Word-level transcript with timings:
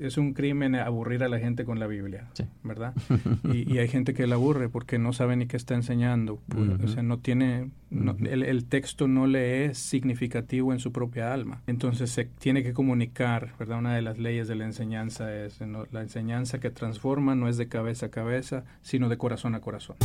es 0.00 0.16
un 0.16 0.32
crimen 0.32 0.74
aburrir 0.74 1.22
a 1.22 1.28
la 1.28 1.38
gente 1.38 1.64
con 1.64 1.78
la 1.78 1.86
Biblia, 1.86 2.28
¿verdad? 2.62 2.94
y, 3.52 3.78
hay 3.78 3.88
gente 3.88 4.14
que 4.14 4.26
la 4.26 4.34
aburre 4.34 4.68
porque 4.68 4.98
no 4.98 5.12
sabe 5.12 5.36
ni 5.36 5.46
qué 5.46 5.56
está 5.56 5.74
enseñando. 5.74 6.40
O 6.82 6.88
sea, 6.88 7.02
no 7.02 7.18
tiene, 7.18 7.70
el, 7.90 8.64
texto 8.64 9.08
no 9.08 9.26
le 9.26 9.66
es 9.66 9.78
significativo 9.78 10.72
en 10.72 10.80
su 10.80 10.92
propia 10.92 11.32
alma. 11.32 11.62
Entonces 11.66 12.10
se 12.10 12.24
tiene 12.24 12.62
que 12.62 12.72
comunicar, 12.72 13.54
¿verdad? 13.58 13.78
Una 13.78 13.94
de 13.94 14.02
las 14.02 14.18
leyes 14.18 14.48
de 14.48 14.54
la 14.54 14.64
enseñanza 14.64 15.34
es, 15.34 15.60
la 15.60 16.02
enseñanza 16.02 16.58
que 16.60 16.70
transforma 16.70 17.34
no 17.34 17.48
es 17.48 17.56
de 17.56 17.68
cabeza 17.68 18.06
a 18.06 18.10
cabeza, 18.10 18.64
sino 18.82 19.08
de 19.08 19.18
corazón 19.18 19.54
a 19.54 19.60
corazón. 19.60 19.96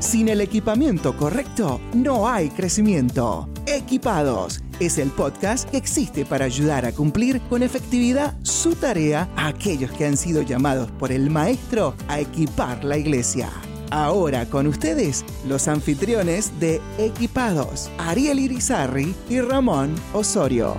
Sin 0.00 0.30
el 0.30 0.40
equipamiento 0.40 1.14
correcto, 1.14 1.78
no 1.92 2.26
hay 2.26 2.48
crecimiento. 2.48 3.50
Equipados 3.66 4.62
es 4.80 4.96
el 4.96 5.10
podcast 5.10 5.68
que 5.68 5.76
existe 5.76 6.24
para 6.24 6.46
ayudar 6.46 6.86
a 6.86 6.92
cumplir 6.92 7.38
con 7.50 7.62
efectividad 7.62 8.34
su 8.42 8.74
tarea 8.74 9.28
a 9.36 9.48
aquellos 9.48 9.92
que 9.92 10.06
han 10.06 10.16
sido 10.16 10.40
llamados 10.40 10.90
por 10.92 11.12
el 11.12 11.28
Maestro 11.28 11.94
a 12.08 12.18
equipar 12.18 12.82
la 12.82 12.96
iglesia. 12.96 13.50
Ahora 13.90 14.46
con 14.46 14.66
ustedes, 14.66 15.22
los 15.46 15.68
anfitriones 15.68 16.58
de 16.58 16.80
Equipados, 16.96 17.90
Ariel 17.98 18.38
Irizarri 18.38 19.14
y 19.28 19.42
Ramón 19.42 19.94
Osorio. 20.14 20.76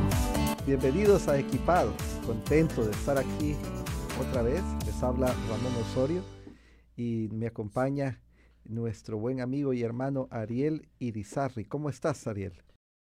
Bienvenidos 0.66 1.28
a 1.28 1.38
Equipados, 1.38 1.94
contento 2.26 2.84
de 2.84 2.92
estar 2.92 3.20
aquí 3.20 3.56
otra 4.20 4.42
vez. 4.42 4.64
Les 4.88 5.04
habla 5.04 5.28
Ramón 5.28 5.74
Osorio 5.92 6.24
y 6.98 7.30
me 7.32 7.46
acompaña 7.46 8.20
nuestro 8.66 9.18
buen 9.18 9.42
amigo 9.42 9.74
y 9.74 9.84
hermano 9.84 10.28
Ariel 10.32 10.88
Irizarri. 11.00 11.66
¿Cómo 11.66 11.90
estás, 11.90 12.28
Ariel? 12.28 12.54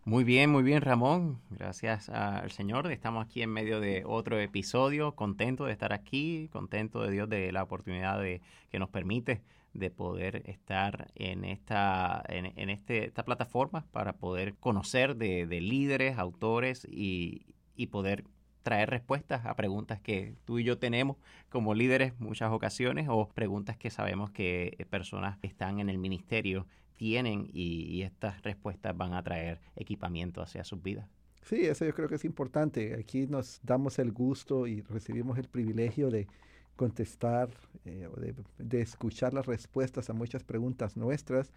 Muy 0.05 0.25
bien, 0.25 0.51
muy 0.51 0.63
bien, 0.63 0.81
Ramón. 0.81 1.41
Gracias 1.51 2.09
al 2.09 2.51
Señor. 2.51 2.91
Estamos 2.91 3.25
aquí 3.25 3.43
en 3.43 3.51
medio 3.51 3.81
de 3.81 4.03
otro 4.07 4.41
episodio. 4.41 5.15
Contento 5.15 5.67
de 5.67 5.73
estar 5.73 5.93
aquí, 5.93 6.49
contento 6.53 7.03
de 7.03 7.11
Dios 7.11 7.29
de 7.29 7.53
la 7.53 7.63
oportunidad 7.63 8.21
que 8.23 8.79
nos 8.79 8.89
permite 8.89 9.43
de 9.75 9.91
poder 9.91 10.43
estar 10.47 11.13
en 11.15 11.45
esta, 11.45 12.25
en, 12.29 12.71
este, 12.71 13.05
esta 13.05 13.25
plataforma 13.25 13.87
para 13.93 14.15
poder 14.15 14.57
conocer 14.57 15.17
de, 15.17 15.47
líderes, 15.61 16.19
autores 16.19 16.89
y 16.91 17.55
poder 17.91 18.25
traer 18.63 18.91
respuestas 18.91 19.47
a 19.47 19.55
preguntas 19.55 20.01
que 20.01 20.35
tú 20.45 20.59
y 20.59 20.65
yo 20.65 20.79
tenemos 20.79 21.17
como 21.51 21.75
líderes 21.75 22.19
muchas 22.19 22.51
ocasiones 22.53 23.09
o 23.11 23.29
preguntas 23.29 23.77
que 23.77 23.91
sabemos 23.91 24.31
que 24.31 24.77
eh, 24.79 24.87
personas 24.87 25.37
que 25.39 25.47
están 25.47 25.81
en 25.81 25.91
el 25.91 25.99
ministerio 25.99 26.67
tienen 26.97 27.49
y, 27.53 28.03
estas 28.03 28.43
respuestas 28.43 28.97
van 28.97 29.15
a 29.15 29.23
traer 29.23 29.59
equipamiento 29.75 30.43
hacia 30.43 30.65
sus 30.65 30.83
vidas. 30.83 31.07
Sí, 31.43 31.65
eso 31.65 31.87
yo 31.87 31.95
creo 31.95 32.09
que 32.09 32.17
es 32.17 32.25
importante. 32.27 32.95
Aquí 32.95 33.27
nos 33.27 33.59
damos 33.63 33.99
el 33.99 34.13
gusto 34.13 34.67
y 34.67 34.83
recibimos 34.83 35.39
el 35.39 35.49
privilegio 35.49 36.11
de 36.11 36.29
contestar 36.77 37.49
eh, 37.87 38.07
o 38.07 38.21
de, 38.21 38.35
de, 38.59 38.81
escuchar 38.83 39.33
las 39.33 39.47
respuestas 39.47 40.11
a 40.11 40.13
muchas 40.13 40.45
preguntas 40.45 40.97
nuestras, 40.97 41.53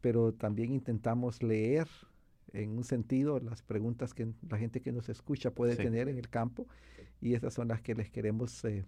pero 0.00 0.32
también 0.32 0.72
intentamos 0.72 1.42
leer 1.42 1.86
en 2.52 2.76
un 2.76 2.84
sentido 2.84 3.38
las 3.40 3.62
preguntas 3.62 4.14
que 4.14 4.28
la 4.48 4.58
gente 4.58 4.80
que 4.80 4.92
nos 4.92 5.08
escucha 5.08 5.50
puede 5.50 5.76
tener 5.76 6.08
en 6.08 6.18
el 6.18 6.28
campo 6.28 6.66
y 7.20 7.34
esas 7.34 7.54
son 7.54 7.68
las 7.68 7.80
que 7.80 7.94
les 7.94 8.10
queremos 8.10 8.64
eh, 8.64 8.84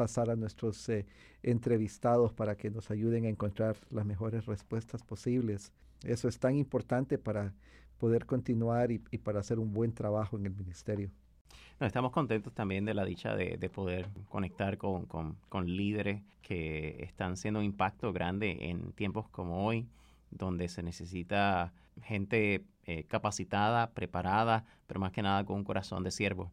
pasar 0.00 0.30
a 0.30 0.34
nuestros 0.34 0.88
eh, 0.88 1.04
entrevistados 1.42 2.32
para 2.32 2.56
que 2.56 2.70
nos 2.70 2.90
ayuden 2.90 3.26
a 3.26 3.28
encontrar 3.28 3.76
las 3.90 4.06
mejores 4.06 4.46
respuestas 4.46 5.02
posibles. 5.02 5.74
Eso 6.04 6.26
es 6.26 6.38
tan 6.38 6.56
importante 6.56 7.18
para 7.18 7.52
poder 7.98 8.24
continuar 8.24 8.92
y, 8.92 8.98
para 8.98 9.40
hacer 9.40 9.58
un 9.58 9.74
buen 9.74 9.92
trabajo 9.92 10.38
en 10.38 10.46
el 10.46 10.54
ministerio. 10.54 11.10
estamos 11.80 12.12
contentos 12.12 12.54
también 12.54 12.86
de 12.86 12.94
la 12.94 13.04
dicha 13.04 13.36
de, 13.36 13.68
poder 13.68 14.08
conectar 14.30 14.78
con, 14.78 15.04
con, 15.04 15.66
líderes 15.66 16.22
que 16.40 17.02
están 17.02 17.32
haciendo 17.32 17.60
un 17.60 17.66
impacto 17.66 18.10
grande 18.14 18.70
en 18.70 18.92
tiempos 18.92 19.28
como 19.28 19.66
hoy, 19.66 19.86
donde 20.30 20.68
se 20.68 20.82
necesita 20.82 21.74
gente 22.02 22.64
eh, 22.86 23.04
capacitada, 23.04 23.90
preparada, 23.90 24.64
pero 24.86 24.98
más 24.98 25.12
que 25.12 25.20
nada 25.20 25.44
con 25.44 25.56
un 25.56 25.64
corazón 25.64 26.04
de 26.04 26.10
siervo. 26.10 26.50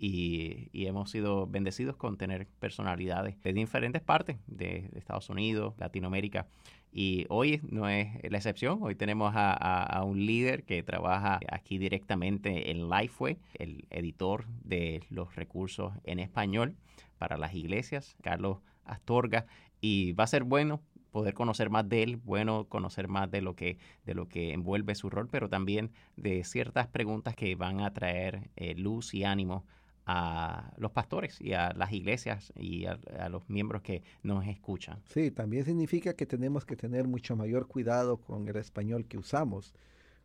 Y, 0.00 0.70
hemos 0.72 1.10
sido 1.10 1.46
bendecidos 1.48 1.96
con 1.96 2.16
tener 2.16 2.46
personalidades 2.60 3.42
de 3.42 3.52
diferentes 3.52 4.00
partes 4.00 4.38
de, 4.46 4.90
Estados 4.94 5.28
Unidos, 5.28 5.74
Latinoamérica. 5.78 6.46
Y 6.92 7.26
hoy 7.28 7.60
no 7.68 7.88
es 7.88 8.08
la 8.30 8.38
excepción. 8.38 8.78
Hoy 8.80 8.94
tenemos 8.94 9.32
a, 9.34 10.02
un 10.06 10.24
líder 10.24 10.62
que 10.62 10.82
trabaja 10.82 11.40
aquí 11.50 11.78
directamente 11.78 12.70
en 12.70 12.88
Lifeway, 12.88 13.38
el 13.54 13.86
editor 13.90 14.46
de 14.62 15.02
los 15.10 15.34
recursos 15.34 15.92
en 16.04 16.20
español 16.20 16.76
para 17.18 17.36
las 17.36 17.54
iglesias, 17.54 18.16
Carlos 18.22 18.58
Astorga. 18.84 19.46
Y 19.80 20.12
va 20.12 20.24
a 20.24 20.28
ser 20.28 20.44
bueno 20.44 20.80
poder 21.10 21.34
conocer 21.34 21.70
más 21.70 21.88
de 21.88 22.04
él, 22.04 22.16
bueno 22.16 22.68
conocer 22.68 23.08
más 23.08 23.30
de 23.30 23.42
lo 23.42 23.56
que 23.56 23.78
de 24.04 24.14
lo 24.14 24.28
que 24.28 24.52
envuelve 24.52 24.94
su 24.94 25.10
rol, 25.10 25.28
pero 25.28 25.48
también 25.48 25.90
de 26.16 26.44
ciertas 26.44 26.86
preguntas 26.86 27.34
que 27.34 27.54
van 27.56 27.80
a 27.80 27.92
traer 27.92 28.50
eh, 28.56 28.74
luz 28.74 29.14
y 29.14 29.24
ánimo 29.24 29.64
a 30.10 30.72
los 30.78 30.90
pastores 30.92 31.38
y 31.38 31.52
a 31.52 31.74
las 31.74 31.92
iglesias 31.92 32.50
y 32.56 32.86
a, 32.86 32.98
los 33.28 33.48
miembros 33.50 33.82
que 33.82 34.02
nos 34.22 34.46
escuchan. 34.46 35.02
Sí, 35.04 35.30
también 35.30 35.66
significa 35.66 36.14
que 36.14 36.24
tenemos 36.24 36.64
que 36.64 36.76
tener 36.76 37.06
mucho 37.06 37.36
mayor 37.36 37.68
cuidado 37.68 38.16
con 38.16 38.48
el 38.48 38.56
español 38.56 39.06
que 39.06 39.18
usamos, 39.18 39.74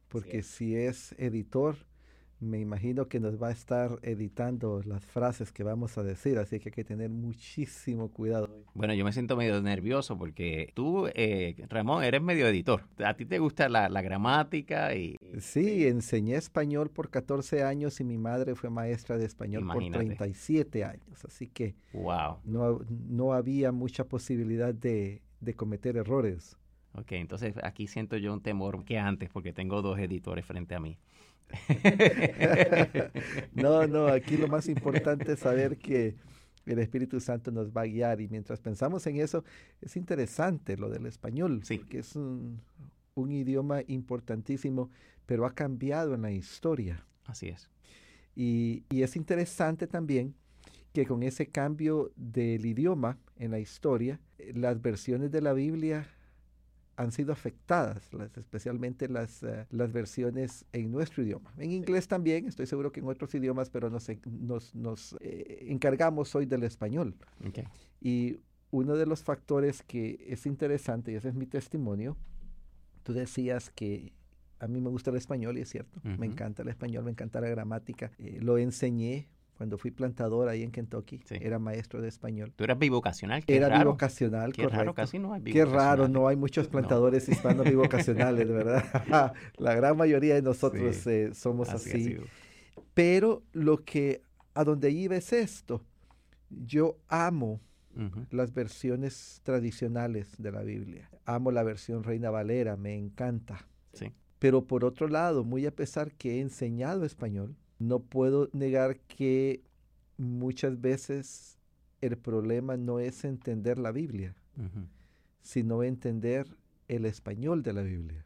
porque 0.07 0.41
si 0.41 0.73
es 0.77 1.13
editor, 1.17 1.75
me 2.43 2.59
imagino 2.59 3.07
que 3.07 3.19
nos 3.19 3.41
va 3.41 3.49
a 3.49 3.51
estar 3.51 3.99
editando 4.01 4.81
las 4.85 5.05
frases 5.05 5.51
que 5.51 5.63
vamos 5.63 5.97
a 5.97 6.03
decir, 6.03 6.37
así 6.37 6.59
que 6.59 6.69
hay 6.69 6.73
que 6.73 6.83
tener 6.83 7.09
muchísimo 7.09 8.09
cuidado. 8.11 8.63
Bueno, 8.73 8.93
yo 8.93 9.05
me 9.05 9.13
siento 9.13 9.35
medio 9.35 9.61
nervioso 9.61 10.17
porque 10.17 10.71
tú, 10.73 11.07
eh, 11.15 11.55
Ramón, 11.69 12.03
eres 12.03 12.21
medio 12.21 12.47
editor. 12.47 12.83
¿A 13.03 13.13
ti 13.15 13.25
te 13.25 13.39
gusta 13.39 13.69
la, 13.69 14.01
gramática? 14.01 14.95
y 14.95 15.17
Sí, 15.39 15.87
enseñé 15.87 16.35
español 16.35 16.89
por 16.89 17.09
14 17.09 17.63
años 17.63 17.99
y 17.99 18.03
mi 18.03 18.17
madre 18.17 18.55
fue 18.55 18.69
maestra 18.69 19.17
de 19.17 19.25
español 19.25 19.65
por 19.65 19.83
37 19.91 20.83
años, 20.83 21.25
así 21.25 21.47
que 21.47 21.75
wow. 21.93 22.39
no, 22.43 22.79
no 22.89 23.33
había 23.33 23.71
mucha 23.71 24.03
posibilidad 24.03 24.73
de, 24.73 25.21
de 25.39 25.53
cometer 25.53 25.97
errores. 25.97 26.57
Ok, 26.95 27.13
entonces 27.13 27.55
aquí 27.63 27.87
siento 27.87 28.17
yo 28.17 28.33
un 28.33 28.41
temor 28.41 28.85
que 28.85 28.99
antes 28.99 29.29
porque 29.29 29.51
tengo 29.51 29.81
dos 29.81 29.97
editores 29.97 30.45
frente 30.45 30.75
a 30.75 30.79
mí. 30.79 30.97
no, 33.53 33.87
no, 33.87 34.07
aquí 34.07 34.37
lo 34.37 34.47
más 34.47 34.67
importante 34.67 35.33
es 35.33 35.39
saber 35.39 35.77
que 35.77 36.15
el 36.65 36.79
Espíritu 36.79 37.19
Santo 37.19 37.51
nos 37.51 37.71
va 37.71 37.81
a 37.81 37.85
guiar 37.85 38.21
y 38.21 38.27
mientras 38.27 38.59
pensamos 38.59 39.05
en 39.07 39.17
eso, 39.17 39.43
es 39.81 39.95
interesante 39.97 40.77
lo 40.77 40.89
del 40.89 41.05
español, 41.05 41.61
sí. 41.63 41.77
porque 41.77 41.99
es 41.99 42.15
un, 42.15 42.61
idioma 43.15 43.81
importantísimo, 43.87 44.89
pero 45.25 45.45
ha 45.45 45.53
cambiado 45.53 46.15
en 46.15 46.21
la 46.23 46.31
historia. 46.31 47.05
Así 47.25 47.49
es. 47.49 47.69
Y, 48.35 48.83
y 48.89 49.03
es 49.03 49.15
interesante 49.15 49.87
también 49.87 50.35
que 50.93 51.05
con 51.05 51.23
ese 51.23 51.47
cambio 51.47 52.11
del 52.15 52.65
idioma 52.65 53.17
en 53.37 53.51
la 53.51 53.59
historia, 53.59 54.19
las 54.53 54.81
versiones 54.81 55.31
de 55.31 55.41
la 55.41 55.53
Biblia 55.53 56.07
han 56.95 57.11
sido 57.11 57.33
afectadas, 57.33 58.13
las, 58.13 58.37
especialmente 58.37 59.07
las, 59.07 59.43
eh, 59.43 59.65
las 59.71 59.91
versiones 59.91 60.65
en 60.73 60.91
nuestro 60.91 61.23
idioma. 61.23 61.53
En 61.57 61.71
inglés 61.71 62.07
también, 62.07 62.47
estoy 62.47 62.67
seguro 62.67 62.91
que 62.91 62.99
en 62.99 63.07
otros 63.07 63.33
idiomas, 63.33 63.69
pero 63.69 63.89
nos, 63.89 64.07
nos, 64.25 64.75
nos 64.75 65.15
eh, 65.21 65.65
encargamos 65.69 66.33
hoy 66.35 66.45
del 66.45 66.63
español. 66.63 67.15
Y 67.99 68.39
uno 68.71 68.95
de 68.95 69.05
los 69.05 69.23
factores 69.23 69.81
que 69.83 70.23
es 70.27 70.45
interesante, 70.45 71.11
y 71.11 71.15
ese 71.15 71.29
es 71.29 71.35
mi 71.35 71.45
testimonio, 71.45 72.17
tú 73.03 73.13
decías 73.13 73.69
que 73.69 74.13
a 74.59 74.67
mí 74.67 74.79
me 74.79 74.89
gusta 74.89 75.09
el 75.09 75.17
español 75.17 75.57
y 75.57 75.61
es 75.61 75.69
cierto, 75.69 75.99
me 76.03 76.25
encanta 76.25 76.61
el 76.61 76.69
español, 76.69 77.03
me 77.03 77.11
encanta 77.11 77.41
la 77.41 77.49
gramática, 77.49 78.11
eh, 78.17 78.39
lo 78.41 78.57
enseñé 78.57 79.27
cuando 79.57 79.77
fui 79.77 79.91
plantador 79.91 80.49
ahí 80.49 80.63
en 80.63 80.71
Kentucky, 80.71 81.21
era 81.29 81.59
maestro 81.59 82.01
de 82.01 82.07
español. 82.07 82.53
¿Tú 82.55 82.63
eras 82.63 82.77
bivocacional? 82.79 83.45
Qué 83.45 83.55
era 83.55 83.77
bivocacional, 83.77 84.53
Qué 84.53 84.67
raro, 84.67 84.93
casi 84.93 85.19
no 85.19 85.33
hay 85.33 85.41
Qué 85.43 85.65
raro, 85.65 86.07
no 86.07 86.27
hay 86.27 86.35
muchos 86.35 86.67
plantadores 86.67 87.29
hispanos 87.29 87.65
bivocacionales, 87.65 88.47
¿verdad? 88.47 89.33
La 89.57 89.75
gran 89.75 89.95
mayoría 89.97 90.35
de 90.35 90.41
nosotros 90.41 91.05
eh, 91.07 91.31
somos 91.33 91.69
así. 91.69 92.17
Pero 92.93 93.43
lo 93.53 93.83
que, 93.83 94.21
a 94.53 94.63
donde 94.63 94.91
iba 94.91 95.15
es 95.15 95.33
esto. 95.33 95.83
Yo 96.49 96.97
amo 97.07 97.59
las 98.31 98.53
versiones 98.53 99.41
tradicionales 99.43 100.35
de 100.37 100.51
la 100.51 100.63
Biblia. 100.63 101.09
Amo 101.25 101.51
la 101.51 101.63
versión 101.63 102.03
Reina 102.03 102.31
Valera, 102.31 102.75
me 102.75 102.95
encanta. 102.95 103.67
Sí. 103.93 104.11
Pero 104.39 104.65
por 104.65 104.83
otro 104.83 105.07
lado, 105.07 105.43
muy 105.43 105.65
a 105.65 105.71
pesar 105.71 106.11
que 106.11 106.37
he 106.37 106.41
enseñado 106.41 107.05
español, 107.05 107.55
no 107.79 107.99
puedo 107.99 108.49
negar 108.53 108.99
que 109.01 109.61
muchas 110.17 110.79
veces 110.79 111.57
el 112.01 112.17
problema 112.17 112.77
no 112.77 112.99
es 112.99 113.23
entender 113.23 113.77
la 113.77 113.91
Biblia, 113.91 114.35
sino 115.41 115.83
entender 115.83 116.47
el 116.87 117.05
español 117.05 117.63
de 117.63 117.73
la 117.73 117.81
Biblia. 117.81 118.25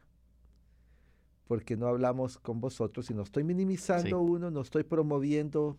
Porque 1.46 1.76
no 1.76 1.86
hablamos 1.86 2.38
con 2.38 2.60
vosotros 2.60 3.10
y 3.10 3.14
no 3.14 3.22
estoy 3.22 3.44
minimizando 3.44 4.20
uno, 4.20 4.50
no 4.50 4.60
estoy 4.60 4.82
promoviendo 4.82 5.78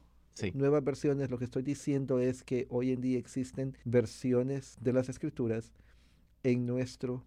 nuevas 0.54 0.84
versiones, 0.84 1.30
lo 1.30 1.38
que 1.38 1.46
estoy 1.46 1.64
diciendo 1.64 2.20
es 2.20 2.44
que 2.44 2.66
hoy 2.70 2.92
en 2.92 3.02
día 3.02 3.20
existen 3.20 3.78
versiones 3.84 4.78
de 4.82 4.94
las 4.94 5.10
escrituras 5.10 5.74
en 6.44 6.66
nuestro 6.66 7.26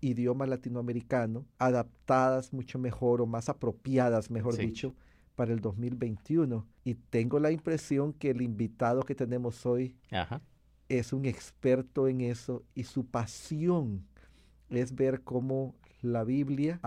idioma 0.00 0.46
latinoamericano, 0.46 1.44
adaptadas 1.58 2.52
mucho 2.52 2.78
mejor 2.78 3.20
o 3.20 3.26
más 3.26 3.48
apropiadas, 3.48 4.30
mejor 4.30 4.56
dicho, 4.56 4.94
para 5.36 5.52
el 5.52 5.60
2021. 5.60 6.66
Y 6.84 6.94
tengo 6.94 7.38
la 7.38 7.52
impresión 7.52 8.12
que 8.12 8.30
el 8.30 8.42
invitado 8.42 9.02
que 9.02 9.14
tenemos 9.14 9.64
hoy 9.66 9.94
es 10.88 11.12
un 11.12 11.26
experto 11.26 12.08
en 12.08 12.22
eso 12.22 12.64
y 12.74 12.84
su 12.84 13.06
pasión 13.06 14.04
es 14.70 14.94
ver 14.94 15.22
cómo 15.22 15.74
la 16.02 16.24
Biblia 16.24 16.80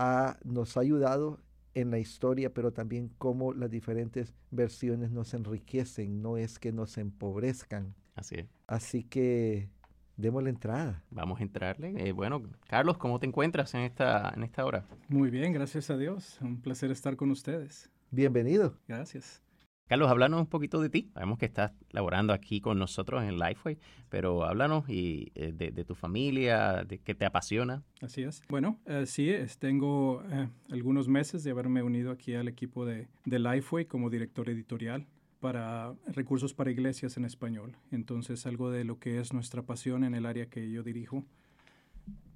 nos 0.44 0.76
ha 0.76 0.80
ayudado 0.80 1.38
en 1.74 1.90
la 1.90 1.98
historia, 1.98 2.52
pero 2.52 2.72
también 2.72 3.10
cómo 3.18 3.52
las 3.52 3.70
diferentes 3.70 4.34
versiones 4.50 5.10
nos 5.10 5.34
enriquecen, 5.34 6.20
no 6.20 6.36
es 6.36 6.58
que 6.58 6.72
nos 6.72 6.98
empobrezcan. 6.98 7.94
Así 8.16 8.36
es. 8.36 8.46
Así 8.66 9.04
que 9.04 9.68
demos 10.16 10.42
la 10.42 10.50
entrada. 10.50 11.04
Vamos 11.10 11.40
a 11.40 11.42
entrarle. 11.42 11.94
Eh, 11.96 12.12
bueno, 12.12 12.42
Carlos, 12.68 12.98
¿cómo 12.98 13.20
te 13.20 13.26
encuentras 13.26 13.72
en 13.74 13.82
esta, 13.82 14.32
en 14.34 14.42
esta 14.42 14.64
hora? 14.64 14.84
Muy 15.08 15.30
bien, 15.30 15.52
gracias 15.52 15.90
a 15.90 15.96
Dios. 15.96 16.38
Un 16.40 16.60
placer 16.60 16.90
estar 16.90 17.16
con 17.16 17.30
ustedes. 17.30 17.88
Bienvenido. 18.10 18.74
Gracias. 18.88 19.42
Carlos, 19.86 20.08
háblanos 20.08 20.40
un 20.40 20.46
poquito 20.46 20.80
de 20.80 20.88
ti. 20.88 21.10
Sabemos 21.14 21.38
que 21.38 21.46
estás 21.46 21.72
laborando 21.90 22.32
aquí 22.32 22.60
con 22.60 22.78
nosotros 22.78 23.24
en 23.24 23.38
Lifeway, 23.38 23.76
pero 24.08 24.44
háblanos 24.44 24.88
y, 24.88 25.32
eh, 25.34 25.52
de, 25.52 25.84
tu 25.84 25.96
familia, 25.96 26.84
de 26.84 26.98
qué 26.98 27.14
te 27.14 27.24
apasiona. 27.24 27.82
Así 28.00 28.22
es. 28.22 28.42
Bueno, 28.48 28.78
eh, 28.86 29.06
sí, 29.06 29.32
tengo 29.58 30.22
algunos 30.70 31.08
meses 31.08 31.42
de 31.42 31.50
haberme 31.50 31.82
unido 31.82 32.12
aquí 32.12 32.34
al 32.34 32.46
equipo 32.46 32.86
de, 32.86 33.08
de 33.24 33.38
Lifeway 33.40 33.86
como 33.86 34.10
director 34.10 34.48
editorial 34.48 35.06
para 35.40 35.94
recursos 36.06 36.54
para 36.54 36.70
iglesias 36.70 37.16
en 37.16 37.24
español. 37.24 37.76
Entonces, 37.90 38.46
algo 38.46 38.70
de 38.70 38.84
lo 38.84 38.98
que 38.98 39.18
es 39.18 39.32
nuestra 39.32 39.62
pasión 39.62 40.04
en 40.04 40.14
el 40.14 40.26
área 40.26 40.46
que 40.46 40.70
yo 40.70 40.82
dirijo 40.82 41.24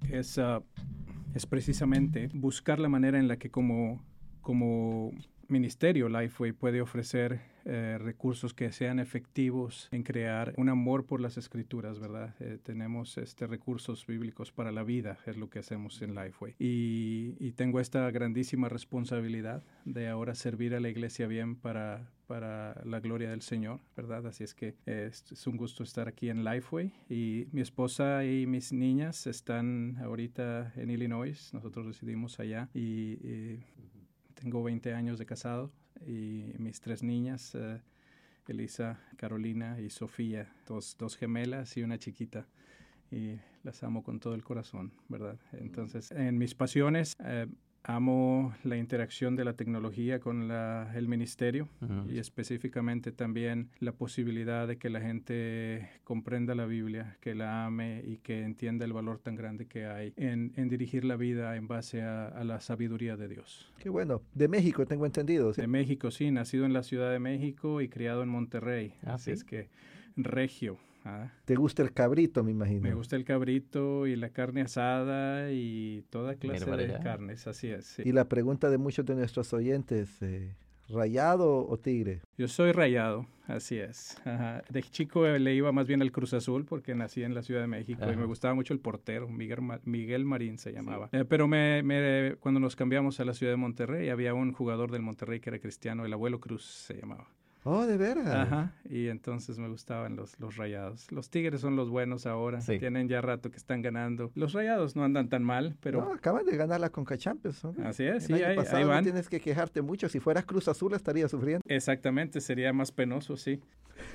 es, 0.09 0.37
ah, 0.39 0.61
es 1.33 1.45
precisamente 1.45 2.29
buscar 2.33 2.79
la 2.79 2.89
manera 2.89 3.19
en 3.19 3.27
la 3.27 3.37
que 3.37 3.49
como, 3.49 4.03
como 4.41 5.11
ministerio 5.47 6.09
Lifeway 6.09 6.51
puede 6.51 6.81
ofrecer 6.81 7.41
eh, 7.67 7.97
recursos 7.99 8.53
que 8.53 8.71
sean 8.71 8.99
efectivos 8.99 9.89
en 9.91 10.03
crear 10.03 10.53
un 10.57 10.69
amor 10.69 11.07
por 11.07 11.19
las 11.19 11.37
escrituras, 11.37 11.99
¿verdad? 11.99 12.35
Eh, 12.39 12.59
tenemos 12.61 13.17
este, 13.17 13.47
recursos 13.47 14.05
bíblicos 14.05 14.51
para 14.51 14.71
la 14.71 14.83
vida, 14.83 15.17
es 15.25 15.35
lo 15.35 15.49
que 15.49 15.59
hacemos 15.59 15.99
en 16.03 16.13
Lifeway. 16.13 16.55
Y, 16.59 17.51
tengo 17.55 17.79
esta 17.79 18.11
grandísima 18.11 18.67
responsabilidad 18.67 19.63
de 19.85 20.09
ahora 20.09 20.35
servir 20.35 20.75
a 20.75 20.81
la 20.81 20.89
iglesia 20.89 21.25
bien 21.25 21.55
para, 21.55 22.11
para 22.27 22.83
la 22.83 22.99
gloria 22.99 23.29
del 23.29 23.41
Señor, 23.41 23.79
¿verdad? 23.95 24.27
Así 24.27 24.43
es 24.43 24.53
que 24.53 24.75
es, 24.85 25.23
es, 25.31 25.47
un 25.47 25.55
gusto 25.55 25.83
estar 25.83 26.09
aquí 26.09 26.29
en 26.29 26.43
Lifeway. 26.43 26.91
Y 27.09 27.47
mi 27.53 27.61
esposa 27.61 28.25
y 28.25 28.45
mis 28.45 28.73
niñas 28.73 29.25
están 29.25 29.97
ahorita 30.03 30.73
en 30.75 30.89
Illinois, 30.89 31.53
nosotros 31.53 31.85
residimos 31.85 32.41
allá 32.41 32.69
y 32.73 33.17
tengo 34.35 34.63
20 34.63 34.93
años 34.93 35.17
de 35.19 35.25
casado 35.25 35.71
y 36.05 36.53
mis 36.57 36.79
tres 36.79 37.03
niñas, 37.03 37.55
eh, 37.55 37.81
Elisa, 38.47 38.99
Carolina 39.17 39.79
y 39.79 39.89
Sofía, 39.89 40.53
dos, 40.67 40.95
dos 40.99 41.17
gemelas 41.17 41.75
y 41.77 41.83
una 41.83 41.97
chiquita. 41.97 42.47
Y 43.11 43.39
las 43.63 43.83
amo 43.83 44.03
con 44.03 44.19
todo 44.19 44.35
el 44.35 44.43
corazón, 44.43 44.91
¿verdad? 45.09 45.39
Entonces, 45.53 46.11
en 46.11 46.37
mis 46.37 46.53
pasiones, 46.53 47.15
eh, 47.23 47.47
amo 47.87 48.53
la 48.63 48.77
interacción 48.77 49.35
de 49.35 49.45
la 49.45 49.53
tecnología 49.53 50.19
con 50.19 50.51
el 50.51 51.07
ministerio 51.07 51.67
y 52.09 52.17
específicamente 52.17 53.11
también 53.11 53.69
la 53.79 53.91
posibilidad 53.91 54.67
de 54.67 54.77
que 54.77 54.89
la 54.89 55.01
gente 55.01 55.89
comprenda 56.03 56.55
la 56.55 56.65
Biblia, 56.65 57.17
que 57.21 57.35
la 57.35 57.65
ame 57.65 58.01
y 58.05 58.17
que 58.17 58.43
entienda 58.43 58.85
el 58.85 58.93
valor 58.93 59.19
tan 59.19 59.35
grande 59.35 59.67
que 59.67 59.85
hay 59.85 60.13
en, 60.17 60.51
dirigir 60.69 61.05
la 61.05 61.15
vida 61.15 61.55
en 61.55 61.67
base 61.67 62.01
a, 62.01 62.43
la 62.43 62.59
sabiduría 62.59 63.17
de 63.17 63.27
Dios. 63.27 63.71
Qué 63.79 63.89
bueno. 63.89 64.21
De 64.33 64.47
México, 64.47 64.85
tengo 64.85 65.05
entendido. 65.05 65.51
De 65.53 65.67
México, 65.67 66.11
sí. 66.11 66.31
Nacido 66.31 66.65
en 66.65 66.73
la 66.73 66.83
Ciudad 66.83 67.11
de 67.11 67.19
México 67.19 67.81
y 67.81 67.89
criado 67.89 68.23
en 68.23 68.29
Monterrey. 68.29 68.93
Ah, 69.03 69.15
Así 69.15 69.31
es 69.31 69.43
que 69.43 69.69
regio. 70.15 70.77
¿Te 71.45 71.55
gusta 71.55 71.83
el 71.83 71.93
cabrito, 71.93 72.43
me 72.43 72.51
imagino? 72.51 72.81
Me 72.81 72.93
gusta 72.93 73.15
el 73.15 73.23
cabrito 73.23 74.07
y 74.07 74.15
la 74.15 74.29
carne 74.29 74.61
asada 74.61 75.51
y 75.51 76.03
toda 76.09 76.35
clase 76.35 76.69
de 76.71 76.99
carnes, 76.99 77.47
así 77.47 77.67
es. 77.67 77.99
Y 77.99 78.11
la 78.11 78.27
pregunta 78.27 78.69
de 78.69 78.77
muchos 78.77 79.05
de 79.05 79.15
nuestros 79.15 79.53
oyentes, 79.53 80.21
eh, 80.21 80.55
¿rayado 80.89 81.67
o 81.67 81.77
tigre? 81.77 82.21
Yo 82.37 82.47
soy 82.47 82.71
rayado, 82.71 83.27
así 83.47 83.77
es. 83.77 84.19
De 84.69 84.81
chico 84.81 85.27
le 85.27 85.53
iba 85.53 85.71
más 85.71 85.87
bien 85.87 86.01
al 86.01 86.11
Cruz 86.11 86.33
Azul 86.33 86.65
porque 86.65 86.95
nací 86.95 87.23
en 87.23 87.35
la 87.35 87.43
Ciudad 87.43 87.61
de 87.61 87.67
México 87.67 88.11
y 88.11 88.15
me 88.15 88.25
gustaba 88.25 88.55
mucho 88.55 88.73
el 88.73 88.79
portero, 88.79 89.27
Miguel, 89.27 89.59
Miguel 89.83 90.25
Marín 90.25 90.57
se 90.57 90.71
llamaba. 90.71 91.09
Eh, 91.11 91.23
pero 91.25 91.47
me, 91.47 92.35
cuando 92.39 92.59
nos 92.59 92.75
cambiamos 92.75 93.19
a 93.19 93.25
la 93.25 93.33
Ciudad 93.33 93.53
de 93.53 93.57
Monterrey 93.57 94.09
había 94.09 94.33
un 94.33 94.53
jugador 94.53 94.91
del 94.91 95.03
Monterrey 95.03 95.39
que 95.39 95.51
era 95.51 95.59
cristiano, 95.59 96.05
el 96.05 96.13
abuelo 96.13 96.39
Cruz 96.39 96.65
se 96.65 96.95
llamaba. 96.95 97.27
Oh, 97.67 97.87
de 97.87 97.97
veras. 97.97 98.27
Ajá. 98.27 98.73
Y 98.87 99.07
entonces 99.07 99.57
me 99.57 99.67
gustaban 99.67 100.15
los, 100.15 100.39
los 100.39 100.55
rayados. 100.55 101.11
Los 101.11 101.31
tigres 101.31 101.61
son 101.61 101.75
los 101.75 101.89
buenos 101.89 102.27
ahora. 102.27 102.61
Sí. 102.61 102.77
Tienen 102.77 103.09
ya 103.09 103.21
rato 103.21 103.49
que 103.49 103.57
están 103.57 103.81
ganando. 103.81 104.31
Los 104.35 104.53
rayados 104.53 104.95
no 104.95 105.03
andan 105.03 105.29
tan 105.29 105.43
mal, 105.43 105.75
pero. 105.79 106.01
No, 106.01 106.13
acaban 106.13 106.45
de 106.45 106.55
ganar 106.57 106.79
la 106.79 106.91
Conca 106.91 107.17
Champions. 107.17 107.65
Así 107.83 108.03
es, 108.03 108.25
sí, 108.25 108.33
ahí, 108.33 108.55
van. 108.55 108.97
No 108.97 109.01
tienes 109.01 109.27
que 109.29 109.39
quejarte 109.39 109.81
mucho. 109.81 110.07
Si 110.09 110.19
fueras 110.19 110.45
Cruz 110.45 110.67
Azul 110.67 110.93
estaría 110.93 111.27
sufriendo. 111.27 111.63
Exactamente, 111.67 112.39
sería 112.39 112.71
más 112.71 112.91
penoso, 112.91 113.35
sí. 113.35 113.59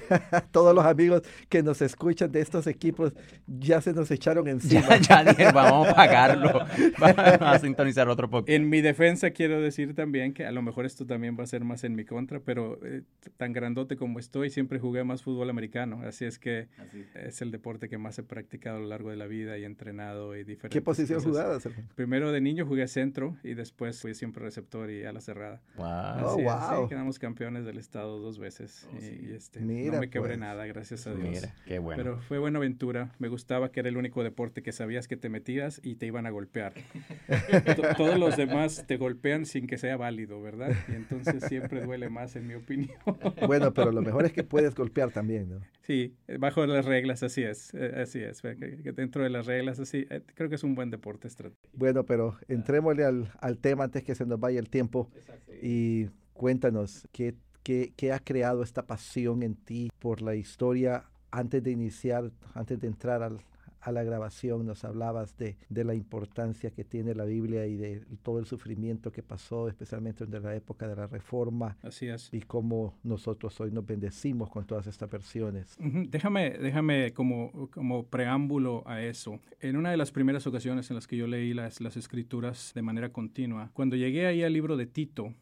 Todos 0.50 0.75
los 0.75 0.85
amigos 0.85 1.23
que 1.49 1.62
nos 1.62 1.82
escuchan 1.82 2.31
de 2.31 2.41
estos 2.41 2.67
equipos 2.67 3.12
ya 3.47 3.81
se 3.81 3.93
nos 3.93 4.11
echaron 4.11 4.49
encima. 4.49 4.97
Ya, 4.99 5.32
ya 5.38 5.53
vamos 5.53 5.88
a 5.88 5.94
pagarlo. 5.94 6.67
vamos 6.99 7.38
a 7.41 7.59
sintonizar 7.59 8.09
otro 8.09 8.29
poco. 8.29 8.50
En 8.50 8.69
mi 8.69 8.81
defensa 8.81 9.31
quiero 9.31 9.61
decir 9.61 9.94
también 9.94 10.32
que 10.32 10.47
a 10.47 10.53
lo 10.53 10.62
mejor 10.62 10.87
esto 10.87 11.06
también 11.06 11.37
va 11.38 11.44
a 11.44 11.47
ser 11.47 11.65
más 11.65 11.85
en 11.85 11.94
mi 11.94 12.05
contra, 12.05 12.41
pero 12.41 12.79
eh, 12.85 13.03
tan 13.37 13.53
grandote 13.53 13.97
como 13.97 14.19
estoy, 14.19 14.50
siempre 14.50 14.79
jugué 14.79 15.05
más 15.05 15.23
fútbol 15.23 15.50
americano. 15.50 16.03
Así 16.05 16.25
es 16.25 16.38
que 16.38 16.69
es 17.15 17.43
el 17.43 17.50
deporte 17.50 17.88
que 17.88 17.99
más 17.99 18.19
he 18.19 18.23
practicado 18.23 18.79
a 18.79 18.81
lo 18.81 18.87
largo 18.87 19.11
de 19.11 19.17
la 19.17 19.27
vida 19.27 19.59
y 19.59 19.65
entrenado 19.65 20.37
y 20.37 20.44
diferentes. 20.44 20.71
¿Qué 20.71 20.82
posición 20.82 21.23
jugabas? 21.23 21.69
Primero 21.94 22.32
de 22.32 22.41
niño 22.41 22.67
jugué 22.67 22.87
centro 22.88 23.37
y 23.43 23.55
después 23.55 24.00
fui 24.00 24.15
siempre 24.15 24.44
receptor 24.44 24.91
y 24.91 25.05
ala 25.05 25.21
cerrada. 25.21 25.61
Wow. 25.77 26.43
wow. 26.43 26.88
quedamos 26.88 27.19
campeones 27.19 27.65
del 27.65 27.79
estado 27.79 28.19
dos 28.19 28.38
veces. 28.38 28.88
Oh, 28.93 28.97
y, 28.99 29.32
este, 29.32 29.61
Mira, 29.75 29.94
no 29.94 30.00
me 30.00 30.11
quebré 30.11 30.31
pues. 30.31 30.38
nada, 30.38 30.67
gracias 30.67 31.06
a 31.06 31.15
Dios. 31.15 31.29
Mira, 31.29 31.55
qué 31.67 31.79
bueno. 31.79 32.03
Pero 32.03 32.19
fue 32.20 32.39
buena 32.39 32.58
aventura. 32.58 33.12
Me 33.19 33.29
gustaba 33.29 33.70
que 33.70 33.81
era 33.81 33.89
el 33.89 33.96
único 33.96 34.22
deporte 34.22 34.62
que 34.62 34.72
sabías 34.72 35.08
que 35.08 35.17
te 35.17 35.29
metías 35.29 35.81
y 35.82 35.96
te 35.96 36.06
iban 36.06 36.27
a 36.27 36.31
golpear. 36.31 36.74
Todos 37.96 38.19
los 38.19 38.36
demás 38.36 38.84
te 38.86 38.96
golpean 38.96 39.46
sin 39.46 39.67
que 39.67 39.79
sea 39.79 39.96
válido, 39.96 40.41
¿verdad? 40.43 40.74
Y 40.89 40.93
entonces 40.93 41.44
siempre 41.44 41.82
duele 41.84 42.08
más, 42.08 42.36
en 42.36 42.46
mi 42.46 42.55
opinión. 42.55 42.96
bueno, 43.46 43.72
pero 43.72 43.93
lo 43.93 44.03
mejor 44.03 44.27
es 44.27 44.32
que 44.32 44.44
puedes 44.44 44.74
golpear 44.81 45.10
también, 45.10 45.48
¿no? 45.48 45.60
Sí, 45.82 46.15
bajo 46.39 46.65
las 46.67 46.84
reglas, 46.84 47.22
así 47.22 47.43
es. 47.43 47.74
Eh, 47.74 47.93
así 47.96 48.20
es. 48.20 48.43
Que 48.43 48.93
dentro 48.94 49.22
de 49.22 49.31
las 49.31 49.46
reglas, 49.46 49.81
así, 49.81 50.06
eh, 50.10 50.22
creo 50.34 50.48
que 50.48 50.55
es 50.55 50.65
un 50.65 50.74
buen 50.74 50.91
deporte 50.91 51.29
estratégico. 51.29 51.69
Bueno, 51.72 52.05
pero 52.05 52.36
entrémosle 52.48 53.05
al, 53.05 53.32
al 53.41 53.58
tema 53.58 53.84
antes 53.84 54.05
que 54.05 54.15
se 54.15 54.27
nos 54.27 54.39
vaya 54.39 54.58
el 54.60 54.70
tiempo. 54.70 55.10
Y 55.62 56.06
cuéntanos, 56.32 57.08
¿qué 57.12 57.34
¿Qué, 57.96 58.12
ha 58.12 58.19
creado 58.19 58.65
esta 58.65 58.84
pasión 58.84 59.44
en 59.44 59.55
ti 59.55 59.93
por 60.00 60.22
la 60.22 60.34
historia? 60.34 61.05
Antes 61.31 61.62
de 61.62 61.70
iniciar, 61.70 62.32
antes 62.53 62.81
de 62.81 62.89
entrar 62.89 63.22
a 63.81 63.93
la 63.93 64.03
grabación, 64.03 64.67
nos 64.67 64.82
hablabas 64.82 65.36
de, 65.36 65.56
la 65.69 65.94
importancia 65.94 66.72
que 66.72 66.82
tiene 66.82 67.15
la 67.15 67.24
Biblia 67.24 67.67
y 67.67 67.77
de 67.77 68.03
todo 68.24 68.41
el 68.41 68.46
sufrimiento 68.46 69.12
que 69.12 69.22
pasó, 69.22 69.69
especialmente 69.69 70.24
en 70.24 70.43
la 70.43 70.56
época 70.56 70.89
de 70.89 70.96
la 70.96 71.06
Reforma. 71.06 71.77
Así 71.82 72.08
es. 72.08 72.29
Y 72.32 72.41
cómo 72.41 72.98
nosotros 73.05 73.60
hoy 73.60 73.70
nos 73.70 73.86
bendecimos 73.86 74.50
con 74.50 74.67
todas 74.67 74.89
estas 74.89 75.08
versiones. 75.08 75.77
Déjame, 75.79 76.50
déjame 76.50 77.12
como, 77.12 77.70
como 77.70 78.05
preámbulo 78.05 78.82
a 78.84 79.00
eso. 79.00 79.39
En 79.60 79.77
una 79.77 79.93
de 79.93 79.96
las 79.96 80.10
primeras 80.10 80.44
ocasiones 80.44 80.91
en 80.91 80.96
las 80.96 81.06
que 81.06 81.17
yo 81.17 81.29
leí 81.29 81.55
las, 81.55 81.81
las 81.81 81.96
escrituras 81.96 82.72
de 82.74 82.82
manera 82.82 83.12
continua, 83.12 83.70
cuando 83.74 83.94
llegué 83.94 84.27
ahí 84.27 84.43
al 84.43 84.55
libro 84.55 84.77
de 84.77 84.86
Tito, 84.86 85.32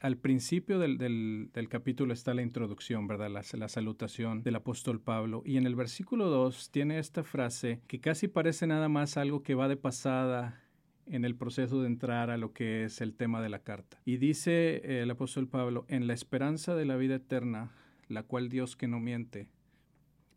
al 0.00 0.16
principio 0.16 0.78
del, 0.78 0.98
del, 0.98 1.68
capítulo 1.68 2.12
está 2.12 2.34
la 2.34 2.42
introducción, 2.42 3.06
¿verdad? 3.06 3.30
La, 3.30 3.42
la, 3.52 3.68
salutación 3.68 4.42
del 4.42 4.56
apóstol 4.56 5.00
Pablo. 5.00 5.42
Y 5.44 5.56
en 5.56 5.66
el 5.66 5.76
versículo 5.76 6.26
2 6.28 6.70
tiene 6.70 6.98
esta 6.98 7.22
frase 7.22 7.80
que 7.86 8.00
casi 8.00 8.28
parece 8.28 8.66
nada 8.66 8.88
más 8.88 9.16
algo 9.16 9.42
que 9.42 9.54
va 9.54 9.68
de 9.68 9.76
pasada 9.76 10.62
en 11.06 11.24
el 11.24 11.34
proceso 11.34 11.80
de 11.80 11.88
entrar 11.88 12.30
a 12.30 12.36
lo 12.36 12.52
que 12.52 12.84
es 12.84 13.00
el 13.00 13.14
tema 13.14 13.42
de 13.42 13.48
la 13.48 13.60
carta. 13.60 14.00
Y 14.04 14.16
dice 14.18 14.76
eh, 14.76 15.02
el 15.02 15.10
apóstol 15.10 15.48
Pablo, 15.48 15.84
en 15.88 16.06
la 16.06 16.14
esperanza 16.14 16.74
de 16.74 16.84
la 16.84 16.96
vida 16.96 17.16
eterna, 17.16 17.72
la 18.08 18.22
cual 18.22 18.48
Dios 18.48 18.76
que 18.76 18.88
no 18.88 19.00
miente, 19.00 19.48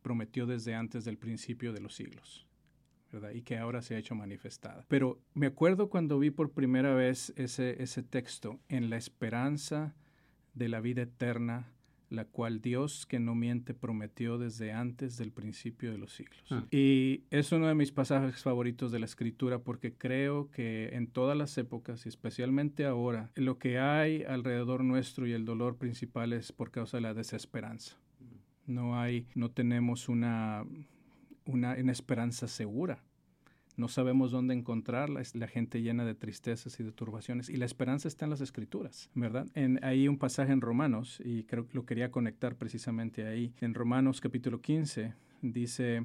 prometió 0.01 0.45
desde 0.45 0.75
antes 0.75 1.05
del 1.05 1.17
principio 1.17 1.73
de 1.73 1.81
los 1.81 1.95
siglos 1.95 2.47
y 3.33 3.41
que 3.41 3.57
ahora 3.57 3.81
se 3.81 3.95
ha 3.95 3.97
hecho 3.97 4.15
manifestada. 4.15 4.85
Pero 4.87 5.19
me 5.33 5.47
acuerdo 5.47 5.89
cuando 5.89 6.19
vi 6.19 6.31
por 6.31 6.51
primera 6.51 6.93
vez 6.93 7.33
ese, 7.35 7.81
ese 7.81 8.03
texto, 8.03 8.59
en 8.69 8.89
la 8.89 8.97
esperanza 8.97 9.95
de 10.53 10.69
la 10.69 10.79
vida 10.79 11.03
eterna, 11.03 11.73
la 12.09 12.25
cual 12.25 12.61
Dios 12.61 13.07
que 13.07 13.19
no 13.19 13.33
miente 13.33 13.73
prometió 13.73 14.37
desde 14.37 14.71
antes 14.71 15.17
del 15.17 15.31
principio 15.31 15.91
de 15.91 15.97
los 15.97 16.13
siglos. 16.13 16.43
Ah. 16.51 16.63
Y 16.69 17.23
es 17.31 17.51
uno 17.51 17.67
de 17.67 17.73
mis 17.73 17.91
pasajes 17.91 18.41
favoritos 18.43 18.91
de 18.91 18.99
la 18.99 19.05
escritura 19.05 19.59
porque 19.59 19.93
creo 19.93 20.51
que 20.51 20.89
en 20.93 21.07
todas 21.07 21.35
las 21.35 21.57
épocas 21.57 22.05
y 22.05 22.09
especialmente 22.09 22.85
ahora, 22.85 23.31
lo 23.35 23.57
que 23.57 23.79
hay 23.79 24.23
alrededor 24.23 24.83
nuestro 24.83 25.25
y 25.25 25.33
el 25.33 25.43
dolor 25.43 25.77
principal 25.77 26.33
es 26.33 26.51
por 26.51 26.69
causa 26.69 26.97
de 26.97 27.01
la 27.01 27.13
desesperanza. 27.15 27.97
No 28.67 28.97
hay, 28.97 29.27
no 29.33 29.49
tenemos 29.51 30.07
una, 30.07 30.65
una, 31.45 31.75
una 31.79 31.91
esperanza 31.91 32.47
segura 32.47 33.01
no 33.75 33.87
sabemos 33.87 34.31
dónde 34.31 34.53
encontrarla, 34.53 35.21
es 35.21 35.35
la 35.35 35.47
gente 35.47 35.81
llena 35.81 36.05
de 36.05 36.13
tristezas 36.13 36.79
y 36.79 36.83
de 36.83 36.91
turbaciones. 36.91 37.49
Y 37.49 37.57
la 37.57 37.65
esperanza 37.65 38.07
está 38.07 38.25
en 38.25 38.31
las 38.31 38.41
escrituras, 38.41 39.09
¿verdad? 39.15 39.47
En, 39.55 39.83
hay 39.83 40.07
un 40.07 40.17
pasaje 40.17 40.51
en 40.51 40.61
Romanos, 40.61 41.21
y 41.23 41.43
creo 41.43 41.67
lo 41.71 41.85
quería 41.85 42.11
conectar 42.11 42.55
precisamente 42.55 43.25
ahí. 43.25 43.53
En 43.61 43.73
Romanos 43.73 44.21
capítulo 44.21 44.61
15 44.61 45.15
dice, 45.41 46.03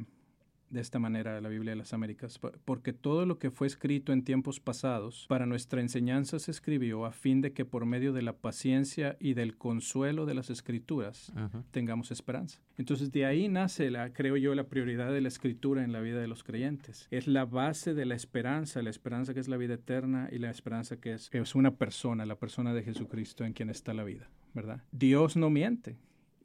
de 0.71 0.81
esta 0.81 0.99
manera 0.99 1.41
la 1.41 1.49
Biblia 1.49 1.73
de 1.73 1.77
las 1.77 1.93
Américas, 1.93 2.39
porque 2.65 2.93
todo 2.93 3.27
lo 3.27 3.39
que 3.39 3.51
fue 3.51 3.67
escrito 3.67 4.13
en 4.13 4.23
tiempos 4.23 4.61
pasados 4.61 5.27
para 5.29 5.47
nuestra 5.47 5.81
enseñanza 5.81 6.39
se 6.39 6.51
escribió 6.51 7.05
a 7.05 7.13
fin 7.13 7.41
de 7.41 7.53
que 7.53 7.65
por 7.65 7.87
medio 7.87 8.13
de 8.13 8.23
la 8.23 8.35
paciencia 8.35 9.17
y 9.21 9.35
del 9.35 9.57
consuelo 9.57 10.27
de 10.27 10.35
las 10.35 10.51
escrituras 10.51 11.33
tengamos 11.71 12.11
esperanza. 12.11 12.61
Entonces 12.77 13.11
de 13.11 13.27
ahí 13.27 13.49
nace, 13.49 13.91
la, 13.91 14.13
creo 14.13 14.37
yo, 14.37 14.55
la 14.55 14.69
prioridad 14.69 15.13
de 15.13 15.21
la 15.21 15.29
escritura 15.29 15.83
en 15.85 15.93
la 15.93 16.01
vida 16.01 16.21
de 16.21 16.29
los 16.29 16.45
creyentes. 16.45 17.09
Es 17.11 17.27
la 17.27 17.45
base 17.45 17.95
de 17.95 18.07
la 18.07 18.15
esperanza, 18.15 18.83
la 18.83 18.91
esperanza 18.91 19.35
que 19.35 19.41
es 19.41 19.49
la 19.49 19.57
vida 19.57 19.75
eterna 19.75 20.29
y 20.31 20.39
la 20.39 20.51
esperanza 20.51 21.01
que 21.01 21.15
es, 21.15 21.29
es 21.33 21.55
una 21.55 21.73
persona, 21.77 22.27
la 22.27 22.37
persona 22.37 22.75
de 22.75 22.83
Jesucristo 22.83 23.45
en 23.45 23.53
quien 23.53 23.71
está 23.71 23.95
la 23.95 24.05
vida, 24.05 24.31
¿verdad? 24.55 24.83
Dios 24.93 25.37
no 25.37 25.51
miente 25.51 25.97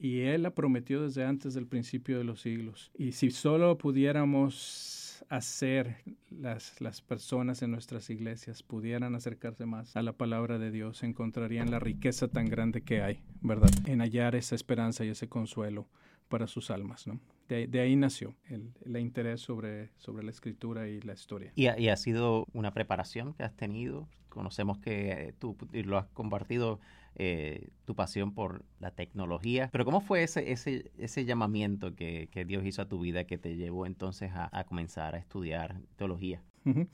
y 0.04 0.20
Él 0.24 0.44
la 0.44 0.54
prometió 0.54 1.02
desde 1.02 1.24
antes 1.24 1.54
del 1.54 1.66
principio 1.66 2.18
de 2.18 2.26
los 2.26 2.42
siglos. 2.42 2.92
Y 2.98 3.14
si 3.14 3.32
solo 3.32 3.78
pudiéramos 3.78 5.24
hacer 5.30 6.04
las, 6.30 6.82
las 6.82 7.02
personas 7.02 7.62
en 7.62 7.72
nuestras 7.72 8.10
iglesias 8.10 8.64
pudieran 8.64 9.16
acercarse 9.16 9.66
más 9.66 9.96
a 9.96 10.02
la 10.02 10.12
palabra 10.12 10.60
de 10.60 10.72
Dios, 10.72 11.04
encontrarían 11.04 11.72
la 11.72 11.80
riqueza 11.80 12.28
tan 12.28 12.48
grande 12.48 12.82
que 12.82 13.02
hay, 13.02 13.22
¿verdad? 13.40 13.70
En 13.86 14.02
hallar 14.02 14.36
esa 14.36 14.56
esperanza 14.56 15.06
y 15.06 15.08
ese 15.08 15.30
consuelo 15.30 15.88
para 16.28 16.48
sus 16.48 16.70
almas, 16.70 17.08
¿no? 17.08 17.22
De, 17.48 17.80
ahí 17.80 17.96
nació 17.96 18.36
el, 18.50 18.74
el, 18.84 18.98
interés 18.98 19.40
sobre, 19.40 19.92
sobre 20.00 20.26
la 20.26 20.32
escritura 20.32 20.90
y 20.90 21.00
la 21.00 21.14
historia. 21.14 21.54
¿Y 21.56 21.68
ha, 21.68 21.96
sido 21.96 22.46
una 22.52 22.74
preparación 22.74 23.36
que 23.36 23.44
has 23.44 23.56
tenido? 23.56 24.10
Conocemos 24.28 24.80
que 24.80 25.34
tú 25.40 25.56
lo 25.72 25.98
has 25.98 26.08
compartido 26.08 26.82
eh, 27.16 27.70
tu 27.86 27.96
pasión 27.96 28.34
por 28.34 28.64
la 28.80 28.92
tecnología. 28.92 29.70
Pero 29.72 29.86
¿cómo 29.86 30.02
fue 30.02 30.24
ese, 30.24 30.52
ese, 30.52 30.92
ese 30.98 31.26
llamamiento 31.26 31.96
que, 31.96 32.30
que, 32.32 32.46
Dios 32.46 32.66
hizo 32.66 32.82
a 32.82 32.88
tu 32.88 33.00
vida 33.00 33.26
que 33.26 33.38
te 33.38 33.56
llevó 33.56 33.86
entonces 33.86 34.32
a, 34.34 34.64
comenzar 34.66 35.16
a 35.16 35.18
estudiar 35.18 35.76
teología? 35.96 36.42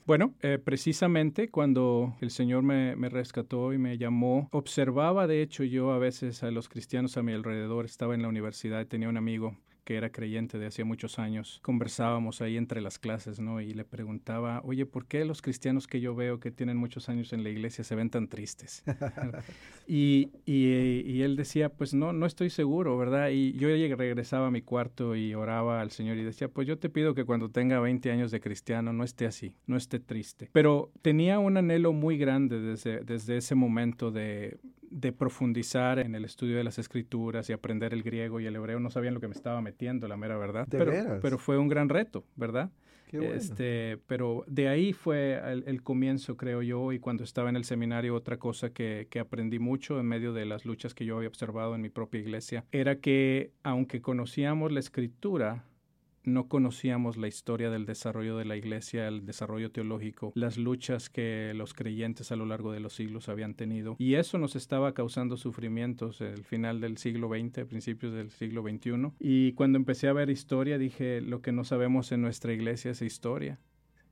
Bueno, 0.04 0.34
eh, 0.42 0.58
precisamente 0.58 1.48
cuando 1.48 2.16
el 2.20 2.30
Señor 2.30 2.64
me, 2.64 2.96
me, 2.96 3.08
rescató 3.08 3.72
y 3.72 3.78
me 3.78 3.98
llamó, 3.98 4.48
observaba 4.50 5.28
de 5.28 5.42
hecho 5.42 5.62
yo 5.62 5.92
a 5.92 5.98
veces 5.98 6.42
a 6.42 6.50
los 6.50 6.68
cristianos 6.68 7.16
a 7.16 7.22
mi 7.22 7.32
alrededor, 7.32 7.84
estaba 7.84 8.16
en 8.16 8.22
la 8.22 8.28
universidad, 8.28 8.84
tenía 8.88 9.08
un 9.08 9.16
amigo 9.16 9.56
que 9.84 9.96
era 9.96 10.10
creyente 10.10 10.58
de 10.58 10.66
hacía 10.66 10.84
muchos 10.84 11.18
años, 11.18 11.60
conversábamos 11.62 12.40
ahí 12.40 12.56
entre 12.56 12.80
las 12.80 12.98
clases, 12.98 13.40
¿no? 13.40 13.60
Y 13.60 13.74
le 13.74 13.84
preguntaba, 13.84 14.60
oye, 14.64 14.86
¿por 14.86 15.06
qué 15.06 15.24
los 15.24 15.42
cristianos 15.42 15.86
que 15.86 16.00
yo 16.00 16.14
veo 16.14 16.40
que 16.40 16.50
tienen 16.50 16.76
muchos 16.76 17.08
años 17.08 17.32
en 17.32 17.42
la 17.42 17.50
iglesia 17.50 17.84
se 17.84 17.94
ven 17.94 18.10
tan 18.10 18.28
tristes? 18.28 18.82
y, 19.86 20.30
y, 20.44 21.22
él 21.22 21.36
decía, 21.36 21.68
pues 21.68 21.94
no, 21.94 22.12
no 22.12 22.26
estoy 22.26 22.50
seguro, 22.50 22.96
¿verdad? 22.96 23.30
Y 23.30 23.52
yo 23.52 23.68
regresaba 23.96 24.48
a 24.48 24.50
mi 24.50 24.62
cuarto 24.62 25.16
y 25.16 25.34
oraba 25.34 25.80
al 25.80 25.90
Señor 25.90 26.16
y 26.18 26.24
decía, 26.24 26.48
pues 26.48 26.66
yo 26.66 26.78
te 26.78 26.88
pido 26.88 27.14
que 27.14 27.24
cuando 27.24 27.50
tenga 27.50 27.80
20 27.80 28.10
años 28.10 28.30
de 28.30 28.40
cristiano 28.40 28.92
no 28.92 29.04
esté 29.04 29.26
así, 29.26 29.54
no 29.66 29.76
esté 29.76 30.00
triste. 30.00 30.48
Pero 30.52 30.90
tenía 31.02 31.38
un 31.38 31.56
anhelo 31.56 31.92
muy 31.92 32.16
grande 32.16 32.60
desde, 32.60 33.00
desde 33.04 33.36
ese 33.36 33.54
momento 33.54 34.10
de, 34.10 34.58
de 34.90 35.12
profundizar 35.12 35.98
en 35.98 36.14
el 36.14 36.24
estudio 36.24 36.56
de 36.56 36.64
las 36.64 36.78
escrituras 36.78 37.48
y 37.48 37.52
aprender 37.52 37.94
el 37.94 38.02
griego 38.02 38.40
y 38.40 38.46
el 38.46 38.56
hebreo, 38.56 38.80
no 38.80 38.90
sabían 38.90 39.14
lo 39.14 39.20
que 39.20 39.28
me 39.28 39.34
estaba 39.34 39.60
metiendo, 39.62 40.08
la 40.08 40.16
mera 40.16 40.36
verdad. 40.36 40.66
pero, 40.70 40.92
pero 41.22 41.38
fue 41.38 41.58
un 41.58 41.68
gran 41.68 41.88
reto, 41.88 42.24
¿verdad? 42.36 42.70
Este, 43.12 43.98
pero 44.06 44.44
de 44.46 44.68
ahí 44.68 44.92
fue 44.92 45.40
el, 45.66 45.82
comienzo, 45.82 46.36
creo 46.36 46.62
yo, 46.62 46.92
y 46.92 46.98
cuando 46.98 47.24
estaba 47.24 47.48
en 47.48 47.56
el 47.56 47.64
seminario, 47.64 48.14
otra 48.14 48.38
cosa 48.38 48.70
que, 48.70 49.08
que, 49.10 49.18
aprendí 49.18 49.58
mucho 49.58 49.98
en 49.98 50.06
medio 50.06 50.32
de 50.32 50.46
las 50.46 50.64
luchas 50.64 50.94
que 50.94 51.04
yo 51.04 51.16
había 51.16 51.28
observado 51.28 51.74
en 51.74 51.80
mi 51.80 51.88
propia 51.88 52.20
iglesia, 52.20 52.64
era 52.70 53.00
que 53.00 53.52
aunque 53.62 54.00
conocíamos 54.00 54.70
la 54.70 54.80
escritura, 54.80 55.64
no 56.24 56.48
conocíamos 56.48 57.16
la 57.16 57.28
historia 57.28 57.70
del 57.70 57.86
desarrollo 57.86 58.36
de 58.36 58.44
la 58.44 58.56
iglesia, 58.56 59.08
el 59.08 59.24
desarrollo 59.26 59.70
teológico, 59.70 60.32
las 60.34 60.58
luchas 60.58 61.10
que 61.10 61.52
los 61.54 61.74
creyentes 61.74 62.32
a 62.32 62.36
lo 62.36 62.46
largo 62.46 62.72
de 62.72 62.80
los 62.80 62.92
siglos 62.92 63.28
habían 63.28 63.54
tenido. 63.54 63.96
Y 63.98 64.14
eso 64.14 64.38
nos 64.38 64.56
estaba 64.56 64.92
causando 64.92 65.36
sufrimientos 65.36 66.20
el 66.20 66.44
final 66.44 66.80
del 66.80 66.98
siglo 66.98 67.28
XX, 67.28 67.64
principios 67.66 68.12
del 68.12 68.30
siglo 68.30 68.62
XXI. 68.62 69.12
Y 69.18 69.52
cuando 69.52 69.78
empecé 69.78 70.08
a 70.08 70.12
ver 70.12 70.30
historia, 70.30 70.78
dije, 70.78 71.20
lo 71.20 71.42
que 71.42 71.52
no 71.52 71.64
sabemos 71.64 72.12
en 72.12 72.22
nuestra 72.22 72.52
iglesia 72.52 72.90
es 72.90 73.02
historia 73.02 73.58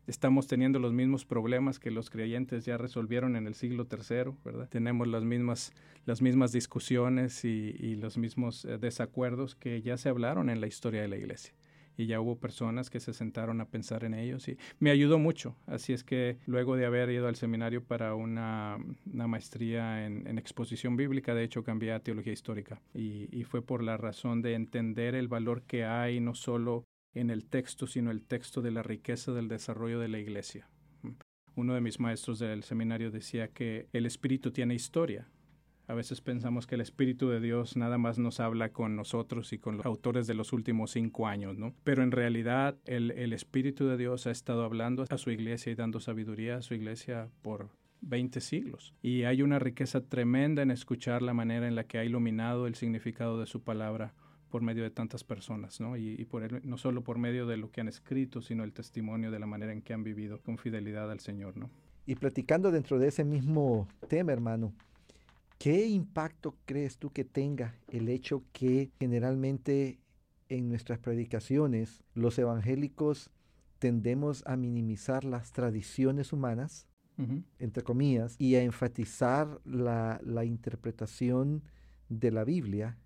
estamos 0.09 0.47
teniendo 0.47 0.79
los 0.79 0.93
mismos 0.93 1.25
problemas 1.25 1.79
que 1.79 1.91
los 1.91 2.11
creyentes 2.11 2.65
ya 2.65 2.79
resolvieron 2.79 3.37
en 3.37 3.47
el 3.47 3.55
siglo 3.55 3.87
III, 3.91 4.33
¿verdad? 4.45 4.69
Tenemos 4.69 5.07
las 5.07 5.23
mismas, 5.23 5.73
las 6.07 6.23
mismas 6.23 6.51
discusiones 6.51 7.45
y, 7.45 7.95
los 7.97 8.17
mismos 8.17 8.65
eh, 8.65 8.79
desacuerdos 8.79 9.55
que 9.55 9.83
ya 9.83 9.97
se 9.97 10.09
hablaron 10.09 10.51
en 10.51 10.61
la 10.61 10.67
historia 10.67 11.03
de 11.03 11.09
la 11.09 11.17
iglesia 11.17 11.53
y 11.99 12.07
ya 12.07 12.21
hubo 12.21 12.39
personas 12.39 12.89
que 12.89 13.01
se 13.01 13.13
sentaron 13.13 13.61
a 13.61 13.69
pensar 13.69 14.05
en 14.05 14.15
ellos 14.15 14.49
y 14.49 14.57
me 14.79 14.91
ayudó 14.91 15.19
mucho. 15.19 15.57
Así 15.67 15.93
es 15.93 16.05
que 16.05 16.39
luego 16.47 16.77
de 16.77 16.87
haber 16.87 17.11
ido 17.11 17.27
al 17.27 17.35
seminario 17.35 17.83
para 17.83 18.15
una, 18.15 18.79
maestría 19.05 20.07
en, 20.07 20.39
exposición 20.39 20.97
bíblica, 20.97 21.35
de 21.35 21.43
hecho 21.43 21.65
cambié 21.65 21.93
a 21.93 22.01
teología 22.01 22.33
histórica 22.33 22.81
y, 22.95 23.29
y 23.37 23.43
fue 23.43 23.63
por 23.63 23.83
la 23.83 23.97
razón 23.97 24.41
de 24.41 24.55
entender 24.55 25.17
el 25.17 25.27
valor 25.27 25.63
que 25.63 25.85
hay 25.85 26.21
no 26.21 26.35
solo 26.35 26.85
en 27.15 27.31
el 27.31 27.45
texto, 27.45 27.89
sino 27.89 28.13
el 28.13 28.23
texto 28.23 28.63
de 28.63 28.71
la 28.71 28.85
riqueza 28.85 29.33
del 29.33 29.49
desarrollo 29.49 29.99
de 29.99 30.09
la 30.09 30.21
iglesia. 30.21 30.69
Uno 31.57 31.75
de 31.75 31.81
mis 31.81 31.99
maestros 31.99 32.39
del 32.39 32.63
seminario 32.63 33.11
decía 33.11 33.49
que 33.49 33.89
el 33.93 34.07
espíritu 34.07 34.53
tiene 34.53 34.75
historia, 34.75 35.27
a 35.89 35.95
veces 35.95 36.21
pensamos 36.21 36.67
que 36.67 36.75
el 36.75 36.83
Espíritu 36.83 37.29
de 37.31 37.41
Dios 37.41 37.77
nada 37.77 37.99
más 37.99 38.19
nos 38.19 38.41
habla 38.41 38.69
con 38.69 38.95
nosotros 38.95 39.53
y 39.53 39.59
con 39.59 39.79
los 39.79 39.87
autores 39.87 40.27
de 40.27 40.35
los 40.35 40.53
últimos 40.53 40.91
cinco 40.91 41.27
años, 41.27 41.59
¿no? 41.59 41.75
Pero 41.83 42.03
en 42.03 42.13
realidad 42.13 42.77
el, 42.85 43.11
el 43.13 43.33
Espíritu 43.33 43.87
de 43.87 43.97
Dios 43.97 44.27
ha 44.27 44.31
estado 44.31 44.65
hablando 44.65 45.05
a 45.09 45.19
su 45.19 45.31
iglesia 45.31 45.73
y 45.73 45.75
dando 45.75 45.99
sabiduría 45.99 46.59
a 46.59 46.63
su 46.63 46.75
iglesia 46.75 47.31
por 47.43 47.71
20 48.03 48.41
siglos. 48.41 48.95
Y 49.03 49.25
hay 49.25 49.43
una 49.43 49.59
riqueza 49.59 50.01
tremenda 50.03 50.63
en 50.63 50.71
escuchar 50.71 51.23
la 51.23 51.35
manera 51.35 51.67
en 51.67 51.75
la 51.75 51.85
que 51.85 51.99
ha 51.99 52.05
iluminado 52.05 52.67
el 52.67 52.75
significado 52.75 53.41
de 53.41 53.47
su 53.47 53.63
palabra 53.63 54.15
por 54.51 54.63
medio 54.63 54.83
de 54.83 54.91
tantas 54.91 55.25
personas, 55.25 55.81
¿no? 55.81 55.97
Y, 55.97 56.25
por 56.25 56.65
no 56.65 56.79
solo 56.79 57.03
por 57.03 57.19
medio 57.19 57.47
de 57.47 57.57
lo 57.57 57.71
que 57.71 57.81
han 57.81 57.89
escrito, 57.89 58.41
sino 58.41 58.65
el 58.65 58.73
testimonio 58.73 59.31
de 59.31 59.39
la 59.39 59.47
manera 59.47 59.73
en 59.73 59.83
que 59.83 59.93
han 59.93 60.05
vivido 60.05 60.41
con 60.41 60.59
fidelidad 60.59 61.11
al 61.11 61.21
Señor, 61.21 61.57
¿no? 61.57 61.71
Y 62.07 62.15
platicando 62.15 62.71
dentro 62.71 62.99
de 62.99 63.09
ese 63.09 63.25
mismo 63.25 63.89
tema, 64.09 64.33
hermano, 64.33 64.73
¿Qué 65.59 65.89
impacto 65.89 66.57
crees 66.67 66.99
tú 66.99 67.11
que 67.11 67.25
tenga 67.25 67.75
el 67.89 68.09
hecho 68.09 68.45
que 68.53 68.93
generalmente 69.01 69.99
en 70.49 70.69
nuestras 70.69 71.01
predicaciones 71.01 72.05
los 72.15 72.39
evangélicos 72.39 73.31
tendemos 73.81 74.45
a 74.47 74.57
minimizar 74.57 75.25
las 75.25 75.53
tradiciones 75.53 76.33
humanas, 76.33 76.87
entre 77.59 77.83
comillas, 77.83 78.37
y 78.39 78.55
a 78.55 78.63
enfatizar 78.63 79.61
la, 79.65 80.21
la 80.25 80.45
interpretación 80.45 81.65
de 82.09 82.31
la 82.31 82.45
Biblia 82.45 82.97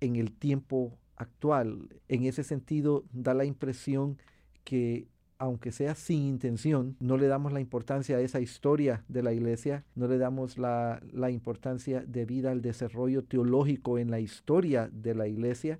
en 0.00 0.16
el 0.16 0.32
tiempo 0.32 0.98
actual? 1.14 2.00
En 2.08 2.24
ese 2.24 2.42
sentido, 2.42 3.04
da 3.12 3.34
la 3.34 3.44
impresión 3.44 4.18
que 4.64 5.06
aunque 5.40 5.72
sea 5.72 5.94
sin 5.94 6.24
intención, 6.24 6.96
no 7.00 7.16
le 7.16 7.26
damos 7.26 7.50
la 7.54 7.60
importancia 7.60 8.18
a 8.18 8.20
esa 8.20 8.40
historia 8.40 9.04
de 9.08 9.22
la 9.22 9.32
iglesia, 9.32 9.84
no 9.94 10.06
le 10.06 10.18
damos 10.18 10.58
la, 10.58 11.00
importancia 11.30 12.04
debida 12.06 12.50
al 12.50 12.60
desarrollo 12.60 13.24
teológico 13.24 13.96
en 13.96 14.10
la 14.10 14.20
historia 14.20 14.90
de 14.92 15.14
la 15.14 15.28
iglesia, 15.28 15.78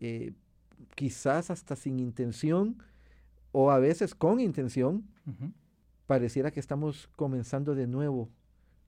eh, 0.00 0.32
quizás 0.96 1.52
hasta 1.52 1.76
sin 1.76 2.00
intención 2.00 2.82
o 3.52 3.70
a 3.70 3.78
veces 3.78 4.16
con 4.16 4.40
intención, 4.40 5.04
pareciera 6.08 6.50
que 6.50 6.58
estamos 6.58 7.08
comenzando 7.14 7.76
de 7.76 7.86
nuevo. 7.86 8.28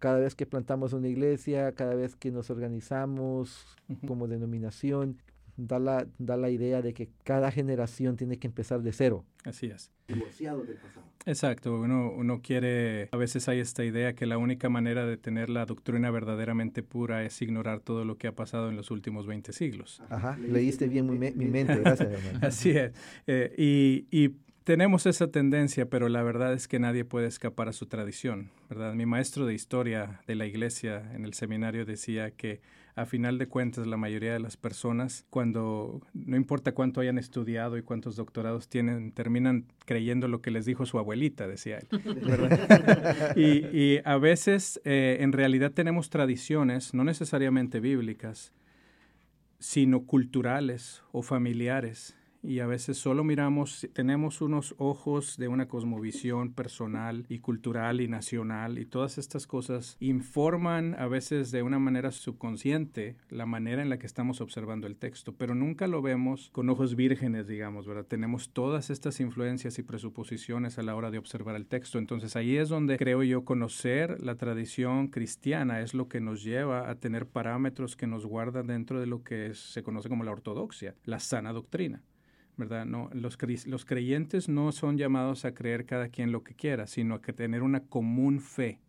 Cada 0.00 0.18
vez 0.18 0.34
que 0.34 0.44
plantamos 0.44 0.92
una 0.92 1.06
iglesia, 1.06 1.70
cada 1.70 1.94
vez 1.94 2.16
que 2.16 2.32
nos 2.32 2.50
organizamos 2.50 3.64
como 4.08 4.26
denominación, 4.26 5.18
da 5.58 5.78
la, 5.78 6.06
da 6.18 6.36
la 6.36 6.48
idea 6.48 6.80
de 6.80 6.94
que 6.94 7.10
cada 7.24 7.50
generación 7.50 8.16
tiene 8.16 8.38
que 8.38 8.46
empezar 8.46 8.80
de 8.80 8.92
cero. 8.92 9.24
Así 9.44 9.66
es. 9.66 9.90
Divorciado 10.06 10.64
del 10.64 10.76
pasado. 10.76 11.04
Exacto. 11.26 11.78
Uno, 11.80 12.10
uno 12.10 12.40
quiere, 12.40 13.08
a 13.12 13.16
veces 13.16 13.48
hay 13.48 13.58
esta 13.58 13.84
idea 13.84 14.14
que 14.14 14.24
la 14.24 14.38
única 14.38 14.68
manera 14.68 15.04
de 15.04 15.16
tener 15.16 15.50
la 15.50 15.66
doctrina 15.66 16.10
verdaderamente 16.10 16.82
pura 16.82 17.24
es 17.24 17.42
ignorar 17.42 17.80
todo 17.80 18.04
lo 18.04 18.16
que 18.16 18.28
ha 18.28 18.34
pasado 18.34 18.70
en 18.70 18.76
los 18.76 18.90
últimos 18.90 19.26
20 19.26 19.52
siglos. 19.52 20.02
Ajá, 20.08 20.38
leíste 20.38 20.86
bien 20.88 21.06
mi, 21.06 21.18
mi 21.18 21.46
mente, 21.46 21.76
gracias 21.76 22.10
hermano. 22.10 22.38
Así 22.46 22.70
es. 22.70 22.92
Eh, 23.26 23.52
y, 23.58 24.06
y 24.10 24.30
tenemos 24.68 25.06
esa 25.06 25.28
tendencia, 25.28 25.88
pero 25.88 26.10
la 26.10 26.22
verdad 26.22 26.52
es 26.52 26.68
que 26.68 26.78
nadie 26.78 27.02
puede 27.02 27.26
escapar 27.26 27.70
a 27.70 27.72
su 27.72 27.86
tradición, 27.86 28.50
¿verdad? 28.68 28.92
Mi 28.92 29.06
maestro 29.06 29.46
de 29.46 29.54
historia 29.54 30.20
de 30.26 30.34
la 30.34 30.44
iglesia 30.44 31.10
en 31.14 31.24
el 31.24 31.32
seminario 31.32 31.86
decía 31.86 32.32
que 32.32 32.60
a 32.94 33.06
final 33.06 33.38
de 33.38 33.48
cuentas 33.48 33.86
la 33.86 33.96
mayoría 33.96 34.34
de 34.34 34.40
las 34.40 34.58
personas, 34.58 35.24
cuando 35.30 36.02
no 36.12 36.36
importa 36.36 36.72
cuánto 36.72 37.00
hayan 37.00 37.16
estudiado 37.16 37.78
y 37.78 37.82
cuántos 37.82 38.16
doctorados 38.16 38.68
tienen, 38.68 39.12
terminan 39.12 39.64
creyendo 39.86 40.28
lo 40.28 40.42
que 40.42 40.50
les 40.50 40.66
dijo 40.66 40.84
su 40.84 40.98
abuelita, 40.98 41.48
decía 41.48 41.78
él. 41.78 41.88
y, 43.36 43.74
y, 43.74 44.00
a 44.04 44.18
veces 44.18 44.82
eh, 44.84 45.16
en 45.20 45.32
realidad 45.32 45.72
tenemos 45.72 46.10
tradiciones, 46.10 46.92
no 46.92 47.04
necesariamente 47.04 47.80
bíblicas, 47.80 48.52
sino 49.60 50.04
culturales 50.04 51.02
o 51.10 51.22
familiares 51.22 52.17
y 52.42 52.60
a 52.60 52.66
veces 52.66 52.98
solo 52.98 53.24
miramos, 53.24 53.88
tenemos 53.92 54.40
unos 54.40 54.74
ojos 54.78 55.36
de 55.36 55.48
una 55.48 55.68
cosmovisión 55.68 56.52
personal 56.52 57.26
y 57.28 57.40
cultural 57.40 58.00
y 58.00 58.08
nacional 58.08 58.78
y 58.78 58.86
todas 58.86 59.18
estas 59.18 59.46
cosas 59.46 59.96
informan 60.00 60.94
a 60.98 61.06
veces 61.08 61.50
de 61.50 61.62
una 61.62 61.78
manera 61.78 62.12
subconsciente 62.12 63.16
la 63.28 63.46
manera 63.46 63.82
en 63.82 63.88
la 63.88 63.98
que 63.98 64.06
estamos 64.06 64.40
observando 64.40 64.86
el 64.86 64.96
texto, 64.96 65.34
pero 65.34 65.54
nunca 65.54 65.86
lo 65.86 66.02
vemos 66.02 66.50
con 66.52 66.68
ojos 66.70 66.94
vírgenes, 66.94 67.46
digamos, 67.46 67.86
¿verdad? 67.86 68.06
Tenemos 68.06 68.50
todas 68.50 68.90
estas 68.90 69.20
influencias 69.20 69.78
y 69.78 69.82
presuposiciones 69.82 70.78
a 70.78 70.82
la 70.82 70.94
hora 70.94 71.10
de 71.10 71.18
observar 71.18 71.56
el 71.56 71.66
texto, 71.66 71.98
entonces 71.98 72.36
ahí 72.36 72.56
es 72.56 72.68
donde 72.68 72.96
creo 72.98 73.22
yo 73.22 73.44
conocer 73.44 74.22
la 74.22 74.36
tradición 74.36 75.08
cristiana 75.08 75.80
es 75.80 75.94
lo 75.94 76.08
que 76.08 76.20
nos 76.20 76.42
lleva 76.42 76.88
a 76.88 76.94
tener 76.94 77.26
parámetros 77.26 77.96
que 77.96 78.06
nos 78.06 78.26
guardan 78.26 78.66
dentro 78.66 79.00
de 79.00 79.06
lo 79.06 79.22
que 79.22 79.54
se 79.54 79.82
conoce 79.82 80.08
como 80.08 80.24
la 80.24 80.32
ortodoxia, 80.32 80.94
la 81.04 81.20
sana 81.20 81.52
doctrina. 81.52 82.02
¿Verdad? 82.58 82.84
No, 82.84 83.08
los, 83.14 83.38
los 83.66 83.84
creyentes 83.84 84.48
no 84.48 84.72
son 84.72 84.98
llamados 84.98 85.44
a 85.44 85.54
creer 85.54 85.86
cada 85.86 86.08
quien 86.08 86.32
lo 86.32 86.42
que 86.42 86.54
quiera, 86.54 86.86
sino 86.86 87.14
a 87.14 87.22
que 87.22 87.32
tener 87.32 87.62
una 87.62 87.80
común 87.80 88.40
fe, 88.40 88.80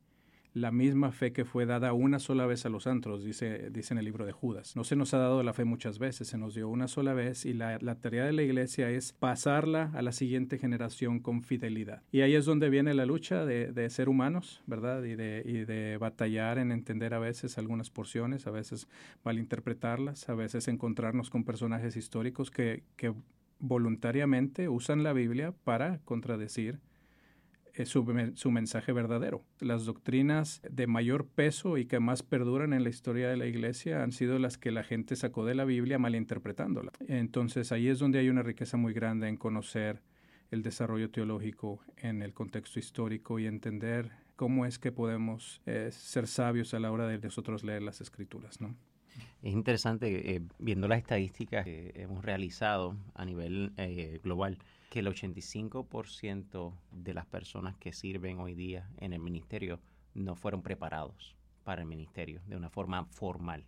la 0.53 0.71
misma 0.71 1.11
fe 1.11 1.31
que 1.31 1.45
fue 1.45 1.65
dada 1.65 1.93
una 1.93 2.19
sola 2.19 2.45
vez 2.45 2.65
a 2.65 2.69
los 2.69 2.88
antros, 2.88 3.23
dice, 3.23 3.69
dice 3.69 3.93
en 3.93 3.99
el 3.99 4.05
libro 4.05 4.25
de 4.25 4.31
Judas. 4.31 4.75
No 4.75 4.83
se 4.83 4.95
nos 4.95 5.13
ha 5.13 5.19
dado 5.19 5.43
la 5.43 5.53
fe 5.53 5.63
muchas 5.63 5.99
veces, 5.99 6.27
se 6.27 6.38
nos 6.38 6.55
dio 6.55 6.67
una 6.69 6.88
sola 6.88 7.13
vez 7.13 7.45
y 7.45 7.53
la, 7.53 7.77
la, 7.81 7.95
tarea 7.95 8.25
de 8.25 8.33
la 8.33 8.41
iglesia 8.41 8.89
es 8.89 9.13
pasarla 9.13 9.91
a 9.93 10.01
la 10.01 10.11
siguiente 10.11 10.57
generación 10.57 11.19
con 11.19 11.43
fidelidad. 11.43 12.01
Y 12.11 12.21
ahí 12.21 12.35
es 12.35 12.45
donde 12.45 12.69
viene 12.69 12.93
la 12.93 13.05
lucha 13.05 13.45
de, 13.45 13.71
de 13.71 13.89
ser 13.89 14.09
humanos, 14.09 14.63
¿verdad? 14.65 15.03
Y 15.03 15.15
de, 15.15 15.43
y 15.45 15.65
de 15.65 15.97
batallar 15.97 16.57
en 16.57 16.71
entender 16.71 17.13
a 17.13 17.19
veces 17.19 17.57
algunas 17.57 17.89
porciones, 17.89 18.47
a 18.47 18.51
veces 18.51 18.88
malinterpretarlas, 19.23 20.29
a 20.29 20.35
veces 20.35 20.67
encontrarnos 20.67 21.29
con 21.29 21.43
personajes 21.43 21.95
históricos 21.95 22.49
que, 22.49 22.83
que 22.95 23.13
voluntariamente 23.59 24.69
usan 24.69 25.03
la 25.03 25.13
Biblia 25.13 25.53
para 25.63 25.99
contradecir 25.99 26.79
eh, 27.73 27.85
su, 27.85 28.03
mensaje 28.51 28.91
verdadero. 28.91 29.43
Las 29.59 29.85
doctrinas 29.85 30.61
de 30.69 30.87
mayor 30.87 31.27
peso 31.27 31.77
y 31.77 31.85
que 31.85 31.99
más 31.99 32.23
perduran 32.23 32.73
en 32.73 32.83
la 32.83 32.89
historia 32.89 33.29
de 33.29 33.37
la 33.37 33.45
iglesia 33.45 34.03
han 34.03 34.11
sido 34.11 34.39
las 34.39 34.57
que 34.57 34.71
la 34.71 34.83
gente 34.83 35.15
sacó 35.15 35.45
de 35.45 35.55
la 35.55 35.65
Biblia 35.65 35.99
malinterpretándola. 35.99 36.91
Entonces 37.07 37.71
ahí 37.71 37.87
es 37.87 37.99
donde 37.99 38.19
hay 38.19 38.29
una 38.29 38.43
riqueza 38.43 38.77
muy 38.77 38.93
grande 38.93 39.27
en 39.27 39.37
conocer 39.37 40.01
el 40.51 40.63
desarrollo 40.63 41.11
teológico 41.11 41.79
en 41.95 42.21
el 42.21 42.33
contexto 42.33 42.79
histórico 42.79 43.39
y 43.39 43.45
entender 43.45 44.11
cómo 44.35 44.65
es 44.65 44.79
que 44.79 44.91
podemos 44.91 45.61
eh, 45.65 45.89
ser 45.91 46.27
sabios 46.27 46.73
a 46.73 46.79
la 46.79 46.91
hora 46.91 47.07
de 47.07 47.19
nosotros 47.19 47.63
leer 47.63 47.83
las 47.83 48.01
escrituras, 48.01 48.59
¿no? 48.59 48.75
Es 49.41 49.53
interesante, 49.53 50.35
eh, 50.35 50.41
viendo 50.59 50.88
las 50.88 50.99
estadísticas 50.99 51.65
que 51.65 51.93
hemos 51.95 52.23
realizado 52.23 52.95
a 53.13 53.25
nivel 53.25 53.73
eh, 53.77 54.19
global, 54.23 54.57
que 54.89 55.00
el 55.00 55.07
85% 55.07 56.74
de 56.91 57.13
las 57.13 57.25
personas 57.25 57.77
que 57.77 57.94
sirven 57.94 58.39
hoy 58.39 58.55
día 58.55 58.89
en 58.98 59.13
el 59.13 59.20
ministerio 59.20 59.79
no 60.13 60.35
fueron 60.35 60.61
preparados 60.61 61.35
para 61.63 61.81
el 61.81 61.87
ministerio 61.87 62.41
de 62.48 62.55
una 62.55 62.70
forma 62.70 63.05
formal. 63.05 63.63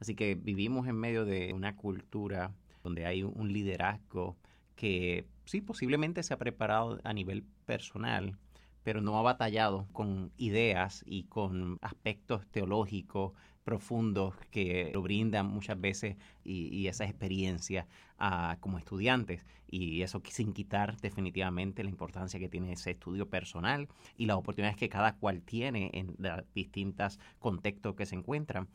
Así 0.00 0.16
que 0.16 0.34
vivimos 0.34 0.88
en 0.88 0.96
medio 0.96 1.24
de 1.24 1.52
una 1.52 1.76
cultura 1.76 2.52
donde 2.82 3.06
hay 3.06 3.22
un 3.22 3.52
liderazgo 3.52 4.36
que 4.74 5.26
sí, 5.44 5.60
posiblemente 5.60 6.22
se 6.22 6.34
ha 6.34 6.38
preparado 6.38 7.00
a 7.04 7.12
nivel 7.12 7.44
personal, 7.64 8.36
pero 8.82 9.00
no 9.00 9.18
ha 9.18 9.22
batallado 9.22 9.86
con 9.92 10.32
ideas 10.36 11.04
y 11.06 11.24
con 11.24 11.78
aspectos 11.80 12.46
teológicos 12.48 13.32
profundos 13.64 14.34
que 14.50 14.90
lo 14.92 15.02
brindan 15.02 15.46
muchas 15.46 15.80
veces 15.80 16.16
y, 16.44 16.68
y 16.68 16.88
esa 16.88 17.04
experiencia 17.04 17.86
uh, 18.20 18.58
como 18.60 18.78
estudiantes. 18.78 19.44
Y 19.68 20.02
eso 20.02 20.22
sin 20.28 20.52
quitar 20.52 20.96
definitivamente 21.00 21.82
la 21.82 21.90
importancia 21.90 22.38
que 22.38 22.48
tiene 22.48 22.72
ese 22.72 22.92
estudio 22.92 23.28
personal 23.28 23.88
y 24.16 24.26
las 24.26 24.36
oportunidades 24.36 24.76
que 24.76 24.88
cada 24.88 25.16
cual 25.16 25.42
tiene 25.42 25.90
en 25.94 26.14
los 26.18 26.44
distintos 26.54 27.18
contextos 27.40 27.96
que 27.96 28.06
se 28.06 28.14
encuentran. 28.14 28.68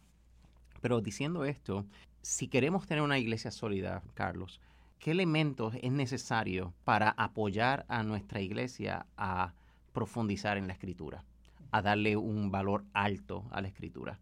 Pero 0.81 0.99
diciendo 1.01 1.45
esto, 1.45 1.85
si 2.21 2.47
queremos 2.47 2.85
tener 2.87 3.03
una 3.03 3.19
iglesia 3.19 3.51
sólida, 3.51 4.01
Carlos, 4.13 4.59
¿qué 4.97 5.11
elementos 5.11 5.75
es 5.81 5.91
necesario 5.91 6.73
para 6.83 7.11
apoyar 7.11 7.85
a 7.87 8.03
nuestra 8.03 8.41
iglesia 8.41 9.05
a 9.15 9.53
profundizar 9.93 10.57
en 10.57 10.67
la 10.67 10.73
escritura, 10.73 11.23
a 11.71 11.81
darle 11.81 12.17
un 12.17 12.51
valor 12.51 12.83
alto 12.93 13.45
a 13.51 13.61
la 13.61 13.67
escritura? 13.67 14.19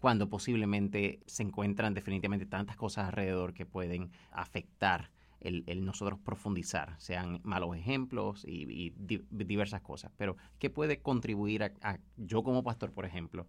Cuando 0.00 0.28
posiblemente 0.28 1.20
se 1.26 1.42
encuentran 1.42 1.94
definitivamente 1.94 2.46
tantas 2.46 2.76
cosas 2.76 3.06
alrededor 3.06 3.54
que 3.54 3.66
pueden 3.66 4.10
afectar 4.32 5.10
el, 5.40 5.84
nosotros 5.84 6.18
profundizar, 6.18 6.94
sean 6.98 7.40
malos 7.44 7.76
ejemplos 7.76 8.44
y, 8.46 8.92
diversas 9.30 9.80
cosas. 9.82 10.12
Pero, 10.16 10.36
¿qué 10.58 10.70
puede 10.70 11.00
contribuir 11.00 11.62
a, 11.62 11.98
yo 12.16 12.42
como 12.42 12.62
pastor, 12.62 12.92
por 12.92 13.06
ejemplo, 13.06 13.46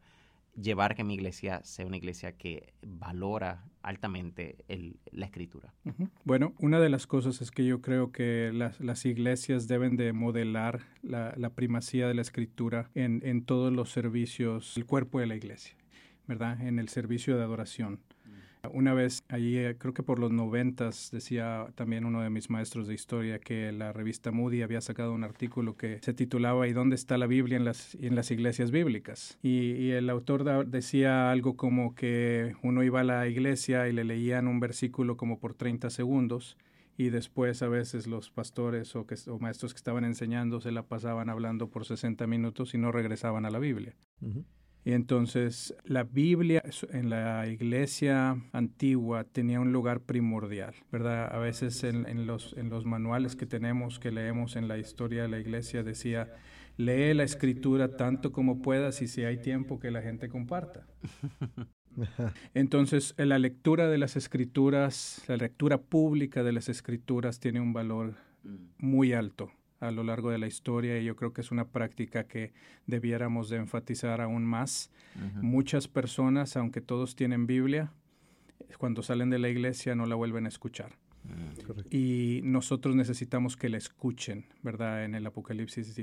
llevar 0.60 0.96
que 0.96 1.04
mi 1.04 1.14
iglesia 1.14 1.62
sea 1.64 1.86
una 1.86 1.98
iglesia 1.98 2.38
que 2.38 2.74
valora 2.82 3.66
altamente 3.82 4.58
la 5.12 5.26
escritura? 5.26 5.74
Bueno, 6.24 6.54
una 6.60 6.80
de 6.80 6.90
las 6.90 7.08
cosas 7.08 7.42
es 7.42 7.52
que 7.52 7.66
yo 7.66 7.82
creo 7.82 8.12
que 8.12 8.52
las, 8.54 9.06
iglesias 9.06 9.68
deben 9.68 9.98
de 9.98 10.14
modelar 10.14 10.82
la, 11.02 11.50
primacía 11.56 12.08
de 12.08 12.14
la 12.14 12.22
escritura 12.22 12.90
en, 12.96 13.22
en 13.26 13.44
todos 13.44 13.72
los 13.74 13.92
servicios, 13.92 14.78
el 14.78 14.86
cuerpo 14.86 15.20
de 15.20 15.28
la 15.28 15.36
iglesia. 15.36 15.81
¿Verdad? 16.32 16.62
En 16.66 16.80
el 16.80 16.88
servicio 16.88 17.36
de 17.36 17.44
adoración. 17.44 18.00
Una 18.72 18.94
vez 18.94 19.22
allí, 19.28 19.58
eh, 19.58 19.76
creo 19.78 19.94
que 19.94 20.02
por 20.02 20.18
los 20.18 20.32
noventas, 20.32 21.10
decía 21.12 21.68
también 21.76 22.06
uno 22.06 22.22
de 22.22 22.30
mis 22.30 22.50
maestros 22.50 22.88
de 22.88 22.94
historia 22.94 23.40
que 23.40 23.74
la 23.74 23.92
revista 23.92 24.32
Moody 24.32 24.62
había 24.62 24.80
sacado 24.80 25.14
un 25.14 25.26
artículo 25.26 25.76
que 25.76 26.00
se 26.02 26.14
titulaba 26.14 26.70
¿Y 26.70 26.74
dónde 26.74 26.96
está 26.96 27.18
la 27.18 27.28
Biblia 27.28 27.58
en 27.58 27.66
las, 27.66 27.96
en 27.96 28.16
las 28.16 28.32
iglesias 28.32 28.72
bíblicas? 28.72 29.40
Y, 29.42 29.90
el 29.90 30.10
autor 30.10 30.66
decía 30.68 31.32
algo 31.32 31.58
como 31.58 31.96
que 31.96 32.56
uno 32.64 32.82
iba 32.82 33.02
a 33.02 33.04
la 33.04 33.28
iglesia 33.28 33.90
y 33.90 33.92
le 33.92 34.06
leían 34.06 34.48
un 34.48 34.62
versículo 34.62 35.18
como 35.18 35.38
por 35.38 35.54
30 35.54 35.90
segundos 35.90 36.56
y 36.96 37.10
después 37.10 37.62
a 37.62 37.68
veces 37.68 38.08
los 38.08 38.30
pastores 38.30 38.96
o, 38.96 39.06
que, 39.06 39.16
o 39.28 39.38
maestros 39.38 39.74
que 39.74 39.78
estaban 39.80 40.06
enseñando 40.06 40.62
se 40.62 40.72
la 40.72 40.84
pasaban 40.84 41.30
hablando 41.30 41.70
por 41.70 41.84
60 41.84 42.26
minutos 42.26 42.74
y 42.74 42.78
no 42.78 42.94
regresaban 42.94 43.46
a 43.46 43.50
la 43.50 43.60
Biblia. 43.60 43.96
Y 44.84 44.94
entonces 44.94 45.76
la 45.84 46.04
Biblia 46.04 46.64
en 46.92 47.12
la 47.12 47.48
iglesia 47.48 48.42
antigua 48.52 49.24
tenía 49.24 49.60
un 49.60 49.72
lugar 49.72 50.02
primordial, 50.02 50.74
¿verdad? 50.92 51.30
A 51.32 51.38
veces 51.38 51.84
en, 51.84 52.26
los, 52.26 52.54
en 52.58 52.70
los 52.70 52.86
manuales 52.86 53.36
que 53.36 53.46
tenemos, 53.46 54.00
que 54.00 54.12
leemos 54.12 54.56
en 54.56 54.68
la 54.68 54.80
historia 54.80 55.22
de 55.22 55.28
la 55.28 55.40
iglesia, 55.40 55.84
decía, 55.84 56.34
lee 56.78 57.14
la 57.14 57.24
escritura 57.24 57.96
tanto 57.96 58.32
como 58.32 58.64
puedas 58.64 59.04
y 59.04 59.08
si 59.08 59.24
hay 59.24 59.38
tiempo 59.38 59.80
que 59.80 59.92
la 59.92 60.02
gente 60.02 60.30
comparta. 60.30 60.88
Entonces, 62.56 63.14
la 63.18 63.38
lectura 63.38 63.88
de 63.88 64.00
las 64.00 64.16
escrituras, 64.16 65.24
la 65.28 65.38
lectura 65.38 65.80
pública 65.80 66.42
de 66.42 66.54
las 66.54 66.70
escrituras 66.70 67.40
tiene 67.40 67.60
un 67.60 67.74
valor 67.74 68.16
mm. 68.44 68.56
muy 68.80 69.14
alto 69.14 69.52
a 69.82 69.92
lo 69.92 70.04
largo 70.04 70.30
de 70.30 70.38
la 70.38 70.48
historia 70.48 70.98
y 71.00 71.06
yo 71.06 71.16
creo 71.16 71.34
que 71.34 71.42
es 71.42 71.52
una 71.52 71.68
práctica 71.68 72.26
que 72.26 72.54
debiéramos 72.88 73.50
de 73.50 73.58
enfatizar 73.58 74.22
aún 74.22 74.46
más. 74.46 74.92
Muchas 75.42 75.88
personas, 75.88 76.56
aunque 76.56 76.82
todos 76.82 77.16
tienen 77.16 77.48
Biblia, 77.48 77.92
cuando 78.78 79.04
salen 79.04 79.30
de 79.30 79.40
la 79.40 79.50
iglesia 79.50 79.96
no 79.96 80.06
la 80.06 80.16
vuelven 80.16 80.46
a 80.46 80.50
escuchar. 80.50 80.98
Mm. 81.24 81.82
Y 81.90 82.42
nosotros 82.44 82.96
necesitamos 82.96 83.58
que 83.58 83.70
la 83.70 83.78
escuchen, 83.78 84.46
¿verdad? 84.62 85.04
En 85.04 85.16
el 85.16 85.26
Apocalipsis 85.26 85.96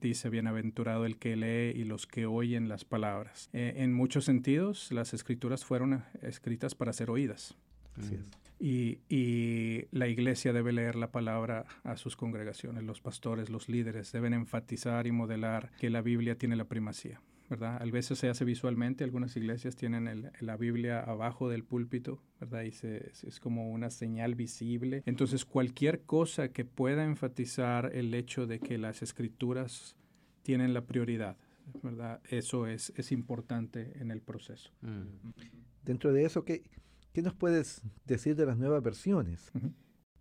dice, 0.00 0.30
bienaventurado 0.30 1.04
el 1.04 1.18
que 1.18 1.36
lee 1.36 1.78
y 1.78 1.84
los 1.84 2.06
que 2.06 2.26
oyen 2.26 2.68
las 2.68 2.84
palabras. 2.84 3.50
Eh, 3.52 3.74
en 3.76 3.92
muchos 3.92 4.24
sentidos, 4.24 4.90
las 4.92 5.14
escrituras 5.14 5.64
fueron 5.64 6.04
escritas 6.22 6.74
para 6.74 6.92
ser 6.92 7.10
oídas. 7.10 7.56
Y, 8.58 9.00
y, 9.08 9.84
la 9.90 10.08
iglesia 10.08 10.52
debe 10.52 10.72
leer 10.72 10.96
la 10.96 11.12
palabra 11.12 11.66
a 11.84 11.96
sus 11.98 12.16
congregaciones, 12.16 12.84
los 12.84 13.02
pastores, 13.02 13.50
los 13.50 13.68
líderes 13.68 14.12
deben 14.12 14.32
enfatizar 14.32 15.06
y 15.06 15.12
modelar 15.12 15.70
que 15.78 15.90
la 15.90 16.00
Biblia 16.00 16.38
tiene 16.38 16.56
la 16.56 16.64
primacía. 16.64 17.20
¿verdad? 17.48 17.80
A 17.80 17.84
veces 17.86 18.18
se 18.18 18.28
hace 18.28 18.44
visualmente, 18.44 19.04
algunas 19.04 19.36
iglesias 19.36 19.76
tienen 19.76 20.30
la 20.40 20.56
Biblia 20.56 21.00
abajo 21.00 21.48
del 21.48 21.64
púlpito, 21.64 22.20
¿verdad? 22.40 22.62
Y 22.62 22.72
se, 22.72 23.12
es 23.22 23.40
como 23.40 23.70
una 23.70 23.90
señal 23.90 24.34
visible. 24.34 25.02
Entonces, 25.06 25.44
cualquier 25.44 26.02
cosa 26.02 26.48
que 26.48 26.64
pueda 26.64 27.04
enfatizar 27.04 27.94
el 27.94 28.12
hecho 28.14 28.46
de 28.46 28.58
que 28.58 28.78
las 28.78 29.02
escrituras 29.02 29.96
tienen 30.42 30.74
la 30.74 30.86
prioridad, 30.86 31.36
¿verdad? 31.82 32.20
Eso 32.28 32.66
es, 32.66 32.92
es 32.96 33.12
importante 33.12 33.92
en 34.00 34.10
el 34.10 34.20
proceso. 34.20 34.70
Mm. 34.82 35.30
Dentro 35.84 36.12
de 36.12 36.24
eso, 36.24 36.44
¿qué, 36.44 36.62
¿qué, 37.16 37.22
nos 37.22 37.34
puedes 37.34 37.82
decir 38.04 38.36
de 38.36 38.46
las 38.46 38.58
nuevas 38.58 38.82
versiones? 38.82 39.50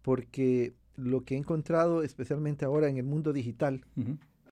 Porque 0.02 0.74
lo 0.96 1.24
que 1.26 1.36
he 1.36 1.38
encontrado, 1.38 2.04
especialmente 2.04 2.64
ahora 2.64 2.88
en 2.88 2.98
el 2.98 3.04
mundo 3.04 3.34
digital, 3.34 3.84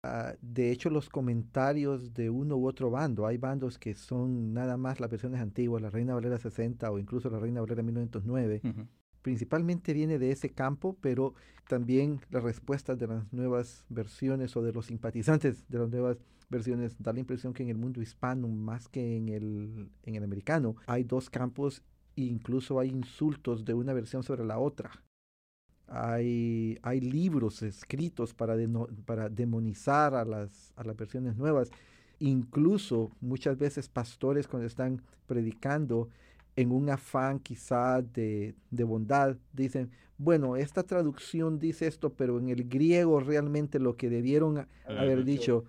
Ah, 0.04 0.36
de 0.42 0.72
hecho, 0.72 0.90
los 0.90 1.10
comentarios 1.10 2.14
de 2.14 2.30
uno 2.30 2.56
u 2.56 2.68
otro 2.68 2.92
bando, 2.92 3.26
hay 3.26 3.38
bandos 3.38 3.78
que 3.80 3.96
son 3.96 4.54
nada 4.54 4.78
más 4.78 5.00
las 5.00 5.10
versiones 5.10 5.42
antiguas, 5.42 5.82
la 5.82 5.90
Reina 5.90 6.14
Valera 6.14 6.38
60 6.38 6.90
o 6.92 7.00
incluso 7.00 7.30
la 7.30 7.40
Reina 7.40 7.62
Valera 7.62 7.82
1909, 7.82 8.62
principalmente 9.22 9.94
viene 9.94 10.20
de 10.20 10.32
ese 10.32 10.52
campo, 10.52 10.96
pero 11.02 11.34
también 11.68 12.22
las 12.30 12.44
respuestas 12.44 12.98
de 12.98 13.08
las 13.08 13.34
nuevas 13.34 13.84
versiones 13.90 14.56
o 14.56 14.62
de 14.62 14.72
los 14.72 14.86
simpatizantes 14.86 15.68
de 15.68 15.80
las 15.80 15.90
nuevas 15.90 16.18
versiones 16.50 16.96
da 17.00 17.12
la 17.12 17.20
impresión 17.20 17.54
que 17.54 17.64
en 17.64 17.70
el 17.70 17.78
mundo 17.78 18.02
hispano, 18.02 18.48
más 18.48 18.88
que 18.88 19.18
en 19.18 19.28
el, 19.30 19.90
en 20.04 20.16
el 20.16 20.24
americano, 20.24 20.76
hay 20.86 21.04
dos 21.04 21.30
campos 21.30 21.84
incluso 22.26 22.80
hay 22.80 22.90
insultos 22.90 23.64
de 23.66 23.74
una 23.74 23.94
versión 23.94 24.24
sobre 24.24 24.46
la 24.46 24.60
otra 24.60 24.92
hay, 25.88 26.78
hay 26.82 27.00
libros 27.00 27.62
escritos 27.64 28.34
para, 28.34 28.56
para 29.06 29.30
demonizar 29.30 30.16
a 30.16 30.26
las, 30.26 30.74
a 30.76 30.84
las 30.84 30.96
versiones 30.96 31.38
nuevas. 31.38 31.72
Incluso 32.20 33.12
muchas 33.22 33.58
veces 33.58 33.88
pastores 33.88 34.48
cuando 34.48 34.68
están 34.68 35.02
predicando 35.28 36.10
en 36.56 36.72
un 36.72 36.90
afán 36.90 37.40
quizá 37.40 38.02
de, 38.02 38.56
de, 38.72 38.84
bondad, 38.84 39.38
dicen, 39.54 39.92
bueno, 40.18 40.56
esta 40.56 40.84
traducción 40.84 41.60
dice 41.60 41.86
esto, 41.86 42.14
pero 42.14 42.40
en 42.40 42.50
el 42.50 42.68
griego 42.68 43.20
realmente 43.20 43.80
lo 43.80 43.96
que 43.96 44.10
debieron 44.10 44.68
haber 44.86 45.24
dicho, 45.24 45.66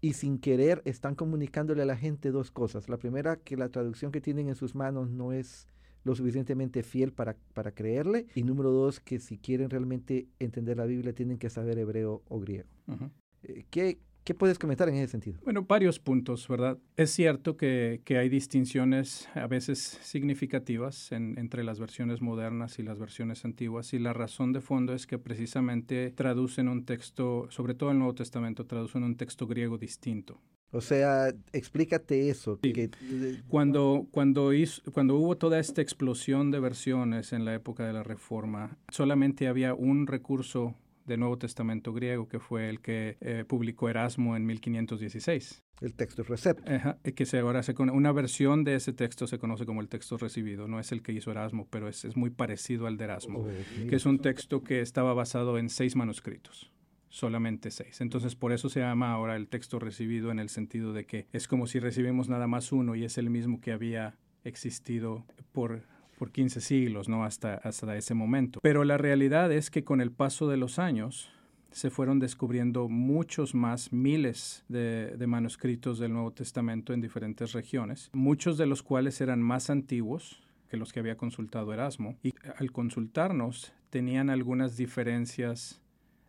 y 0.00 0.14
sin 0.14 0.38
querer 0.38 0.82
están 0.84 1.14
comunicándole 1.14 1.82
a 1.82 1.86
la 1.86 1.96
gente 1.96 2.32
dos 2.32 2.50
cosas. 2.50 2.88
La 2.88 2.96
primera, 2.96 3.36
que 3.36 3.56
la 3.56 3.68
traducción 3.68 4.10
que 4.10 4.20
tienen 4.20 4.48
en 4.48 4.56
sus 4.56 4.74
manos 4.74 5.08
no 5.08 5.32
es 5.32 5.68
lo 6.04 6.14
suficientemente 6.14 6.82
fiel 6.82 7.12
para, 7.12 7.36
para 7.54 7.72
creerle. 7.72 8.26
Y 8.34 8.42
número 8.42 8.70
dos, 8.70 9.00
que 9.00 9.18
si 9.18 9.38
quieren 9.38 9.70
realmente 9.70 10.28
entender 10.38 10.76
la 10.76 10.86
Biblia 10.86 11.12
tienen 11.12 11.38
que 11.38 11.50
saber 11.50 11.78
hebreo 11.78 12.22
o 12.28 12.40
griego. 12.40 12.68
Eh, 13.42 13.64
¿qué, 13.70 13.98
¿Qué 14.24 14.34
puedes 14.34 14.58
comentar 14.58 14.88
en 14.88 14.94
ese 14.96 15.08
sentido? 15.08 15.40
Bueno, 15.42 15.62
varios 15.62 15.98
puntos, 15.98 16.46
¿verdad? 16.46 16.78
Es 16.96 17.10
cierto 17.10 17.56
que, 17.56 18.02
que 18.04 18.18
hay 18.18 18.28
distinciones 18.28 19.28
a 19.34 19.48
veces 19.48 19.98
significativas 20.02 21.10
entre 21.10 21.64
las 21.64 21.80
versiones 21.80 22.20
modernas 22.20 22.78
y 22.78 22.82
las 22.82 22.98
versiones 22.98 23.44
antiguas 23.44 23.92
y 23.94 23.98
la 23.98 24.12
razón 24.12 24.52
de 24.52 24.60
fondo 24.60 24.94
es 24.94 25.06
que 25.06 25.18
precisamente 25.18 26.12
traducen 26.12 26.68
un 26.68 26.84
texto, 26.84 27.48
sobre 27.50 27.74
todo 27.74 27.90
el 27.90 27.98
Nuevo 27.98 28.14
Testamento, 28.14 28.64
traducen 28.64 29.02
un 29.02 29.16
texto 29.16 29.46
griego 29.46 29.76
distinto. 29.76 30.40
O 30.70 30.80
sea, 30.80 31.28
explícate 31.52 32.30
eso. 32.30 32.58
cuando, 33.48 34.06
cuando, 34.10 34.54
hizo, 34.54 34.80
cuando 34.92 35.16
hubo 35.16 35.36
toda 35.36 35.58
esta 35.58 35.82
explosión 35.82 36.50
de 36.50 36.60
versiones 36.60 37.34
en 37.34 37.44
la 37.44 37.54
época 37.54 37.86
de 37.86 37.92
la 37.92 38.02
Reforma, 38.02 38.78
solamente 38.88 39.48
había 39.48 39.74
un 39.74 40.06
recurso 40.06 40.74
del 41.06 41.20
Nuevo 41.20 41.38
Testamento 41.38 41.92
griego 41.92 42.28
que 42.28 42.38
fue 42.38 42.68
el 42.68 42.80
que 42.80 43.16
eh, 43.20 43.44
publicó 43.46 43.88
Erasmo 43.88 44.36
en 44.36 44.46
1516. 44.46 45.62
El 45.80 45.94
texto 45.94 46.22
recepto. 46.22 46.62
que 47.14 47.26
se 47.26 47.38
ahora 47.40 47.62
se 47.62 47.74
una 47.78 48.12
versión 48.12 48.62
de 48.62 48.76
ese 48.76 48.92
texto 48.92 49.26
se 49.26 49.38
conoce 49.38 49.66
como 49.66 49.80
el 49.80 49.88
texto 49.88 50.16
recibido. 50.16 50.68
No 50.68 50.78
es 50.78 50.92
el 50.92 51.02
que 51.02 51.12
hizo 51.12 51.30
Erasmo, 51.30 51.66
pero 51.70 51.88
es, 51.88 52.04
es 52.04 52.16
muy 52.16 52.30
parecido 52.30 52.86
al 52.86 52.96
de 52.96 53.04
Erasmo, 53.04 53.40
oh, 53.40 53.88
que 53.88 53.96
es 53.96 54.06
un 54.06 54.20
texto 54.20 54.62
que 54.62 54.80
estaba 54.80 55.12
basado 55.12 55.58
en 55.58 55.68
seis 55.68 55.96
manuscritos 55.96 56.70
solamente 57.12 57.70
seis. 57.70 58.00
Entonces, 58.00 58.34
por 58.34 58.52
eso 58.52 58.70
se 58.70 58.80
llama 58.80 59.12
ahora 59.12 59.36
el 59.36 59.46
texto 59.46 59.78
recibido 59.78 60.30
en 60.30 60.38
el 60.38 60.48
sentido 60.48 60.94
de 60.94 61.04
que 61.04 61.26
es 61.32 61.46
como 61.46 61.66
si 61.66 61.78
recibimos 61.78 62.30
nada 62.30 62.46
más 62.46 62.72
uno 62.72 62.94
y 62.94 63.04
es 63.04 63.18
el 63.18 63.28
mismo 63.28 63.60
que 63.60 63.72
había 63.72 64.16
existido 64.44 65.26
por 65.52 65.82
por 66.18 66.30
15 66.30 66.60
siglos, 66.60 67.08
¿no? 67.08 67.24
Hasta, 67.24 67.54
hasta 67.54 67.96
ese 67.96 68.14
momento. 68.14 68.60
Pero 68.62 68.84
la 68.84 68.98
realidad 68.98 69.52
es 69.52 69.70
que 69.70 69.84
con 69.84 70.00
el 70.00 70.12
paso 70.12 70.48
de 70.48 70.56
los 70.56 70.78
años 70.78 71.30
se 71.70 71.90
fueron 71.90 72.18
descubriendo 72.18 72.88
muchos 72.88 73.54
más 73.54 73.92
miles 73.92 74.64
de, 74.68 75.16
de, 75.16 75.26
manuscritos 75.26 75.98
del 75.98 76.12
Nuevo 76.12 76.30
Testamento 76.32 76.92
en 76.92 77.00
diferentes 77.00 77.52
regiones, 77.52 78.10
muchos 78.12 78.58
de 78.58 78.66
los 78.66 78.82
cuales 78.82 79.20
eran 79.20 79.40
más 79.40 79.70
antiguos 79.70 80.42
que 80.72 80.78
los 80.78 80.92
que 80.92 81.00
había 81.00 81.18
consultado 81.18 81.72
Erasmo, 81.74 82.16
y 82.22 82.32
al 82.56 82.72
consultarnos 82.72 83.74
tenían 83.90 84.30
algunas 84.30 84.78
diferencias 84.78 85.81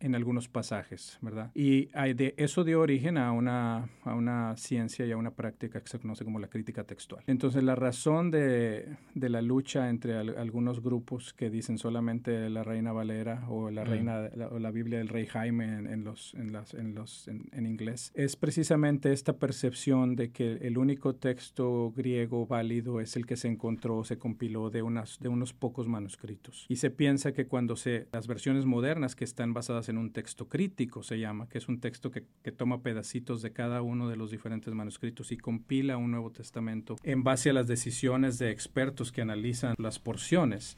en 0.03 0.15
algunos 0.15 0.49
pasajes, 0.49 1.17
¿verdad? 1.21 1.51
Y 1.55 1.85
de, 2.13 2.35
eso 2.37 2.63
dio 2.63 2.81
origen 2.81 3.17
a 3.17 3.31
una, 3.31 3.89
a 4.03 4.15
una 4.15 4.55
ciencia 4.57 5.05
y 5.05 5.11
a 5.11 5.17
una 5.17 5.31
práctica 5.31 5.81
que 5.81 5.87
se 5.87 5.97
conoce 5.97 6.25
como 6.25 6.39
la 6.39 6.47
crítica 6.47 6.83
textual. 6.83 7.23
Entonces, 7.27 7.63
la 7.63 7.75
razón 7.75 8.29
de, 8.29 8.97
de 9.15 9.29
la 9.29 9.41
lucha 9.41 9.89
entre 9.89 10.17
algunos 10.17 10.81
grupos 10.81 11.33
que 11.33 11.49
dicen 11.49 11.77
solamente 11.77 12.49
la 12.49 12.63
Reina 12.63 12.91
Valera 12.91 13.45
o 13.49 13.69
la 13.71 13.85
mm. 13.85 13.87
Reina 13.87 14.29
o 14.51 14.59
la 14.59 14.71
Biblia 14.71 14.97
del 14.97 15.07
Rey 15.07 15.25
Jaime 15.25 15.65
en, 15.65 16.03
los, 16.03 16.33
en, 16.33 16.51
las, 16.51 16.73
en, 16.73 16.95
los, 16.95 17.27
en, 17.27 17.65
inglés 17.65 18.11
es 18.13 18.35
precisamente 18.35 19.13
esta 19.13 19.37
percepción 19.37 20.15
de 20.15 20.31
que 20.31 20.53
el 20.61 20.77
único 20.77 21.15
texto 21.15 21.93
griego 21.95 22.45
válido 22.45 22.99
es 22.99 23.15
el 23.15 23.25
que 23.25 23.37
se 23.37 23.47
encontró, 23.47 24.03
se 24.03 24.17
compiló 24.17 24.69
de, 24.69 24.81
unas, 24.81 25.19
de 25.19 25.29
unos 25.29 25.53
pocos 25.53 25.87
manuscritos. 25.87 26.65
Y 26.67 26.75
se 26.75 26.89
piensa 26.89 27.31
que 27.31 27.47
cuando 27.47 27.75
se, 27.75 28.07
las 28.11 28.27
versiones 28.27 28.65
modernas 28.65 29.15
que 29.15 29.23
están 29.23 29.53
basadas 29.53 29.89
en 29.89 29.92
un 29.97 30.11
texto 30.11 30.47
crítico, 30.47 31.03
se 31.03 31.19
llama, 31.19 31.47
que 31.47 31.57
es 31.57 31.67
un 31.67 31.79
texto 31.79 32.11
que, 32.11 32.21
toma 32.51 32.81
pedacitos 32.81 33.41
de 33.41 33.51
cada 33.51 33.81
uno 33.81 34.09
de 34.09 34.15
los 34.15 34.31
diferentes 34.31 34.73
manuscritos 34.73 35.31
y 35.31 35.37
compila 35.37 35.97
un 35.97 36.11
Nuevo 36.11 36.31
Testamento 36.31 36.95
en 37.03 37.23
base 37.23 37.49
a 37.49 37.53
las 37.53 37.67
decisiones 37.67 38.37
de 38.37 38.51
expertos 38.51 39.11
que 39.11 39.21
analizan 39.21 39.75
las 39.77 39.99
porciones. 39.99 40.77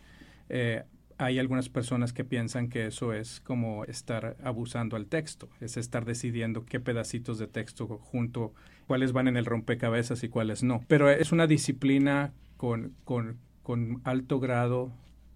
Eh, 0.50 0.84
hay 1.18 1.40
algunas 1.40 1.70
personas 1.70 2.14
que 2.14 2.24
piensan 2.24 2.70
que 2.70 2.88
eso 2.88 3.14
es 3.14 3.40
como 3.40 3.86
estar 3.86 4.36
abusando 4.44 4.96
al 4.96 5.08
texto, 5.08 5.50
es 5.62 5.78
estar 5.78 6.06
decidiendo 6.06 6.66
qué 6.66 6.80
pedacitos 6.80 7.40
de 7.40 7.48
texto 7.48 7.88
junto, 7.88 8.54
cuáles 8.88 9.14
van 9.14 9.28
en 9.28 9.38
el 9.38 9.46
rompecabezas 9.46 10.24
y 10.24 10.30
cuáles 10.30 10.64
no. 10.64 10.84
Pero 10.88 11.10
es 11.10 11.32
una 11.32 11.48
disciplina 11.48 12.34
con, 12.58 12.96
con, 13.04 13.40
con 13.64 14.02
alto 14.04 14.40
grado 14.40 14.92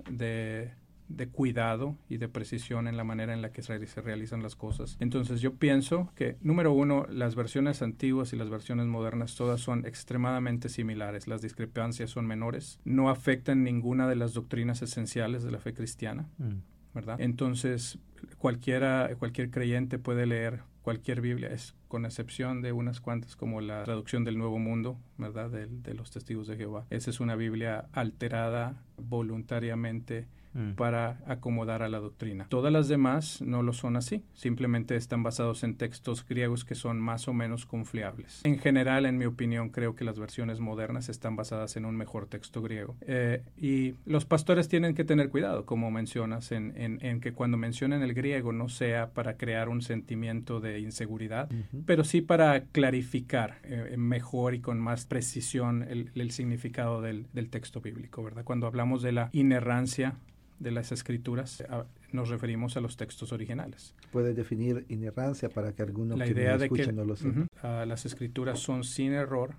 de 0.10 0.72
de 1.10 1.28
cuidado 1.28 1.98
y 2.08 2.18
de 2.18 2.30
precisión 2.30 2.88
en 2.88 2.96
la 2.96 3.04
manera 3.04 3.34
en 3.34 3.42
la 3.42 3.52
que 3.52 3.62
se, 3.62 3.78
realizan 4.02 4.42
las 4.42 4.56
cosas. 4.56 4.96
Entonces 5.00 5.42
yo 5.42 5.56
pienso 5.56 6.12
que, 6.16 6.38
número 6.42 6.72
uno, 6.72 7.06
las 7.10 7.36
versiones 7.36 7.82
antiguas 7.82 8.32
y 8.32 8.38
las 8.38 8.50
versiones 8.50 8.86
modernas 8.86 9.36
todas 9.36 9.60
son 9.60 9.86
extremadamente 9.86 10.70
similares. 10.70 11.28
Las 11.28 11.42
discrepancias 11.42 12.12
son 12.12 12.28
menores, 12.28 12.80
no 12.86 13.10
afectan 13.10 13.64
ninguna 13.64 14.08
de 14.08 14.16
las 14.16 14.34
doctrinas 14.34 14.82
esenciales 14.82 15.44
de 15.44 15.52
la 15.52 15.60
fe 15.60 15.74
cristiana. 15.74 16.30
Mm. 16.38 16.60
¿verdad? 16.94 17.22
Entonces, 17.22 18.00
cualquiera, 18.38 19.10
cualquier 19.20 19.52
creyente 19.52 20.00
puede 20.00 20.26
leer 20.26 20.62
cualquier 20.82 21.22
Biblia, 21.22 21.50
es 21.50 21.76
con 21.88 22.06
excepción 22.06 22.64
de 22.64 22.72
unas 22.72 23.00
cuantas 23.00 23.36
como 23.36 23.62
la 23.62 23.84
traducción 23.84 24.24
del 24.24 24.40
Nuevo 24.40 24.58
Mundo, 24.58 24.98
¿verdad? 25.18 25.52
De, 25.52 25.68
de 25.68 25.94
los 25.94 26.10
testigos 26.10 26.48
de 26.48 26.58
Jehová. 26.58 26.88
Esa 26.90 27.12
es 27.12 27.20
una 27.20 27.36
Biblia 27.36 27.90
alterada 27.92 28.82
voluntariamente 28.98 30.28
Mm. 30.54 30.72
para 30.72 31.20
acomodar 31.28 31.84
a 31.84 31.90
la 31.90 32.00
doctrina. 32.00 32.48
Todas 32.50 32.74
las 32.74 32.88
demás 32.88 33.40
no 33.42 33.62
lo 33.62 33.72
son 33.72 33.96
así, 33.96 34.24
simplemente 34.34 34.96
están 34.96 35.22
basados 35.22 35.64
en 35.64 35.76
textos 35.76 36.28
griegos 36.28 36.66
que 36.66 36.74
son 36.74 37.00
más 37.00 37.28
o 37.28 37.34
menos 37.34 37.68
confiables. 37.68 38.42
En 38.44 38.58
general, 38.58 39.06
en 39.06 39.20
mi 39.20 39.26
opinión, 39.26 39.70
creo 39.70 39.96
que 39.96 40.04
las 40.04 40.18
versiones 40.18 40.60
modernas 40.60 41.08
están 41.08 41.36
basadas 41.36 41.78
en 41.78 41.86
un 41.86 41.96
mejor 41.96 42.26
texto 42.26 42.64
griego. 42.64 42.96
Eh, 43.02 43.44
y 43.58 43.94
los 44.06 44.26
pastores 44.26 44.68
tienen 44.68 44.96
que 44.96 45.04
tener 45.04 45.30
cuidado, 45.30 45.68
como 45.68 45.92
mencionas, 45.92 46.52
en, 46.52 46.74
en, 46.76 47.22
que 47.22 47.32
cuando 47.34 47.58
mencionen 47.58 48.02
el 48.02 48.16
griego 48.16 48.52
no 48.52 48.70
sea 48.70 49.12
para 49.12 49.38
crear 49.38 49.70
un 49.70 49.84
sentimiento 49.84 50.60
de 50.60 50.80
inseguridad, 50.80 51.48
pero 51.86 52.04
sí 52.04 52.22
para 52.22 52.64
clarificar 52.64 53.60
eh, 53.64 53.96
mejor 53.98 54.56
y 54.56 54.62
con 54.62 54.80
más 54.80 55.06
precisión 55.06 55.84
el, 55.84 56.10
el 56.16 56.32
significado 56.32 57.02
del, 57.02 57.28
del 57.34 57.50
texto 57.50 57.82
bíblico, 57.82 58.24
¿verdad? 58.24 58.44
Cuando 58.44 58.66
hablamos 58.66 59.04
de 59.04 59.12
la 59.12 59.30
inerrancia 59.32 60.16
de 60.60 60.72
las 60.72 60.92
escrituras 60.92 61.64
nos 62.12 62.30
referimos 62.30 62.78
a 62.78 62.82
los 62.82 62.98
textos 62.98 63.32
originales. 63.32 63.96
¿Puedes 64.12 64.36
definir 64.36 64.86
inerrancia 64.90 65.50
para 65.50 65.74
que 65.74 65.82
alguno 65.82 66.16
la 66.16 66.28
idea 66.28 66.58
de 66.58 66.70
que, 66.70 66.92
no 66.92 67.06
lo 67.06 67.16
sepa? 67.16 67.86
las 67.86 68.06
escrituras 68.06 68.60
son 68.60 68.84
sin 68.84 69.14
error 69.14 69.56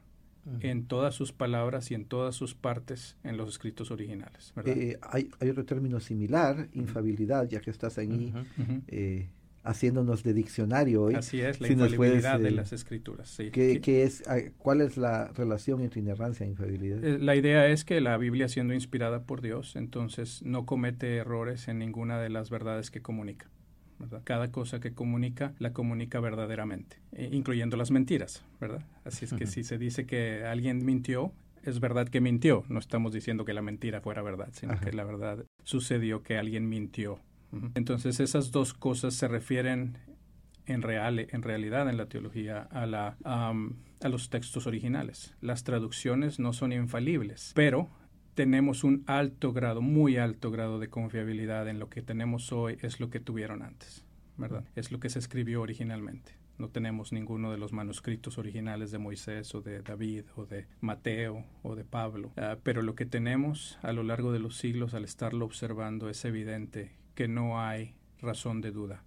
en 0.60 0.86
todas 0.86 1.14
sus 1.14 1.32
palabras 1.32 1.90
y 1.90 1.94
en 1.94 2.04
todas 2.04 2.34
sus 2.34 2.54
partes 2.54 3.16
en 3.24 3.36
los 3.36 3.48
escritos 3.48 3.90
originales. 3.90 4.52
Eh, 4.64 4.98
hay, 5.02 5.30
hay, 5.38 5.50
otro 5.50 5.64
término 5.64 6.00
similar, 6.00 6.68
infabilidad, 6.72 7.48
ya 7.48 7.60
que 7.60 7.70
estás 7.70 7.98
ahí 7.98 8.32
eh, 8.88 9.28
haciéndonos 9.62 10.22
de 10.22 10.34
diccionario 10.34 11.02
hoy. 11.02 11.14
Así 11.14 11.40
es, 11.40 11.60
la 11.60 11.68
infalibilidad 11.68 12.38
de 12.38 12.48
eh, 12.48 12.52
las 12.52 12.72
escrituras. 12.72 13.36
¿qué, 13.52 14.02
es, 14.02 14.22
¿Cuál 14.58 14.80
es 14.80 14.96
la 14.96 15.28
relación 15.28 15.80
entre 15.80 16.00
inerrancia 16.00 16.46
e 16.46 16.48
infabilidad? 16.48 16.98
La 17.20 17.36
idea 17.36 17.66
es 17.66 17.84
que 17.84 18.00
la 18.00 18.16
Biblia 18.16 18.48
siendo 18.48 18.74
inspirada 18.74 19.24
por 19.24 19.42
Dios, 19.42 19.76
entonces 19.76 20.42
no 20.42 20.66
comete 20.66 21.16
errores 21.16 21.68
en 21.68 21.78
ninguna 21.78 22.20
de 22.20 22.30
las 22.30 22.50
verdades 22.50 22.90
que 22.90 23.02
comunica. 23.02 23.48
Cada 24.24 24.50
cosa 24.50 24.80
que 24.80 24.94
comunica, 24.94 25.54
la 25.58 25.74
comunica 25.74 26.20
verdaderamente, 26.20 26.96
eh, 27.12 27.28
incluyendo 27.32 27.76
las 27.76 27.90
mentiras, 27.90 28.44
¿verdad? 28.58 28.82
Así 29.04 29.26
es 29.26 29.34
que 29.34 29.46
si 29.46 29.62
se 29.62 29.76
dice 29.76 30.06
que 30.06 30.42
alguien 30.44 30.86
mintió, 30.86 31.34
es 31.64 31.80
verdad 31.80 32.08
que 32.08 32.22
mintió. 32.22 32.64
No 32.68 32.78
estamos 32.78 33.12
diciendo 33.12 33.44
que 33.44 33.52
la 33.52 33.60
mentira 33.60 34.00
fuera 34.00 34.22
verdad, 34.22 34.48
sino 34.52 34.78
que 34.80 34.92
la 34.92 35.04
verdad 35.04 35.44
sucedió 35.64 36.22
que 36.22 36.38
alguien 36.38 36.68
mintió. 36.68 37.20
Entonces 37.74 38.20
esas 38.20 38.50
dos 38.50 38.74
cosas 38.74 39.14
se 39.14 39.28
refieren 39.28 39.98
en, 40.66 40.82
en 40.84 41.42
realidad 41.42 41.88
en 41.88 41.96
la 41.96 42.06
teología 42.06 42.62
a, 42.70 42.86
la, 42.86 43.16
a 43.24 44.08
los 44.08 44.30
textos 44.30 44.66
originales. 44.66 45.34
Las 45.40 45.64
traducciones 45.64 46.38
no 46.38 46.52
son 46.52 46.72
infalibles, 46.72 47.52
pero 47.54 47.90
tenemos 48.34 48.84
un 48.84 49.04
alto 49.06 49.52
grado, 49.52 49.82
muy 49.82 50.16
alto 50.16 50.50
grado 50.50 50.78
de 50.78 50.88
confiabilidad 50.88 51.68
en 51.68 51.78
lo 51.78 51.88
que 51.88 52.02
tenemos 52.02 52.52
hoy 52.52 52.78
es 52.80 53.00
lo 53.00 53.10
que 53.10 53.20
tuvieron 53.20 53.62
antes, 53.62 54.04
¿verdad? 54.36 54.64
Es 54.74 54.92
lo 54.92 55.00
que 55.00 55.10
se 55.10 55.18
escribió 55.18 55.60
originalmente. 55.60 56.38
No 56.56 56.68
tenemos 56.68 57.10
ninguno 57.12 57.50
de 57.50 57.56
los 57.56 57.72
manuscritos 57.72 58.36
originales 58.36 58.90
de 58.90 58.98
Moisés 58.98 59.54
o 59.54 59.62
de 59.62 59.80
David 59.80 60.24
o 60.36 60.44
de 60.44 60.66
Mateo 60.80 61.44
o 61.62 61.74
de 61.74 61.84
Pablo, 61.84 62.32
ah, 62.36 62.58
pero 62.62 62.82
lo 62.82 62.94
que 62.94 63.06
tenemos 63.06 63.78
a 63.82 63.92
lo 63.92 64.02
largo 64.02 64.30
de 64.30 64.40
los 64.40 64.56
siglos 64.58 64.92
al 64.92 65.04
estarlo 65.04 65.46
observando 65.46 66.10
es 66.10 66.22
evidente 66.26 66.92
que 67.14 67.28
no 67.28 67.60
hay 67.60 67.94
razón 68.20 68.60
de 68.60 68.70
duda. 68.70 69.02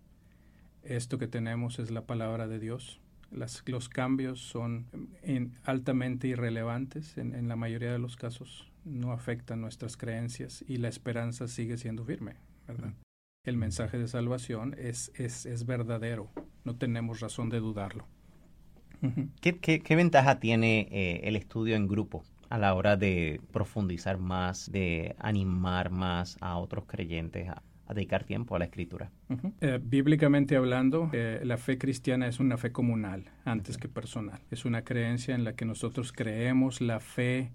Esto 0.83 1.17
que 1.17 1.27
tenemos 1.27 1.79
es 1.79 1.91
la 1.91 2.05
palabra 2.05 2.47
de 2.47 2.59
Dios. 2.59 2.99
Las, 3.31 3.63
los 3.65 3.89
cambios 3.89 4.39
son 4.39 4.87
altamente 5.63 6.27
irrelevantes 6.27 7.17
en, 7.17 7.33
en 7.33 7.47
la 7.47 7.55
mayoría 7.55 7.91
de 7.91 7.99
los 7.99 8.15
casos 8.15 8.73
no 8.85 9.11
afecta 9.11 9.55
nuestras 9.55 9.97
creencias 9.97 10.63
y 10.67 10.77
la 10.77 10.89
esperanza 10.89 11.47
sigue 11.47 11.77
siendo 11.77 12.03
firme, 12.05 12.35
¿verdad? 12.67 12.93
El 13.45 13.57
mensaje 13.57 13.97
de 13.97 14.07
salvación 14.07 14.75
es, 14.77 15.11
es, 15.15 15.45
es 15.45 15.65
verdadero, 15.65 16.29
no 16.63 16.75
tenemos 16.75 17.19
razón 17.19 17.49
de 17.49 17.59
dudarlo. 17.59 18.07
¿Qué, 19.41 19.59
qué, 19.59 19.95
ventaja 19.97 20.39
tiene 20.39 20.87
eh, 20.89 21.21
el 21.25 21.35
estudio 21.35 21.75
en 21.75 21.87
grupo 21.89 22.23
a 22.49 22.57
la 22.57 22.73
hora 22.73 22.95
de 22.95 23.41
profundizar 23.51 24.17
más, 24.17 24.71
de 24.71 25.17
animar 25.19 25.89
más 25.89 26.37
a 26.39 26.57
otros 26.57 26.85
creyentes 26.85 27.49
a, 27.49 27.61
dedicar 27.93 28.23
tiempo 28.23 28.55
a 28.55 28.59
la 28.59 28.65
escritura? 28.65 29.11
Eh, 29.61 29.79
bíblicamente 29.81 30.55
hablando, 30.55 31.09
eh, 31.13 31.41
la 31.43 31.57
fe 31.57 31.77
cristiana 31.77 32.27
es 32.27 32.39
una 32.39 32.57
fe 32.57 32.71
comunal 32.71 33.25
antes 33.45 33.77
que 33.77 33.89
personal. 33.89 34.39
Es 34.51 34.65
una 34.65 34.83
creencia 34.83 35.35
en 35.35 35.43
la 35.43 35.53
que 35.53 35.65
nosotros 35.65 36.11
creemos 36.11 36.81
la 36.81 36.99
fe 36.99 37.51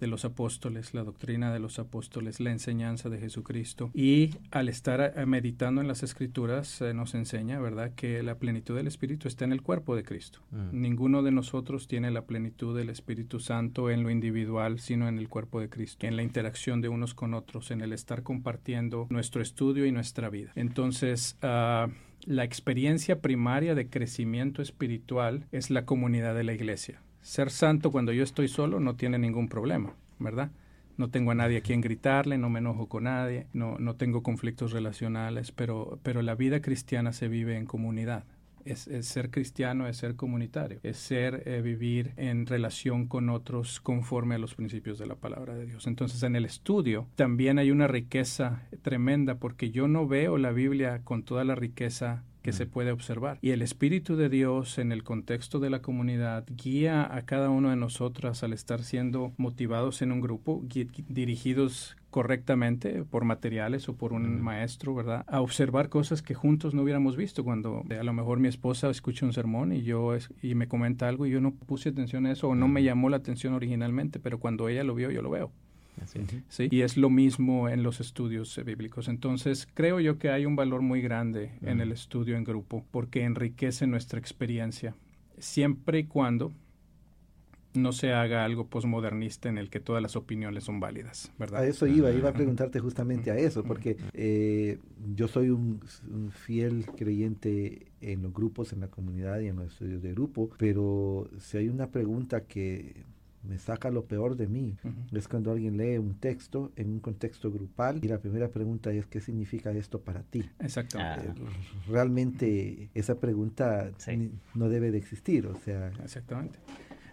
de 0.00 0.06
los 0.06 0.24
apóstoles, 0.24 0.94
la 0.94 1.04
doctrina 1.04 1.52
de 1.52 1.58
los 1.58 1.78
apóstoles, 1.78 2.40
la 2.40 2.50
enseñanza 2.50 3.08
de 3.08 3.18
Jesucristo. 3.18 3.90
Y 3.94 4.30
al 4.50 4.68
estar 4.68 5.14
eh, 5.16 5.26
meditando 5.26 5.80
en 5.80 5.88
las 5.88 6.02
escrituras 6.02 6.80
eh, 6.80 6.94
nos 6.94 7.14
enseña, 7.14 7.60
¿verdad?, 7.60 7.92
que 7.94 8.22
la 8.22 8.38
plenitud 8.38 8.76
del 8.76 8.86
Espíritu 8.86 9.28
está 9.28 9.44
en 9.44 9.52
el 9.52 9.62
cuerpo 9.62 9.96
de 9.96 10.04
Cristo. 10.04 10.40
Mm. 10.50 10.80
Ninguno 10.80 11.22
de 11.22 11.32
nosotros 11.32 11.88
tiene 11.88 12.10
la 12.10 12.22
plenitud 12.22 12.76
del 12.76 12.90
Espíritu 12.90 13.40
Santo 13.40 13.90
en 13.90 14.02
lo 14.02 14.10
individual, 14.10 14.78
sino 14.78 15.08
en 15.08 15.18
el 15.18 15.28
cuerpo 15.28 15.60
de 15.60 15.68
Cristo, 15.68 16.06
en 16.06 16.16
la 16.16 16.22
interacción 16.22 16.80
de 16.80 16.88
unos 16.88 17.14
con 17.14 17.34
otros, 17.34 17.70
en 17.70 17.80
el 17.80 17.92
estar 17.92 18.22
compartiendo 18.22 19.06
nuestro 19.10 19.42
estudio 19.42 19.86
y 19.86 19.92
nuestra 19.92 20.30
vida. 20.30 20.52
Entonces, 20.54 21.36
uh, 21.42 21.90
la 22.24 22.44
experiencia 22.44 23.20
primaria 23.20 23.74
de 23.74 23.88
crecimiento 23.88 24.62
espiritual 24.62 25.46
es 25.52 25.70
la 25.70 25.84
comunidad 25.84 26.34
de 26.34 26.44
la 26.44 26.52
iglesia 26.52 27.00
ser 27.22 27.50
santo 27.50 27.90
cuando 27.90 28.12
yo 28.12 28.24
estoy 28.24 28.48
solo 28.48 28.80
no 28.80 28.96
tiene 28.96 29.18
ningún 29.18 29.48
problema, 29.48 29.94
¿verdad? 30.18 30.50
No 30.96 31.10
tengo 31.10 31.30
a 31.30 31.34
nadie 31.34 31.58
a 31.58 31.60
quien 31.60 31.80
gritarle, 31.80 32.38
no 32.38 32.50
me 32.50 32.58
enojo 32.58 32.88
con 32.88 33.04
nadie, 33.04 33.46
no, 33.52 33.78
no 33.78 33.94
tengo 33.94 34.22
conflictos 34.22 34.72
relacionales, 34.72 35.52
pero, 35.52 36.00
pero 36.02 36.22
la 36.22 36.34
vida 36.34 36.60
cristiana 36.60 37.12
se 37.12 37.28
vive 37.28 37.56
en 37.56 37.66
comunidad. 37.66 38.24
Es, 38.64 38.90
ser 39.06 39.30
cristiano, 39.30 39.88
es 39.88 39.96
ser 39.96 40.16
comunitario, 40.16 40.80
es 40.82 40.98
ser 40.98 41.44
eh, 41.46 41.62
vivir 41.62 42.12
en 42.16 42.44
relación 42.44 43.06
con 43.06 43.30
otros 43.30 43.80
conforme 43.80 44.34
a 44.34 44.38
los 44.38 44.54
principios 44.54 44.98
de 44.98 45.06
la 45.06 45.14
palabra 45.14 45.54
de 45.54 45.64
Dios. 45.64 45.86
Entonces 45.86 46.22
en 46.22 46.36
el 46.36 46.44
estudio 46.44 47.06
también 47.14 47.58
hay 47.58 47.70
una 47.70 47.86
riqueza 47.86 48.62
tremenda 48.82 49.36
porque 49.36 49.70
yo 49.70 49.88
no 49.88 50.06
veo 50.06 50.36
la 50.36 50.50
Biblia 50.50 51.00
con 51.04 51.22
toda 51.22 51.44
la 51.44 51.54
riqueza 51.54 52.24
que 52.48 52.54
se 52.54 52.64
puede 52.64 52.92
observar. 52.92 53.38
Y 53.42 53.50
el 53.50 53.60
Espíritu 53.60 54.16
de 54.16 54.30
Dios 54.30 54.78
en 54.78 54.90
el 54.90 55.04
contexto 55.04 55.60
de 55.60 55.68
la 55.68 55.82
comunidad 55.82 56.46
guía 56.48 57.06
a 57.14 57.26
cada 57.26 57.50
uno 57.50 57.68
de 57.68 57.76
nosotros 57.76 58.42
al 58.42 58.54
estar 58.54 58.82
siendo 58.82 59.32
motivados 59.36 60.00
en 60.00 60.12
un 60.12 60.22
grupo, 60.22 60.62
dirigidos 61.08 61.94
correctamente 62.08 63.04
por 63.04 63.26
materiales 63.26 63.86
o 63.90 63.96
por 63.96 64.14
un 64.14 64.40
maestro, 64.40 64.94
¿verdad? 64.94 65.26
A 65.28 65.42
observar 65.42 65.90
cosas 65.90 66.22
que 66.22 66.32
juntos 66.32 66.72
no 66.72 66.84
hubiéramos 66.84 67.18
visto 67.18 67.44
cuando 67.44 67.84
a 67.90 68.02
lo 68.02 68.12
mejor 68.14 68.40
mi 68.40 68.48
esposa 68.48 68.88
escucha 68.88 69.26
un 69.26 69.34
sermón 69.34 69.74
y 69.74 69.82
yo 69.82 70.16
y 70.40 70.54
me 70.54 70.68
comenta 70.68 71.06
algo 71.06 71.26
y 71.26 71.30
yo 71.30 71.42
no 71.42 71.52
puse 71.52 71.90
atención 71.90 72.24
a 72.24 72.32
eso 72.32 72.48
o 72.48 72.54
no 72.54 72.66
me 72.66 72.82
llamó 72.82 73.10
la 73.10 73.18
atención 73.18 73.52
originalmente, 73.52 74.20
pero 74.20 74.40
cuando 74.40 74.70
ella 74.70 74.84
lo 74.84 74.94
vio 74.94 75.10
yo 75.10 75.20
lo 75.20 75.28
veo. 75.28 75.52
¿Sí? 76.48 76.68
Y 76.70 76.82
es 76.82 76.96
lo 76.96 77.10
mismo 77.10 77.68
en 77.68 77.82
los 77.82 78.00
estudios 78.00 78.60
bíblicos. 78.64 79.08
Entonces, 79.08 79.68
creo 79.74 80.00
yo 80.00 80.18
que 80.18 80.30
hay 80.30 80.46
un 80.46 80.56
valor 80.56 80.82
muy 80.82 81.00
grande 81.00 81.52
en 81.62 81.80
el 81.80 81.92
estudio 81.92 82.36
en 82.36 82.44
grupo 82.44 82.84
porque 82.90 83.24
enriquece 83.24 83.86
nuestra 83.86 84.18
experiencia, 84.18 84.94
siempre 85.38 86.00
y 86.00 86.04
cuando 86.04 86.52
no 87.74 87.92
se 87.92 88.12
haga 88.12 88.44
algo 88.44 88.66
posmodernista 88.66 89.48
en 89.48 89.58
el 89.58 89.70
que 89.70 89.80
todas 89.80 90.02
las 90.02 90.16
opiniones 90.16 90.64
son 90.64 90.80
válidas, 90.80 91.32
¿verdad? 91.38 91.62
A 91.62 91.66
eso 91.66 91.86
iba, 91.86 92.10
iba 92.10 92.30
a 92.30 92.32
preguntarte 92.32 92.80
justamente 92.80 93.30
a 93.30 93.36
eso, 93.36 93.62
porque 93.62 93.96
eh, 94.14 94.78
yo 95.14 95.28
soy 95.28 95.50
un, 95.50 95.80
fiel 96.30 96.86
creyente 96.96 97.86
en 98.00 98.22
los 98.22 98.32
grupos, 98.32 98.72
en 98.72 98.80
la 98.80 98.88
comunidad 98.88 99.40
y 99.40 99.48
en 99.48 99.56
los 99.56 99.72
estudios 99.72 100.02
de 100.02 100.12
grupo, 100.12 100.50
pero 100.58 101.30
si 101.38 101.58
hay 101.58 101.68
una 101.68 101.90
pregunta 101.90 102.42
que 102.42 103.04
me 103.48 103.58
saca 103.58 103.90
lo 103.90 104.04
peor 104.04 104.36
de 104.36 104.46
mí. 104.46 104.76
Es 105.12 105.26
cuando 105.26 105.50
alguien 105.50 105.76
lee 105.76 105.98
un 105.98 106.14
texto 106.14 106.70
en 106.76 106.90
un 106.90 107.00
contexto 107.00 107.50
grupal 107.50 107.98
y 108.04 108.08
la 108.08 108.18
primera 108.18 108.48
pregunta 108.48 108.92
es 108.92 109.06
¿qué 109.06 109.20
significa 109.20 109.70
esto 109.72 110.00
para 110.00 110.22
ti? 110.22 110.44
Exactamente. 110.58 111.40
Eh, 111.40 111.44
realmente 111.88 112.90
esa 112.94 113.18
pregunta 113.18 113.90
no 114.54 114.68
debe 114.68 114.90
de 114.90 114.98
existir, 114.98 115.46
o 115.46 115.56
sea. 115.56 115.88
Exactamente. 116.02 116.58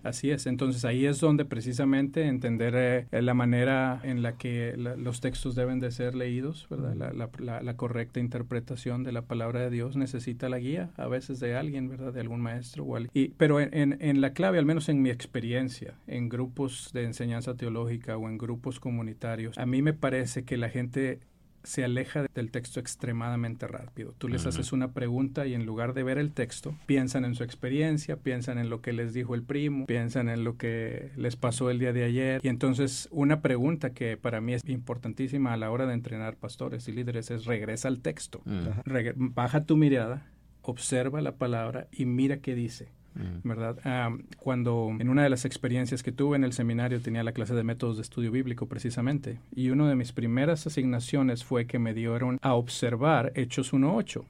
Así 0.05 0.29
es, 0.29 0.45
entonces 0.45 0.85
ahí 0.85 1.07
es 1.07 1.19
donde 1.19 1.45
precisamente 1.45 2.27
entender 2.27 3.07
eh, 3.11 3.21
la 3.23 3.33
manera 3.33 3.99
en 4.03 4.21
la 4.21 4.37
que 4.37 4.75
los 4.77 5.19
textos 5.19 5.55
deben 5.55 5.79
de 5.79 5.89
ser 5.89 6.13
leídos, 6.13 6.67
¿verdad? 6.69 7.11
La, 7.39 7.75
correcta 7.75 8.19
interpretación 8.19 9.03
de 9.03 9.11
la 9.11 9.23
palabra 9.23 9.61
de 9.61 9.71
Dios 9.71 9.97
necesita 9.97 10.47
la 10.47 10.59
guía 10.59 10.91
a 10.95 11.07
veces 11.07 11.39
de 11.39 11.55
alguien, 11.55 11.89
¿verdad? 11.89 12.13
De 12.13 12.21
algún 12.21 12.39
maestro 12.39 12.85
o 12.85 12.99
Y, 13.13 13.29
pero 13.29 13.59
en, 13.59 13.97
en 13.99 14.21
la 14.21 14.33
clave, 14.33 14.59
al 14.59 14.65
menos 14.65 14.89
en 14.89 15.01
mi 15.01 15.09
experiencia, 15.09 15.95
en 16.05 16.29
grupos 16.29 16.91
de 16.93 17.05
enseñanza 17.05 17.55
teológica 17.55 18.15
o 18.15 18.29
en 18.29 18.37
grupos 18.37 18.79
comunitarios, 18.79 19.57
a 19.57 19.65
mí 19.65 19.81
me 19.81 19.93
parece 19.93 20.45
que 20.45 20.55
la 20.55 20.69
gente 20.69 21.19
se 21.65 21.83
aleja 21.83 22.25
del 22.33 22.51
texto 22.51 22.79
extremadamente 22.79 23.67
rápido. 23.67 24.13
Tú 24.17 24.27
les 24.27 24.45
haces 24.45 24.71
una 24.71 24.91
pregunta 24.91 25.45
y 25.47 25.53
en 25.53 25.65
lugar 25.65 25.93
de 25.93 26.03
ver 26.03 26.17
el 26.17 26.31
texto, 26.31 26.75
piensan 26.85 27.25
en 27.25 27.35
su 27.35 27.43
experiencia, 27.43 28.17
piensan 28.17 28.57
en 28.57 28.69
lo 28.69 28.81
que 28.81 28.93
les 28.93 29.13
dijo 29.13 29.35
el 29.35 29.43
primo, 29.43 29.85
piensan 29.85 30.29
en 30.29 30.43
lo 30.43 30.57
que 30.57 31.11
les 31.15 31.35
pasó 31.35 31.69
el 31.69 31.79
día 31.79 31.93
de 31.93 32.03
ayer. 32.03 32.41
Y 32.43 32.47
entonces 32.47 33.09
una 33.11 33.41
pregunta 33.41 33.91
que 33.91 34.17
para 34.17 34.41
mí 34.41 34.53
es 34.53 34.63
importantísima 34.67 35.53
a 35.53 35.57
la 35.57 35.71
hora 35.71 35.85
de 35.85 35.93
entrenar 35.93 36.37
pastores 36.37 36.87
y 36.87 36.91
líderes 36.91 37.31
es 37.31 37.45
regresa 37.45 37.87
al 37.87 37.99
texto. 37.99 38.41
baja 39.15 39.65
tu 39.65 39.77
mirada, 39.77 40.27
observa 40.61 41.21
la 41.21 41.35
palabra 41.35 41.87
y 41.91 42.05
mira 42.05 42.37
qué 42.37 42.55
dice. 42.55 42.89
Mm. 43.15 43.47
¿verdad? 43.47 43.79
Ah, 43.83 44.15
cuando 44.37 44.95
en 44.99 45.09
una 45.09 45.23
de 45.23 45.29
las 45.29 45.45
experiencias 45.45 46.03
que 46.03 46.11
tuve 46.11 46.35
en 46.35 46.43
el 46.43 46.53
seminario 46.53 47.01
tenía 47.01 47.23
la 47.23 47.31
clase 47.31 47.55
de 47.55 47.63
métodos 47.63 47.95
de 47.97 48.03
estudio 48.03 48.31
bíblico 48.31 48.67
precisamente, 48.67 49.39
y 49.55 49.69
una 49.69 49.89
de 49.89 49.95
mis 49.95 50.11
primeras 50.11 50.67
asignaciones 50.67 51.43
fue 51.43 51.65
que 51.65 51.79
me 51.79 51.93
dieron 51.93 52.39
a 52.41 52.53
observar 52.53 53.31
Hechos 53.35 53.73
1.8. 53.73 54.25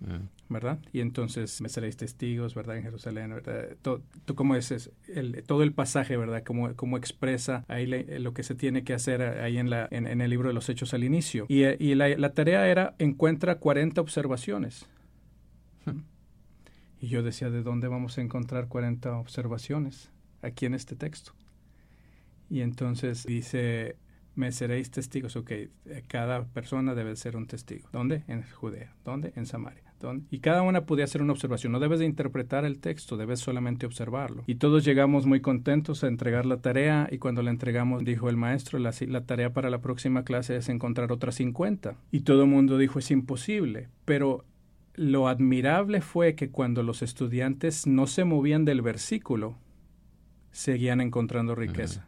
Mm. 0.00 0.28
¿verdad? 0.48 0.78
Y 0.92 1.00
entonces 1.00 1.60
me 1.60 1.68
seréis 1.68 1.96
testigos, 1.96 2.54
¿verdad? 2.54 2.76
En 2.76 2.82
Jerusalén, 2.82 3.30
¿verdad? 3.30 3.76
Todo, 3.82 4.02
¿Cómo 4.34 4.54
es 4.54 4.90
el, 5.08 5.42
todo 5.44 5.62
el 5.62 5.72
pasaje, 5.72 6.16
¿verdad? 6.16 6.42
Cómo, 6.44 6.74
cómo 6.74 6.96
expresa 6.96 7.64
ahí 7.68 7.86
lo 7.86 8.32
que 8.32 8.42
se 8.42 8.54
tiene 8.54 8.84
que 8.84 8.94
hacer 8.94 9.22
ahí 9.22 9.58
en, 9.58 9.70
la, 9.70 9.88
en, 9.90 10.20
el 10.20 10.30
libro 10.30 10.48
de 10.48 10.54
los 10.54 10.68
Hechos 10.68 10.94
al 10.94 11.04
inicio. 11.04 11.46
Y, 11.48 11.64
y 11.64 11.94
la, 11.94 12.08
la, 12.10 12.32
tarea 12.32 12.68
era, 12.68 12.94
encuentra 12.98 13.56
40 13.56 14.00
observaciones. 14.00 14.86
Y 17.00 17.08
yo 17.08 17.22
decía, 17.22 17.50
¿de 17.50 17.62
dónde 17.62 17.88
vamos 17.88 18.18
a 18.18 18.22
encontrar 18.22 18.68
40 18.68 19.16
observaciones? 19.18 20.10
aquí 20.46 20.66
en 20.66 20.74
este 20.74 20.96
texto. 20.96 21.32
Y 22.48 22.60
entonces 22.60 23.24
dice, 23.24 23.96
me 24.34 24.52
seréis 24.52 24.90
testigos. 24.90 25.36
Ok, 25.36 25.50
eh, 25.50 25.70
cada 26.06 26.44
persona 26.44 26.94
debe 26.94 27.16
ser 27.16 27.36
un 27.36 27.46
testigo. 27.46 27.88
¿Dónde? 27.92 28.22
En 28.28 28.42
Judea. 28.42 28.94
¿Dónde? 29.04 29.32
En 29.36 29.46
Samaria. 29.46 29.82
¿Dónde? 29.98 30.26
Y 30.30 30.40
cada 30.40 30.62
una 30.62 30.84
podía 30.84 31.04
hacer 31.04 31.22
una 31.22 31.32
observación. 31.32 31.72
No 31.72 31.80
debes 31.80 31.98
de 31.98 32.04
interpretar 32.04 32.64
el 32.64 32.78
texto, 32.78 33.16
debes 33.16 33.40
solamente 33.40 33.86
observarlo. 33.86 34.44
Y 34.46 34.56
todos 34.56 34.84
llegamos 34.84 35.26
muy 35.26 35.40
contentos 35.40 36.04
a 36.04 36.08
entregar 36.08 36.44
la 36.46 36.58
tarea 36.58 37.08
y 37.10 37.18
cuando 37.18 37.42
la 37.42 37.50
entregamos 37.50 38.04
dijo 38.04 38.28
el 38.28 38.36
maestro, 38.36 38.78
la, 38.78 38.92
la 39.08 39.24
tarea 39.24 39.52
para 39.52 39.70
la 39.70 39.80
próxima 39.80 40.22
clase 40.22 40.56
es 40.56 40.68
encontrar 40.68 41.10
otras 41.12 41.36
50. 41.36 41.96
Y 42.12 42.20
todo 42.20 42.42
el 42.42 42.50
mundo 42.50 42.78
dijo, 42.78 42.98
es 42.98 43.10
imposible. 43.10 43.88
Pero 44.04 44.44
lo 44.96 45.28
admirable 45.28 46.00
fue 46.00 46.34
que 46.34 46.50
cuando 46.50 46.82
los 46.82 47.02
estudiantes 47.02 47.86
no 47.86 48.06
se 48.06 48.24
movían 48.24 48.64
del 48.64 48.82
versículo, 48.82 49.58
seguían 50.50 51.00
encontrando 51.00 51.54
riqueza 51.54 52.06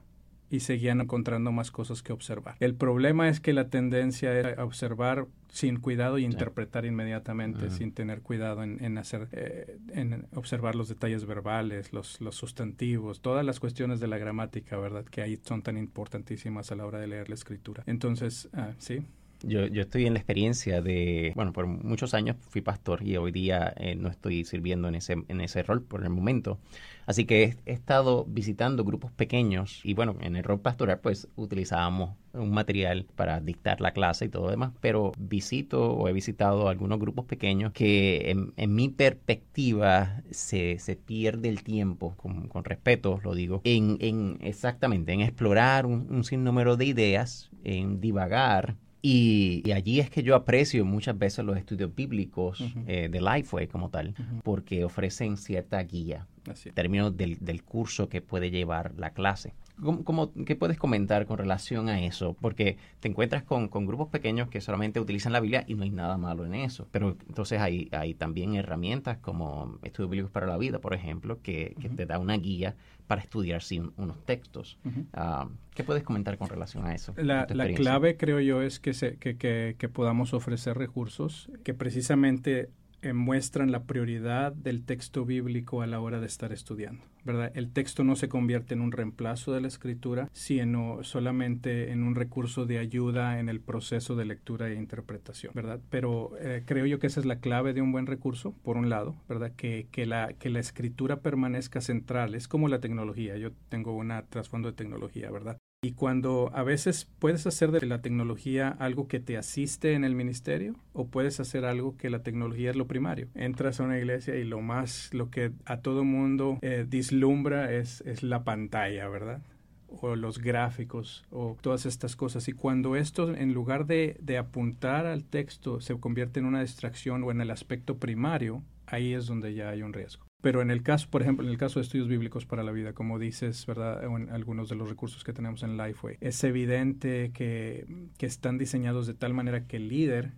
y 0.51 0.61
seguían 0.61 1.03
encontrando 1.03 1.53
más 1.53 1.71
cosas 1.71 2.03
que 2.03 2.13
observar. 2.13 2.57
El 2.61 2.75
problema 2.75 3.29
es 3.29 3.41
que 3.41 3.53
la 3.53 3.69
tendencia 3.69 4.39
es 4.39 4.59
observar 4.59 5.27
sin 5.51 5.79
cuidado 5.79 6.19
y 6.19 6.25
interpretar 6.25 6.87
inmediatamente, 6.87 7.71
sin 7.71 7.93
tener 7.93 8.23
cuidado 8.23 8.63
en, 8.63 8.99
hacer, 8.99 9.29
eh, 9.33 9.79
en 9.93 10.27
observar 10.35 10.75
los 10.75 10.89
detalles 10.89 11.27
verbales, 11.27 11.93
los, 11.93 12.21
los 12.21 12.37
sustantivos, 12.37 13.21
todas 13.21 13.45
las 13.45 13.61
cuestiones 13.61 14.01
de 14.01 14.09
la 14.09 14.19
gramática, 14.19 14.79
¿verdad? 14.79 15.05
Que 15.05 15.23
ahí 15.23 15.39
son 15.43 15.63
tan 15.63 15.77
importantísimas 15.77 16.73
a 16.73 16.77
la 16.77 16.87
hora 16.87 16.99
de 16.99 17.09
leer 17.09 17.29
la 17.29 17.35
escritura. 17.35 17.83
Entonces, 17.87 18.49
ah, 18.55 18.73
sí. 18.79 19.03
Yo, 19.43 19.67
yo, 19.67 19.83
estoy 19.83 20.07
en 20.07 20.15
la 20.15 20.19
experiencia 20.19 20.83
de, 20.83 21.33
bueno, 21.37 21.53
por 21.53 21.67
muchos 21.69 22.13
años 22.13 22.37
fui 22.41 22.61
pastor 22.61 23.05
y 23.07 23.17
hoy 23.17 23.31
día 23.31 23.73
eh, 23.77 23.95
no 23.95 24.09
estoy 24.09 24.45
sirviendo 24.45 24.89
en 24.89 24.97
ese, 24.97 25.17
en 25.29 25.41
ese 25.41 25.63
rol 25.63 25.81
por 25.81 26.03
el 26.03 26.11
momento. 26.11 26.59
Así 27.07 27.25
que 27.25 27.57
he, 27.65 27.73
estado 27.73 28.25
visitando 28.27 28.85
grupos 28.85 29.13
pequeños 29.13 29.81
y 29.85 29.95
bueno, 29.95 30.17
en 30.21 30.35
el 30.35 30.43
rol 30.43 30.61
pastoral 30.61 30.99
pues 30.99 31.29
utilizábamos 31.37 32.17
un 32.33 32.51
material 32.51 33.07
para 33.15 33.41
dictar 33.41 33.81
la 33.81 33.93
clase 33.93 34.25
y 34.25 34.29
todo 34.29 34.47
lo 34.47 34.51
demás, 34.51 34.73
pero 34.81 35.13
visito 35.17 35.93
o 35.93 36.09
he 36.09 36.13
visitado 36.13 36.69
algunos 36.69 36.99
grupos 36.99 37.25
pequeños 37.25 37.73
que 37.73 38.31
en, 38.57 38.75
mi 38.75 38.89
perspectiva 38.89 40.21
se, 40.33 40.81
se, 40.81 40.97
pierde 40.97 41.49
el 41.49 41.63
tiempo, 41.63 42.15
con, 42.17 42.49
con 42.49 42.65
respeto 42.65 43.21
lo 43.23 43.35
digo, 43.35 43.61
en, 43.65 43.99
en, 44.01 44.39
exactamente, 44.41 45.13
en 45.13 45.21
explorar 45.21 45.87
un, 45.87 46.09
un 46.11 46.25
sinnúmero 46.25 46.77
de 46.77 46.87
ideas, 46.87 47.51
en 47.63 48.01
divagar 48.01 48.77
y, 49.01 49.71
allí 49.73 50.01
es 50.01 50.11
que 50.11 50.23
yo 50.23 50.35
aprecio 50.35 50.85
muchas 50.85 51.17
veces 51.17 51.45
los 51.45 51.57
estudios 51.57 51.95
bíblicos 51.95 52.65
eh, 52.87 53.09
de 53.11 53.21
Lifeway 53.21 53.69
como 53.69 53.91
tal, 53.91 54.15
porque 54.43 54.85
ofrecen 54.85 55.37
cierta 55.37 55.81
guía 55.83 56.27
en 56.47 56.73
términos 56.73 57.17
del, 57.17 57.39
del, 57.39 57.63
curso 57.63 58.09
que 58.09 58.21
puede 58.21 58.51
llevar 58.51 58.95
la 58.97 59.11
clase. 59.11 59.55
¿Cómo, 59.81 60.33
qué 60.45 60.57
puedes 60.57 60.79
comentar 60.79 61.27
con 61.27 61.39
relación 61.39 61.89
a 61.89 62.03
eso? 62.03 62.37
Porque 62.41 62.79
te 63.01 63.09
encuentras 63.09 63.43
con, 63.45 63.69
con, 63.69 63.87
grupos 63.87 64.09
pequeños 64.09 64.49
que 64.49 64.61
solamente 64.61 65.01
utilizan 65.01 65.33
la 65.33 65.41
Biblia 65.41 65.65
y 65.67 65.75
no 65.75 65.85
hay 65.85 65.91
nada 65.91 66.19
malo 66.19 66.45
en 66.45 66.55
eso. 66.55 66.89
Pero 66.91 67.17
entonces 67.29 67.61
hay, 67.61 67.89
hay 67.93 68.15
también 68.15 68.55
herramientas 68.55 69.19
como 69.19 69.79
Estudios 69.83 70.11
Bíblicos 70.11 70.33
para 70.33 70.47
la 70.47 70.59
Vida, 70.59 70.81
por 70.81 70.95
ejemplo, 70.95 71.41
que, 71.43 71.77
que 71.81 71.89
te 71.89 72.07
da 72.07 72.19
una 72.19 72.37
guía 72.37 72.75
para 73.07 73.21
estudiar 73.23 73.63
sin 73.63 73.93
unos 73.97 74.25
textos. 74.25 74.79
Ah, 75.15 75.49
¿Qué 75.75 75.85
puedes 75.85 76.03
comentar 76.03 76.37
con 76.39 76.49
relación 76.49 76.87
a 76.87 76.95
eso? 76.95 77.15
La, 77.17 77.47
la 77.51 77.73
clave, 77.73 78.17
creo 78.17 78.41
yo, 78.41 78.63
es 78.63 78.81
que, 78.81 78.93
se, 78.93 79.17
que, 79.17 79.37
que, 79.37 79.77
que 79.79 79.89
podamos 79.89 80.35
ofrecer 80.35 80.77
recursos 80.77 81.51
que 81.65 81.73
precisamente 81.73 82.69
eh, 83.03 83.13
muestran 83.13 83.71
la 83.71 83.85
prioridad 83.85 84.53
del 84.53 84.85
texto 84.85 85.25
bíblico 85.25 85.83
a 85.83 85.87
la 85.87 86.01
hora 86.01 86.21
de 86.21 86.27
estar 86.27 86.53
estudiando, 86.53 87.05
¿verdad? 87.25 87.53
El 87.55 87.71
texto 87.73 88.05
no 88.05 88.17
se 88.17 88.29
convierte 88.29 88.75
en 88.75 88.81
un 88.81 88.93
reemplazo 88.93 89.53
de 89.53 89.61
la 89.61 89.69
escritura, 89.69 90.29
sino 90.33 91.03
solamente 91.03 91.93
en 91.93 92.03
un 92.03 92.15
recurso 92.15 92.67
de 92.67 92.79
ayuda 92.79 93.39
en 93.39 93.49
el 93.49 93.61
proceso 93.61 94.17
de 94.17 94.25
lectura 94.25 94.69
e 94.69 94.75
interpretación, 94.75 95.53
¿verdad? 95.55 95.81
Pero 95.91 96.33
eh, 96.41 96.63
creo 96.67 96.87
yo 96.87 96.99
que 96.99 97.07
esa 97.07 97.21
es 97.21 97.27
la 97.27 97.41
clave 97.41 97.73
de 97.73 97.83
un 97.83 97.93
buen 97.93 98.07
recurso, 98.07 98.53
por 98.63 98.77
un 98.77 98.89
lado, 98.89 99.15
¿verdad? 99.29 99.53
Que, 99.57 99.87
que, 99.93 100.07
la, 100.07 100.33
que 100.33 100.51
la 100.51 100.61
escritura 100.61 101.21
permanezca 101.21 101.81
central, 101.81 102.35
es 102.35 102.49
como 102.49 102.69
la 102.69 102.81
tecnología, 102.81 103.37
yo 103.37 103.53
tengo 103.69 103.95
un 103.95 104.13
trasfondo 104.29 104.69
de 104.69 104.75
tecnología, 104.75 105.31
¿verdad? 105.31 105.59
Y 105.81 105.93
cuando 105.93 106.51
a 106.55 106.65
veces 106.65 107.09
puedes 107.21 107.47
hacer 107.47 107.71
de 107.71 107.87
la 107.87 108.03
tecnología 108.03 108.69
algo 108.81 109.07
que 109.07 109.21
te 109.21 109.37
asiste 109.37 109.93
en 109.93 110.03
el 110.03 110.17
ministerio 110.17 110.75
o 110.93 111.07
puedes 111.07 111.39
hacer 111.39 111.65
algo 111.65 111.97
que 111.97 112.11
la 112.11 112.25
tecnología 112.25 112.71
es 112.71 112.77
lo 112.77 112.89
primario. 112.89 113.29
Entras 113.37 113.79
a 113.79 113.85
una 113.85 113.97
iglesia 113.97 114.35
y 114.35 114.43
lo 114.43 114.61
más, 114.61 115.15
lo 115.15 115.31
que 115.31 115.53
a 115.67 115.77
todo 115.77 116.03
mundo 116.03 116.59
eh, 116.63 116.85
dislumbra 116.89 117.73
es, 117.73 118.01
es 118.01 118.25
la 118.25 118.43
pantalla, 118.43 119.09
¿verdad? 119.09 119.41
o 119.89 120.17
los 120.17 120.39
gráficos 120.39 121.25
o 121.31 121.57
todas 121.61 121.87
estas 121.87 122.17
cosas. 122.17 122.49
Y 122.49 122.53
cuando 122.53 122.97
esto, 122.97 123.35
en 123.35 123.55
lugar 123.55 123.87
de, 123.87 124.19
de, 124.21 124.37
apuntar 124.37 125.07
al 125.07 125.25
texto, 125.25 125.81
se 125.81 125.99
convierte 125.99 126.41
en 126.41 126.47
una 126.47 126.61
distracción 126.61 127.23
o 127.23 127.31
en 127.31 127.41
el 127.41 127.51
aspecto 127.51 127.97
primario, 127.97 128.63
ahí 128.87 129.15
es 129.15 129.27
donde 129.27 129.55
ya 129.55 129.71
hay 129.71 129.83
un 129.83 129.95
riesgo. 129.95 130.28
Pero 130.41 130.63
en 130.63 130.71
el 130.71 130.83
caso, 130.83 131.09
por 131.11 131.23
ejemplo, 131.23 131.45
en 131.45 131.51
el 131.51 131.59
caso 131.59 131.81
de 131.81 131.85
estudios 131.85 132.07
bíblicos 132.07 132.47
para 132.47 132.63
la 132.63 132.71
vida, 132.71 132.93
como 132.93 133.19
dices, 133.19 133.67
¿verdad? 133.67 134.05
En 134.05 134.31
algunos 134.31 134.69
de 134.69 134.77
los 134.77 134.89
recursos 134.89 135.25
que 135.25 135.33
tenemos 135.33 135.65
en 135.65 135.77
Lifeway, 135.77 136.17
es 136.21 136.45
evidente 136.45 137.33
que, 137.35 137.87
que 138.19 138.27
están 138.27 138.57
diseñados 138.57 139.07
de 139.09 139.15
tal 139.15 139.35
manera 139.35 139.67
que 139.67 139.79
el 139.79 139.89
líder 139.89 140.35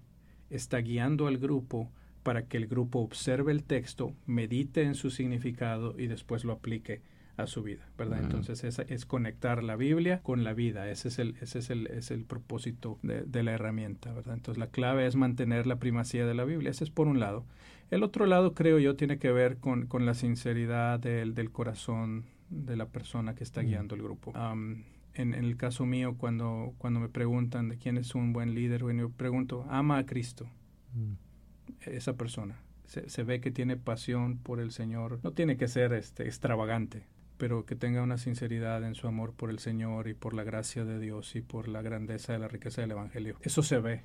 está 0.49 0.79
guiando 0.79 1.27
al 1.27 1.37
grupo 1.37 1.91
para 2.23 2.47
que 2.47 2.57
el 2.57 2.67
grupo 2.67 3.01
observe 3.01 3.53
el 3.53 3.65
texto, 3.65 4.15
medite 4.27 4.83
en 4.83 4.95
su 4.95 5.11
significado 5.11 5.95
y 5.99 6.07
después 6.07 6.45
lo 6.45 6.53
aplique 6.53 7.03
a 7.43 7.47
su 7.47 7.63
vida, 7.63 7.89
¿verdad? 7.99 8.21
Entonces 8.23 8.65
es, 8.65 8.79
es, 8.79 9.07
conectar 9.07 9.63
la 9.63 9.77
Biblia 9.77 10.21
con 10.23 10.45
la 10.45 10.53
vida, 10.55 10.91
ese 10.91 11.09
es 11.09 11.19
el, 11.19 11.37
ese 11.41 11.61
es 11.61 11.71
el, 11.71 11.87
es 11.89 12.11
el 12.11 12.25
propósito 12.25 12.99
de, 13.03 13.23
de, 13.23 13.43
la 13.43 13.53
herramienta, 13.53 14.13
¿verdad? 14.13 14.35
Entonces 14.35 14.59
la 14.59 14.69
clave 14.69 15.07
es 15.07 15.17
mantener 15.17 15.67
la 15.67 15.77
primacía 15.77 16.27
de 16.27 16.35
la 16.35 16.45
Biblia, 16.45 16.71
ese 16.71 16.85
es 16.85 16.91
por 16.91 17.09
un 17.09 17.21
lado. 17.21 17.45
El 17.91 18.05
otro 18.05 18.27
lado, 18.27 18.55
creo 18.55 18.79
yo, 18.79 18.95
tiene 18.95 19.19
que 19.19 19.33
ver 19.33 19.59
con, 19.59 19.87
con 19.87 20.07
la 20.07 20.15
sinceridad 20.15 21.01
del, 21.01 21.35
del, 21.35 21.51
corazón 21.51 22.25
de 22.49 22.77
la 22.77 22.87
persona 22.87 23.35
que 23.35 23.43
está 23.43 23.63
guiando 23.63 23.97
el 23.97 24.03
grupo. 24.03 24.33
en, 24.35 24.85
en, 25.15 25.35
el 25.35 25.57
caso 25.57 25.87
mío, 25.87 26.15
cuando, 26.17 26.73
cuando 26.79 27.01
me 27.01 27.09
preguntan 27.09 27.69
de 27.69 27.79
quién 27.79 27.99
es 27.99 28.15
un 28.15 28.33
buen 28.33 28.55
líder, 28.55 28.85
bueno, 28.85 29.01
yo 29.03 29.11
pregunto, 29.11 29.67
ama 29.69 29.99
a 29.99 30.07
Cristo, 30.07 30.49
esa 31.81 32.17
persona. 32.17 32.61
Se, 32.85 33.09
se, 33.09 33.23
ve 33.23 33.41
que 33.41 33.51
tiene 33.51 33.77
pasión 33.77 34.39
por 34.39 34.61
el 34.61 34.73
Señor. 34.73 35.21
No 35.23 35.33
tiene 35.33 35.57
que 35.57 35.69
ser 35.69 35.93
este, 35.93 36.25
extravagante, 36.25 37.07
pero 37.41 37.65
que 37.65 37.75
tenga 37.75 38.03
una 38.03 38.19
sinceridad 38.19 38.85
en 38.85 38.95
su 38.95 39.09
amor 39.09 39.33
por 39.33 39.49
el 39.49 39.61
Señor 39.61 40.09
y 40.09 40.15
por 40.15 40.35
la 40.35 40.45
gracia 40.45 40.85
de 40.85 41.01
Dios 41.01 41.35
y 41.37 41.41
por 41.41 41.69
la 41.69 41.81
grandeza 41.81 42.35
de 42.35 42.39
la 42.39 42.49
riqueza 42.49 42.83
del 42.83 42.91
Evangelio. 42.91 43.39
Eso 43.41 43.63
se 43.63 43.79
ve 43.81 44.03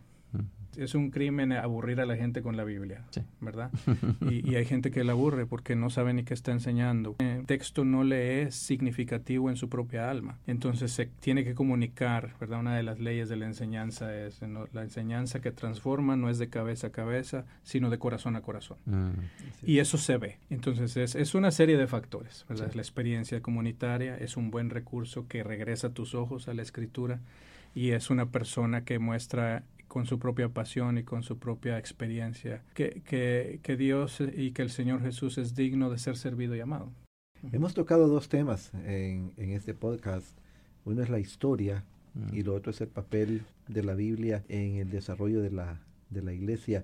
es 0.78 0.96
un 0.96 1.10
crimen 1.12 1.52
aburrir 1.54 2.02
a 2.02 2.06
la 2.06 2.16
gente 2.16 2.42
con 2.42 2.58
la 2.58 2.64
Biblia, 2.64 3.04
¿verdad? 3.42 3.72
Y, 4.30 4.56
hay 4.56 4.66
gente 4.66 4.92
que 4.92 5.04
la 5.04 5.12
aburre 5.12 5.46
porque 5.46 5.76
no 5.76 5.90
sabe 5.90 6.14
ni 6.14 6.24
qué 6.24 6.34
está 6.34 6.52
enseñando. 6.52 7.16
El 7.20 7.46
texto 7.46 7.86
no 7.86 8.04
le 8.04 8.44
es 8.44 8.56
significativo 8.56 9.50
en 9.50 9.58
su 9.58 9.70
propia 9.70 10.10
alma. 10.10 10.38
Entonces 10.48 10.92
se 10.92 11.06
tiene 11.06 11.44
que 11.44 11.54
comunicar, 11.54 12.34
¿verdad? 12.40 12.60
Una 12.60 12.76
de 12.76 12.84
las 12.84 13.00
leyes 13.00 13.30
de 13.30 13.36
la 13.36 13.46
enseñanza 13.46 14.16
es 14.16 14.40
la 14.74 14.84
enseñanza 14.84 15.42
que 15.42 15.52
transforma 15.52 16.16
no 16.16 16.30
es 16.30 16.38
de 16.38 16.50
cabeza 16.50 16.88
a 16.88 16.92
cabeza, 16.92 17.46
sino 17.64 17.90
de 17.90 18.00
corazón 18.00 18.36
a 18.36 18.42
corazón. 18.42 18.78
Mm. 18.86 19.10
Y 19.64 19.80
eso 19.80 19.98
se 19.98 20.18
ve. 20.18 20.38
Entonces 20.50 20.96
es, 20.98 21.16
es 21.16 21.36
una 21.36 21.52
serie 21.52 21.78
de 21.78 21.88
factores, 21.88 22.46
¿verdad? 22.48 22.72
La 22.74 22.82
experiencia 22.82 23.42
comunitaria 23.42 24.18
es 24.18 24.38
un 24.38 24.52
buen 24.52 24.70
recurso 24.70 25.28
que 25.28 25.44
regresa 25.44 25.90
tus 25.90 26.16
ojos 26.16 26.48
a 26.48 26.54
la 26.54 26.62
escritura 26.62 27.20
y 27.76 27.92
es 27.92 28.10
una 28.10 28.28
persona 28.28 28.86
que 28.86 29.00
muestra 29.00 29.64
con 29.96 30.06
su 30.06 30.20
propia 30.20 30.50
pasión 30.50 30.98
y 30.98 31.04
con 31.04 31.24
su 31.24 31.40
propia 31.40 31.78
experiencia, 31.78 32.66
que, 32.74 33.02
que, 33.06 33.62
que, 33.64 33.78
Dios 33.78 34.20
y 34.20 34.52
que 34.52 34.62
el 34.62 34.70
Señor 34.70 35.02
Jesús 35.02 35.38
es 35.38 35.56
digno 35.56 35.90
de 35.90 35.98
ser 36.00 36.18
servido 36.18 36.54
y 36.54 36.60
amado. 36.60 36.92
Hemos 37.54 37.74
tocado 37.74 38.10
dos 38.10 38.28
temas 38.28 38.74
en, 38.86 39.32
en 39.38 39.52
este 39.52 39.74
podcast. 39.74 40.38
Uno 40.84 41.02
es 41.02 41.08
la 41.08 41.20
historia 41.20 41.86
y 42.34 42.44
lo 42.44 42.56
otro 42.56 42.72
es 42.72 42.82
el 42.82 42.90
papel 42.90 43.44
de 43.70 43.84
la 43.84 43.94
Biblia 43.94 44.44
en 44.50 44.76
el 44.76 44.90
desarrollo 44.90 45.42
de 45.42 45.52
la, 45.52 45.80
de 46.10 46.22
la 46.22 46.34
iglesia. 46.34 46.84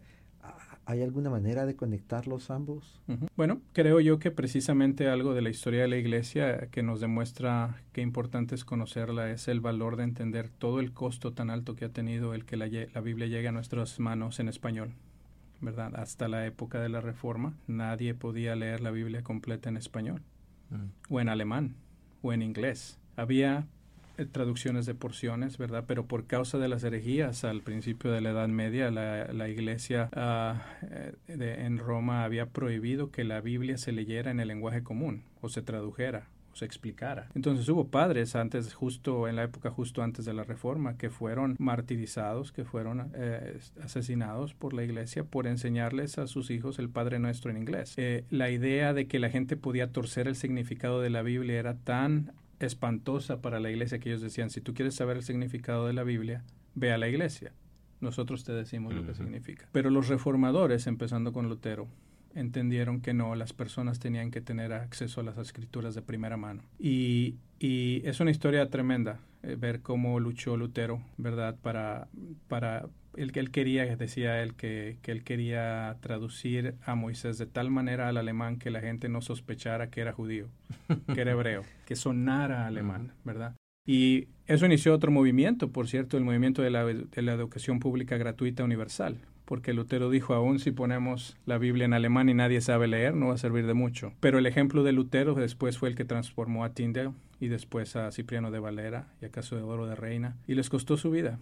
¿Hay 0.86 1.02
alguna 1.02 1.30
manera 1.30 1.65
de 1.65 1.76
conectarlos 1.76 2.50
ambos? 2.50 3.00
Bueno, 3.36 3.62
creo 3.74 4.00
yo 4.00 4.20
que 4.20 4.32
precisamente 4.32 5.08
algo 5.08 5.34
de 5.34 5.42
la 5.42 5.50
historia 5.50 5.82
de 5.82 5.88
la 5.88 5.98
Iglesia 5.98 6.67
que 6.71 6.84
nos 6.84 7.00
demuestra 7.00 7.82
qué 7.94 8.02
importante 8.02 8.56
es 8.56 8.65
conocerla 8.65 9.29
es 9.32 9.48
el 9.48 9.62
valor 9.62 9.96
de 9.96 10.04
entender 10.04 10.50
todo 10.50 10.79
el 10.79 10.92
costo 10.92 11.34
tan 11.34 11.50
alto 11.50 11.75
que 11.75 11.86
ha 11.86 11.90
tenido 11.90 12.34
el 12.34 12.46
que 12.46 12.58
la, 12.58 12.67
la 12.67 13.02
Biblia 13.02 13.27
llegue 13.27 13.48
a 13.48 13.52
nuestras 13.52 14.00
manos 14.00 14.40
en 14.40 14.50
español. 14.50 14.94
¿verdad? 15.62 15.96
Hasta 15.96 16.27
la 16.27 16.46
época 16.46 16.82
de 16.82 16.90
la 16.90 17.02
Reforma 17.02 17.54
nadie 17.67 18.13
podía 18.13 18.56
leer 18.56 18.82
la 18.82 18.92
Biblia 18.92 19.23
completa 19.23 19.69
en 19.69 19.77
español, 19.77 20.21
mm. 20.71 21.13
o 21.13 21.21
en 21.21 21.29
alemán, 21.29 21.75
o 22.21 22.34
en 22.34 22.42
inglés. 22.42 23.00
Había 23.15 23.67
traducciones 24.26 24.86
de 24.86 24.96
porciones, 24.96 25.58
¿verdad? 25.58 25.86
Pero 25.88 26.06
por 26.06 26.26
causa 26.26 26.58
de 26.58 26.67
las 26.67 26.84
herejías 26.84 27.44
al 27.44 27.62
principio 27.62 28.12
de 28.12 28.22
la 28.22 28.32
Edad 28.32 28.48
Media, 28.48 28.92
la, 28.92 29.50
iglesia 29.50 30.10
ah, 30.13 30.63
eh, 30.82 31.15
en 31.65 31.78
Roma 31.78 32.24
había 32.24 32.48
prohibido 32.48 33.12
que 33.12 33.24
la 33.24 33.42
Biblia 33.42 33.78
se 33.78 33.92
leyera 33.92 34.32
en 34.32 34.40
el 34.40 34.48
lenguaje 34.48 34.84
común 34.84 35.24
o 35.42 35.50
se 35.50 35.62
tradujera 35.62 36.28
se 36.54 36.65
explicara. 36.65 37.30
Entonces 37.36 37.67
hubo 37.69 37.88
padres 37.88 38.36
antes, 38.36 38.74
justo 38.74 39.28
en 39.28 39.36
la 39.36 39.44
época 39.44 39.69
justo 39.69 40.04
antes 40.04 40.26
de 40.26 40.34
la 40.34 40.44
Reforma, 40.44 40.98
que 40.98 41.10
fueron 41.10 41.56
martirizados, 41.60 42.52
que 42.52 42.65
fueron 42.65 43.12
eh, 43.15 43.60
asesinados 43.82 44.54
por 44.54 44.74
la 44.74 44.84
Iglesia 44.84 45.24
por 45.24 45.48
enseñarles 45.48 46.17
a 46.17 46.28
sus 46.28 46.52
hijos 46.52 46.80
el 46.80 46.90
Padre 46.90 47.19
Nuestro 47.19 47.52
en 47.52 47.58
inglés. 47.58 47.94
Eh, 47.98 48.26
la 48.30 48.50
idea 48.50 48.94
de 48.94 49.08
que 49.08 49.19
la 49.19 49.30
gente 49.30 49.58
podía 49.58 49.92
torcer 49.92 50.28
el 50.28 50.36
significado 50.36 51.02
de 51.02 51.10
la 51.10 51.22
Biblia 51.22 51.60
era 51.60 51.76
tan 51.76 52.34
espantosa 52.65 53.41
para 53.41 53.59
la 53.59 53.69
Iglesia 53.69 53.99
que 53.99 54.09
ellos 54.09 54.21
decían, 54.21 54.49
si 54.49 54.62
tú 54.62 54.73
quieres 54.73 54.95
saber 54.95 55.17
el 55.17 55.23
significado 55.23 55.87
de 55.87 55.93
la 55.93 56.03
Biblia, 56.03 56.43
ve 56.75 56.91
a 56.91 56.97
la 56.97 57.07
Iglesia. 57.07 57.53
Nosotros 57.99 58.43
te 58.43 58.51
decimos 58.51 58.93
lo 58.93 59.05
que 59.05 59.13
significa. 59.13 59.67
Pero 59.71 59.89
los 59.89 60.07
reformadores, 60.07 60.87
empezando 60.87 61.33
con 61.33 61.47
Lutero, 61.47 61.87
entendieron 62.33 63.01
que 63.01 63.13
no, 63.13 63.35
las 63.35 63.53
personas 63.53 63.99
tenían 63.99 64.31
que 64.31 64.41
tener 64.41 64.73
acceso 64.73 65.21
a 65.21 65.23
las 65.23 65.37
escrituras 65.37 65.93
de 65.93 66.01
primera 66.01 66.37
mano. 66.37 66.63
Y, 66.79 67.35
y 67.59 68.01
es 68.05 68.19
una 68.19 68.31
historia 68.31 68.69
tremenda 68.69 69.19
eh, 69.43 69.55
ver 69.55 69.81
cómo 69.81 70.19
luchó 70.19 70.57
Lutero, 70.57 71.01
¿verdad? 71.17 71.57
Para, 71.62 72.07
para 72.47 72.87
el 73.15 73.31
que 73.31 73.39
él 73.39 73.51
quería, 73.51 73.95
decía 73.95 74.41
él, 74.41 74.55
que, 74.55 74.97
que, 75.01 75.12
él 75.12 75.23
quería 75.23 75.97
traducir 76.01 76.75
a 76.85 76.95
Moisés 76.95 77.37
de 77.37 77.45
tal 77.45 77.69
manera 77.69 78.07
al 78.07 78.17
alemán 78.17 78.57
que 78.57 78.71
la 78.71 78.81
gente 78.81 79.09
no 79.09 79.21
sospechara 79.21 79.89
que 79.89 80.01
era 80.01 80.13
judío, 80.13 80.47
que 81.13 81.21
era 81.21 81.31
hebreo, 81.33 81.63
que 81.85 81.95
sonara 81.95 82.67
alemán, 82.67 83.13
¿verdad? 83.23 83.55
Y 83.85 84.27
eso 84.45 84.65
inició 84.65 84.93
otro 84.93 85.12
movimiento, 85.12 85.71
por 85.71 85.87
cierto, 85.87 86.17
el 86.17 86.23
movimiento 86.23 86.62
de 86.62 86.69
la, 86.69 86.85
de 86.85 87.21
la 87.21 87.33
educación 87.33 87.79
pública 87.79 88.17
gratuita 88.17 88.63
universal, 88.63 89.17
porque 89.45 89.73
Lutero 89.73 90.09
dijo, 90.09 90.33
aún 90.33 90.59
si 90.59 90.71
ponemos 90.71 91.35
la 91.45 91.57
Biblia 91.57 91.85
en 91.85 91.93
alemán 91.93 92.29
y 92.29 92.33
nadie 92.33 92.62
sabe 92.62 92.87
leer, 92.87 93.15
no 93.15 93.27
va 93.27 93.33
a 93.33 93.39
servir 93.39 93.65
de 93.65 93.73
mucho. 93.73 94.13
Pero 94.19 94.37
el 94.37 94.45
ejemplo 94.45 94.83
de 94.83 94.91
Lutero 94.91 95.33
después 95.33 95.77
fue 95.77 95.89
el 95.89 95.95
que 95.95 96.05
transformó 96.05 96.63
a 96.63 96.73
Tyndale 96.73 97.13
y 97.39 97.47
después 97.47 97.95
a 97.95 98.12
Cipriano 98.12 98.51
de 98.51 98.59
Valera 98.59 99.07
y 99.19 99.25
a 99.25 99.29
Caso 99.29 99.55
de 99.55 99.63
Oro 99.63 99.87
de 99.87 99.95
Reina, 99.95 100.37
y 100.47 100.53
les 100.53 100.69
costó 100.69 100.95
su 100.95 101.09
vida 101.09 101.39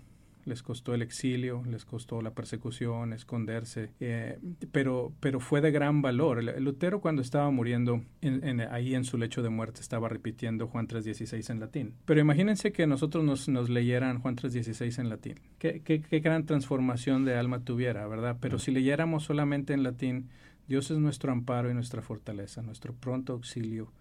les 0.50 0.64
costó 0.64 0.94
el 0.94 1.02
exilio, 1.02 1.64
les 1.66 1.86
costó 1.86 2.22
la 2.22 2.32
persecución, 2.32 3.14
esconderse, 3.14 3.92
eh, 4.00 4.38
pero, 4.72 5.14
pero 5.20 5.40
fue 5.40 5.62
de 5.62 5.72
gran 5.72 6.02
valor. 6.02 6.44
Lutero 6.60 7.00
cuando 7.00 7.22
estaba 7.22 7.50
muriendo 7.52 8.02
en, 8.22 8.60
ahí 8.62 8.96
en 8.96 9.06
su 9.06 9.18
lecho 9.18 9.42
de 9.42 9.50
muerte 9.50 9.80
estaba 9.80 10.10
repitiendo 10.10 10.68
Juan 10.68 10.88
3.16 10.88 11.50
en 11.52 11.60
latín. 11.60 11.94
Pero 12.06 12.20
imagínense 12.20 12.72
que 12.72 12.88
nosotros 12.88 13.24
nos, 13.24 13.48
nos 13.48 13.70
leyeran 13.70 14.20
Juan 14.20 14.36
3.16 14.36 15.00
en 15.00 15.10
latín. 15.10 15.36
¿Qué, 15.58 15.82
¿Qué, 15.82 16.02
qué, 16.02 16.20
gran 16.20 16.46
transformación 16.46 17.24
de 17.24 17.36
alma 17.38 17.64
tuviera, 17.64 18.08
¿verdad? 18.08 18.38
Pero 18.42 18.60
si 18.60 18.72
leyéramos 18.72 19.24
solamente 19.24 19.74
en 19.74 19.84
latín, 19.84 20.30
Dios 20.68 20.92
es 20.92 20.98
nuestro 20.98 21.32
amparo 21.32 21.70
y 21.70 21.74
nuestra 21.74 22.02
fortaleza, 22.02 22.62
nuestro 22.62 22.94
pronto 22.94 23.34
auxilio 23.34 23.92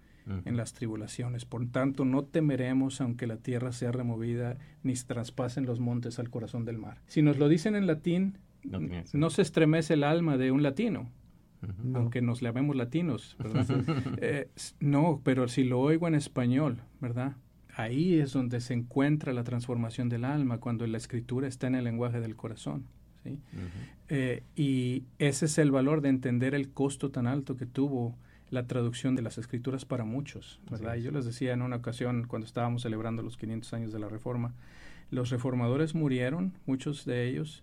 en 0.45 0.57
las 0.57 0.75
tribulaciones. 0.75 1.45
Por 1.45 1.67
tanto, 1.71 2.05
no 2.05 2.25
temeremos 2.25 3.01
aunque 3.01 3.27
la 3.27 3.37
tierra 3.37 3.73
sea 3.73 3.93
removida, 3.93 4.59
ni 4.83 4.97
se 4.97 5.07
traspasen 5.07 5.67
los 5.67 5.81
montes 5.81 6.19
al 6.19 6.31
corazón 6.31 6.65
del 6.65 6.79
mar. 6.79 7.01
Si 7.07 7.23
nos 7.23 7.39
lo 7.39 7.49
dicen 7.49 7.75
en 7.75 7.87
latín, 7.87 8.39
no, 9.13 9.31
se 9.31 9.43
estremece 9.43 9.95
el 9.95 10.05
alma 10.05 10.37
de 10.37 10.51
un 10.51 10.63
latino. 10.63 11.11
Aunque 11.95 12.23
nos 12.23 12.41
llamemos 12.41 12.77
latinos, 12.77 13.37
eh, 14.19 14.49
no, 14.79 15.21
pero 15.25 15.49
si 15.49 15.65
lo 15.65 15.81
oigo 15.81 16.07
en 16.07 16.15
español, 16.15 16.83
¿verdad? 17.01 17.35
Ahí 17.75 18.21
es 18.21 18.33
donde 18.33 18.61
se 18.61 18.75
encuentra 18.75 19.33
la 19.33 19.43
transformación 19.43 20.09
del 20.09 20.25
alma, 20.25 20.59
cuando 20.59 20.87
la 20.87 20.99
escritura 20.99 21.49
está 21.49 21.67
en 21.67 21.75
el 21.75 21.85
lenguaje 21.85 22.21
del 22.21 22.37
corazón. 22.37 22.87
¿sí? 23.25 23.41
Eh, 24.09 24.45
y 24.55 25.05
ese 25.19 25.47
es 25.47 25.59
el 25.59 25.73
valor 25.73 26.01
de 26.01 26.11
entender 26.11 26.55
el 26.55 26.71
costo 26.71 27.11
tan 27.11 27.27
alto 27.27 27.57
que 27.57 27.67
tuvo 27.67 28.17
la 28.51 28.67
traducción 28.67 29.15
de 29.15 29.23
las 29.23 29.39
escrituras 29.39 29.85
para 29.85 30.05
muchos, 30.05 30.61
¿verdad? 30.71 30.97
Y 30.97 31.03
yo 31.03 31.11
les 31.11 31.25
decía 31.25 31.53
en 31.53 31.63
una 31.63 31.77
ocasión 31.77 32.27
cuando 32.27 32.47
estábamos 32.47 32.83
celebrando 32.83 33.23
los 33.23 33.37
500 33.37 33.73
años 33.75 33.93
de 33.93 33.99
la 33.99 34.09
Reforma, 34.09 34.55
los 35.11 35.31
reformadores 35.31 35.95
murieron, 35.95 36.55
muchos 36.67 37.05
de 37.05 37.29
ellos, 37.29 37.63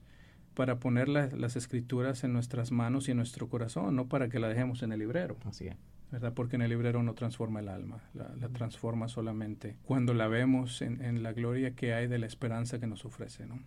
para 0.53 0.79
poner 0.79 1.09
las 1.09 1.55
escrituras 1.55 2.23
en 2.23 2.33
nuestras 2.33 2.71
manos 2.71 3.07
y 3.07 3.11
en 3.11 3.17
nuestro 3.17 3.49
corazón, 3.49 3.95
no 3.95 4.07
para 4.07 4.29
que 4.29 4.39
la 4.39 4.47
dejemos 4.47 4.83
en 4.83 4.93
el 4.93 4.99
librero. 4.99 5.35
Así 5.45 5.67
es. 5.67 5.75
¿verdad? 6.11 6.33
Porque 6.33 6.55
en 6.55 6.61
el 6.61 6.69
librero 6.69 7.03
no 7.03 7.13
transforma 7.13 7.59
el 7.59 7.67
alma, 7.67 8.01
la, 8.13 8.47
transforma 8.49 9.07
solamente 9.07 9.75
cuando 9.83 10.13
la 10.13 10.27
vemos 10.27 10.81
en, 10.81 11.23
la 11.23 11.33
gloria 11.33 11.75
que 11.75 11.93
hay 11.93 12.07
de 12.07 12.19
la 12.19 12.25
esperanza 12.25 12.79
que 12.79 12.87
nos 12.87 13.05
ofrece, 13.05 13.45
¿no? 13.45 13.59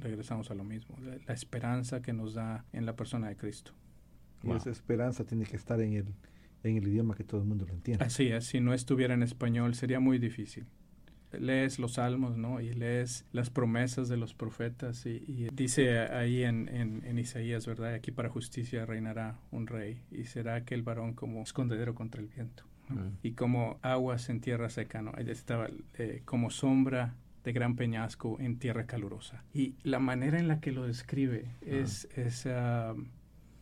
Regresamos 0.00 0.50
a 0.50 0.54
lo 0.54 0.64
mismo, 0.64 0.96
la, 1.00 1.32
esperanza 1.32 2.00
que 2.02 2.12
nos 2.12 2.34
da 2.34 2.64
en 2.72 2.86
la 2.86 2.96
persona 2.96 3.28
de 3.28 3.36
Cristo. 3.36 3.72
Y 4.42 4.50
esa 4.50 4.70
esperanza 4.70 5.24
tiene 5.24 5.44
que 5.44 5.56
estar 5.56 5.80
en 5.80 5.92
el, 5.92 6.06
en 6.62 6.76
el 6.76 6.88
idioma 6.88 7.14
que 7.14 7.24
todo 7.24 7.40
el 7.40 7.46
mundo 7.46 7.66
lo 7.66 7.74
entiende. 7.74 8.04
Así 8.04 8.28
es, 8.28 8.46
si 8.46 8.60
no 8.60 8.74
estuviera 8.74 9.14
en 9.14 9.22
español 9.22 9.74
sería 9.74 10.00
muy 10.00 10.18
difícil. 10.18 10.66
Lees 11.32 11.78
los 11.78 11.94
salmos, 11.94 12.38
¿no? 12.38 12.60
Y 12.60 12.72
lees 12.72 13.26
las 13.32 13.50
promesas 13.50 14.08
de 14.08 14.16
los 14.16 14.32
profetas 14.32 15.04
y, 15.06 15.48
dice 15.52 15.98
ahí 15.98 16.44
en, 16.44 16.68
en, 16.68 17.18
Isaías, 17.18 17.66
¿verdad? 17.66 17.94
Aquí 17.94 18.10
para 18.10 18.30
justicia 18.30 18.86
reinará 18.86 19.38
un 19.50 19.66
rey 19.66 20.00
y 20.10 20.24
será 20.24 20.54
aquel 20.54 20.82
varón 20.82 21.14
como 21.14 21.42
escondedero 21.42 21.94
contra 21.94 22.22
el 22.22 22.28
viento. 22.28 22.64
Mm. 22.88 23.08
Y 23.22 23.32
como 23.32 23.78
aguas 23.82 24.30
en 24.30 24.40
tierra 24.40 24.70
seca, 24.70 25.02
¿no? 25.02 25.12
Estaba 25.16 25.68
eh, 25.98 26.22
como 26.24 26.50
sombra 26.50 27.16
de 27.46 27.52
gran 27.52 27.76
peñasco 27.76 28.38
en 28.40 28.58
tierra 28.58 28.86
calurosa. 28.86 29.44
Y 29.54 29.74
la 29.84 30.00
manera 30.00 30.38
en 30.38 30.48
la 30.48 30.60
que 30.60 30.72
lo 30.72 30.84
describe 30.84 31.46
es, 31.60 32.08
es 32.16 32.46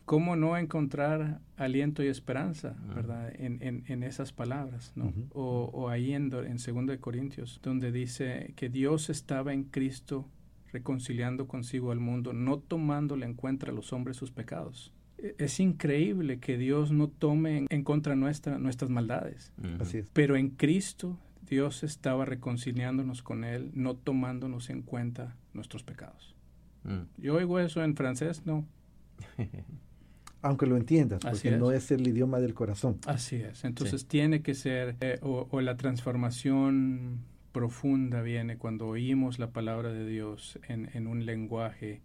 ¿cómo 0.05 0.35
no 0.35 0.57
encontrar 0.57 1.41
aliento 1.57 2.03
y 2.03 2.07
esperanza, 2.07 2.75
verdad, 2.95 3.33
en, 3.35 3.83
en, 3.87 4.03
esas 4.03 4.31
palabras, 4.31 4.93
¿no? 4.95 5.13
o, 5.33 5.69
o, 5.73 5.89
ahí 5.89 6.13
en, 6.13 6.31
en 6.33 6.57
2 6.57 6.87
de 6.87 6.99
Corintios, 6.99 7.59
donde 7.63 7.91
dice 7.91 8.53
que 8.55 8.69
Dios 8.69 9.09
estaba 9.09 9.53
en 9.53 9.63
Cristo 9.63 10.29
reconciliando 10.71 11.47
consigo 11.47 11.91
al 11.91 11.99
mundo, 11.99 12.33
no 12.33 12.59
tomándole 12.59 13.25
en 13.25 13.33
cuenta 13.33 13.69
a 13.69 13.73
los 13.73 13.93
hombres 13.93 14.17
sus 14.17 14.31
pecados. 14.31 14.93
E, 15.17 15.35
es 15.37 15.59
increíble 15.59 16.39
que 16.39 16.57
Dios 16.57 16.91
no 16.91 17.07
tome 17.07 17.65
en 17.69 17.83
contra 17.83 18.15
nuestra, 18.15 18.59
nuestras 18.59 18.91
maldades. 18.91 19.53
Así 19.79 19.99
es. 19.99 20.09
Pero 20.11 20.35
en 20.35 20.49
Cristo 20.49 21.17
Dios 21.49 21.83
estaba 21.83 22.25
reconciliándonos 22.25 23.23
con 23.23 23.43
Él, 23.43 23.71
no 23.73 23.95
tomándonos 23.95 24.69
en 24.69 24.81
cuenta 24.81 25.37
nuestros 25.53 25.83
pecados. 25.83 26.35
Mm. 26.83 27.21
Yo 27.21 27.35
oigo 27.35 27.59
eso 27.59 27.83
en 27.83 27.95
francés, 27.95 28.45
no. 28.45 28.65
aunque 30.41 30.65
lo 30.65 30.77
entiendas, 30.77 31.21
porque 31.21 31.51
no 31.51 31.71
es 31.71 31.91
el 31.91 32.07
idioma 32.07 32.39
del 32.39 32.53
corazón. 32.53 32.99
Así 33.07 33.37
es. 33.37 33.63
Entonces 33.63 34.05
tiene 34.05 34.41
que 34.41 34.53
ser, 34.53 34.95
eh, 35.01 35.19
o, 35.21 35.61
la 35.61 35.77
transformación 35.77 37.21
profunda 37.51 38.21
viene 38.21 38.57
cuando 38.57 38.87
oímos 38.87 39.39
la 39.39 39.51
palabra 39.51 39.91
de 39.91 40.05
Dios 40.05 40.59
en, 40.67 41.07
un 41.07 41.25
lenguaje 41.25 42.01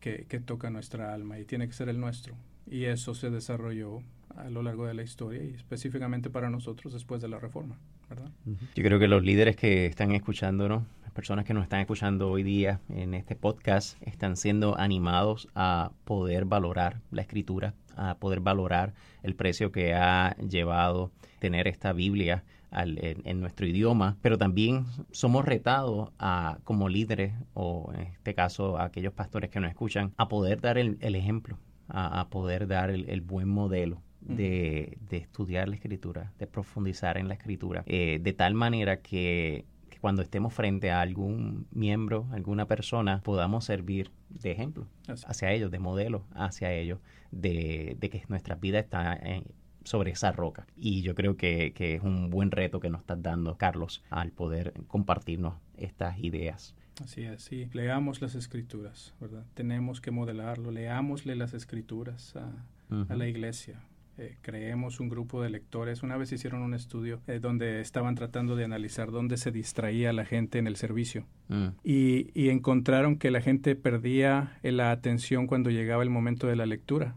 que, 0.00 0.24
toca 0.44 0.70
nuestra 0.70 1.12
alma 1.12 1.38
y 1.38 1.44
tiene 1.44 1.66
que 1.66 1.74
ser 1.74 1.88
el 1.88 2.00
nuestro. 2.00 2.34
Y 2.70 2.84
eso 2.84 3.14
se 3.14 3.30
desarrolló 3.30 4.02
a 4.36 4.48
lo 4.50 4.62
largo 4.62 4.86
de 4.86 4.94
la 4.94 5.02
historia 5.02 5.42
y 5.42 5.54
específicamente 5.54 6.30
para 6.30 6.48
nosotros 6.48 6.92
después 6.92 7.20
de 7.20 7.28
la 7.28 7.38
reforma. 7.38 7.76
¿Verdad? 8.08 8.30
Yo 8.74 8.82
creo 8.82 8.98
que 8.98 9.08
los 9.08 9.22
líderes 9.22 9.56
que 9.56 9.86
están 9.86 10.12
escuchándonos 10.12 10.84
personas 11.16 11.46
que 11.46 11.54
nos 11.54 11.62
están 11.62 11.80
escuchando 11.80 12.30
hoy 12.30 12.42
día 12.42 12.78
en 12.90 13.14
este 13.14 13.36
podcast 13.36 13.96
están 14.02 14.36
siendo 14.36 14.78
animados 14.78 15.48
a 15.54 15.92
poder 16.04 16.44
valorar 16.44 17.00
la 17.10 17.22
escritura, 17.22 17.72
a 17.96 18.16
poder 18.16 18.40
valorar 18.40 18.92
el 19.22 19.34
precio 19.34 19.72
que 19.72 19.94
ha 19.94 20.36
llevado 20.36 21.10
tener 21.38 21.68
esta 21.68 21.94
Biblia 21.94 22.44
en, 22.70 23.40
nuestro 23.40 23.66
idioma, 23.66 24.18
pero 24.20 24.36
también 24.36 24.84
somos 25.10 25.46
retados 25.46 26.10
a, 26.18 26.58
como 26.64 26.90
líderes, 26.90 27.32
o 27.54 27.90
en 27.94 28.02
este 28.02 28.34
caso 28.34 28.76
a 28.76 28.84
aquellos 28.84 29.14
pastores 29.14 29.48
que 29.48 29.58
nos 29.58 29.70
escuchan, 29.70 30.12
a 30.18 30.28
poder 30.28 30.60
dar 30.60 30.76
el, 30.76 30.98
ejemplo, 31.00 31.56
a, 31.88 32.28
poder 32.28 32.66
dar 32.66 32.90
el, 32.90 33.20
buen 33.22 33.48
modelo 33.48 34.02
de, 34.26 34.98
estudiar 35.10 35.68
la 35.68 35.76
escritura, 35.76 36.32
de 36.38 36.46
profundizar 36.46 37.18
en 37.18 37.28
la 37.28 37.34
escritura, 37.34 37.82
eh, 37.86 38.18
de 38.20 38.32
tal 38.32 38.54
manera 38.54 39.00
que 39.00 39.64
cuando 40.00 40.22
estemos 40.22 40.54
frente 40.54 40.90
a 40.90 41.00
algún 41.00 41.66
miembro, 41.72 42.28
alguna 42.30 42.66
persona, 42.66 43.20
podamos 43.24 43.64
servir 43.64 44.10
de 44.28 44.52
ejemplo 44.52 44.86
hacia 45.26 45.52
ellos, 45.52 45.70
de 45.70 45.78
modelo 45.78 46.24
hacia 46.34 46.72
ellos, 46.72 47.00
de, 47.30 47.96
que 48.00 48.22
nuestra 48.28 48.54
vida 48.54 48.78
está 48.78 49.18
sobre 49.86 50.10
esa 50.10 50.32
roca. 50.32 50.66
Y 50.76 51.02
yo 51.02 51.14
creo 51.14 51.36
que, 51.36 51.72
es 51.76 52.02
un 52.02 52.30
buen 52.30 52.50
reto 52.50 52.80
que 52.80 52.90
nos 52.90 53.00
estás 53.00 53.22
dando, 53.22 53.56
Carlos, 53.56 54.02
al 54.10 54.32
poder 54.32 54.74
compartirnos 54.86 55.54
estas 55.76 56.18
ideas. 56.18 56.74
Así 57.02 57.22
es, 57.22 57.42
sí. 57.42 57.68
Leamos 57.72 58.20
las 58.20 58.34
escrituras, 58.34 59.14
¿verdad? 59.20 59.44
Tenemos 59.54 60.00
que 60.00 60.10
modelarlo. 60.10 60.70
Leámosle 60.70 61.36
las 61.36 61.54
escrituras 61.54 62.34
a 62.36 63.14
la 63.14 63.28
iglesia. 63.28 63.80
Eh, 64.18 64.36
creemos 64.40 65.00
un 65.00 65.08
grupo 65.08 65.42
de 65.42 65.50
lectores. 65.50 66.02
Una 66.02 66.16
vez 66.16 66.32
hicieron 66.32 66.62
un 66.62 66.74
estudio 66.74 67.20
eh, 67.26 67.38
donde 67.38 67.80
estaban 67.80 68.14
tratando 68.14 68.56
de 68.56 68.64
analizar 68.64 69.10
dónde 69.10 69.36
se 69.36 69.50
distraía 69.50 70.12
la 70.12 70.24
gente 70.24 70.58
en 70.58 70.66
el 70.66 70.76
servicio. 70.76 71.26
Mm. 71.48 71.68
Y, 71.84 72.30
y, 72.34 72.48
encontraron 72.48 73.16
que 73.18 73.30
la 73.30 73.40
gente 73.40 73.76
perdía 73.76 74.58
la 74.62 74.90
atención 74.90 75.46
cuando 75.46 75.70
llegaba 75.70 76.02
el 76.02 76.10
momento 76.10 76.46
de 76.46 76.56
la 76.56 76.66
lectura. 76.66 77.14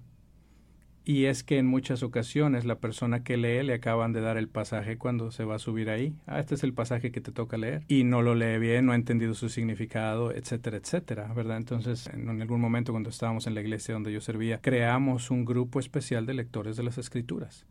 Y 1.10 1.26
es 1.26 1.44
que 1.44 1.58
en 1.58 1.66
muchas 1.66 2.04
ocasiones 2.04 2.66
la 2.66 2.76
persona 2.76 3.24
que 3.24 3.36
lee 3.36 3.64
le 3.64 3.74
acaban 3.74 4.14
de 4.14 4.22
dar 4.22 4.38
el 4.38 4.48
pasaje 4.48 5.00
cuando 5.00 5.32
se 5.32 5.44
va 5.44 5.56
a 5.56 5.60
subir 5.60 5.90
ahí. 5.90 6.14
Ah, 6.28 6.40
este 6.40 6.54
es 6.54 6.64
el 6.64 6.72
pasaje 6.72 7.12
que 7.12 7.20
te 7.20 7.32
toca 7.32 7.58
leer. 7.58 7.82
Y 7.88 8.04
no 8.04 8.22
lo 8.22 8.36
lee 8.36 8.60
bien, 8.60 8.86
no 8.86 8.92
ha 8.92 8.96
entendido 8.96 9.34
su 9.34 9.50
significado, 9.50 10.32
etcétera, 10.32 10.78
etcétera, 10.78 11.34
¿verdad? 11.34 11.58
Entonces, 11.58 12.06
en 12.14 12.30
algún 12.40 12.62
momento 12.62 12.92
cuando 12.92 13.10
estábamos 13.10 13.48
en 13.48 13.56
la 13.56 13.62
iglesia 13.62 13.96
donde 13.96 14.14
yo 14.14 14.22
servía, 14.22 14.60
creamos 14.62 15.32
un 15.32 15.46
grupo 15.46 15.80
especial 15.80 16.28
de 16.28 16.36
lectores 16.36 16.78
de 16.78 16.84
las 16.84 17.00
escrituras 17.00 17.66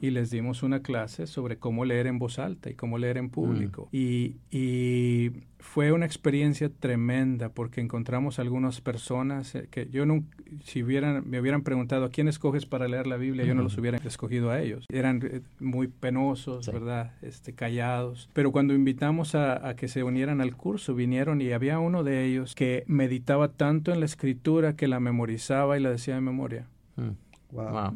y 0.00 0.10
les 0.10 0.30
dimos 0.30 0.62
una 0.62 0.80
clase 0.80 1.26
sobre 1.26 1.58
cómo 1.58 1.84
leer 1.84 2.06
en 2.06 2.18
voz 2.18 2.38
alta 2.38 2.70
y 2.70 2.74
cómo 2.74 2.98
leer 2.98 3.18
en 3.18 3.30
público. 3.30 3.88
Mm. 3.92 3.96
Y, 3.96 5.30
fue 5.62 5.92
una 5.92 6.06
experiencia 6.06 6.68
tremenda 6.70 7.50
porque 7.50 7.80
encontramos 7.80 8.40
algunas 8.40 8.80
personas 8.80 9.54
eh, 9.54 9.68
que 9.70 9.88
yo 9.88 10.04
no, 10.04 10.24
si 10.64 10.82
hubieran, 10.82 11.22
me 11.30 11.38
hubieran 11.38 11.62
preguntado 11.62 12.10
quién 12.10 12.26
escoges 12.26 12.66
para 12.66 12.88
leer 12.88 13.06
la 13.06 13.16
Biblia, 13.16 13.44
yo 13.44 13.54
no 13.54 13.62
los 13.62 13.78
hubiera 13.78 13.98
escogido 13.98 14.50
a 14.50 14.60
ellos. 14.60 14.84
Eran 14.90 15.20
eh, 15.22 15.40
muy 15.60 15.86
penosos, 15.86 16.66
¿verdad? 16.66 17.12
Este, 17.22 17.52
callados. 17.52 18.28
Pero 18.32 18.50
cuando 18.50 18.74
invitamos 18.74 19.36
a, 19.36 19.76
que 19.76 19.86
se 19.86 20.02
unieran 20.02 20.40
al 20.40 20.56
curso, 20.56 20.96
vinieron 20.96 21.40
y 21.40 21.52
había 21.52 21.78
uno 21.78 22.02
de 22.02 22.24
ellos 22.24 22.56
que 22.56 22.82
meditaba 22.88 23.52
tanto 23.52 23.92
en 23.92 24.00
la 24.00 24.06
escritura 24.06 24.74
que 24.74 24.88
la 24.88 24.98
memorizaba 24.98 25.78
y 25.78 25.80
la 25.80 25.90
decía 25.90 26.16
de 26.16 26.22
memoria. 26.22 26.66
Mm. 26.96 27.10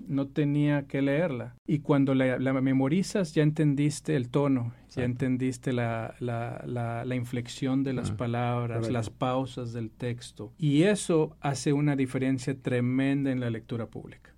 No 0.07 0.27
tenía 0.29 0.87
que 0.87 1.03
leerla. 1.03 1.57
Y 1.67 1.81
cuando 1.81 2.15
la, 2.15 2.39
memorizas 2.61 3.35
ya 3.35 3.43
entendiste 3.43 4.17
el 4.17 4.29
tono, 4.29 4.73
ya 4.91 5.05
entendiste 5.05 5.73
la, 5.73 6.15
la, 6.21 7.17
inflexión 7.17 7.83
de 7.83 7.93
las 7.93 8.11
palabras, 8.11 8.91
las 8.91 9.11
pausas 9.11 9.73
del 9.73 9.91
texto. 9.91 10.53
Y 10.59 10.83
eso 10.83 11.37
hace 11.41 11.73
una 11.73 11.97
diferencia 11.97 12.55
tremenda 12.55 13.31
en 13.31 13.41
la 13.41 13.51
lectura 13.51 13.87
pública. 13.87 14.33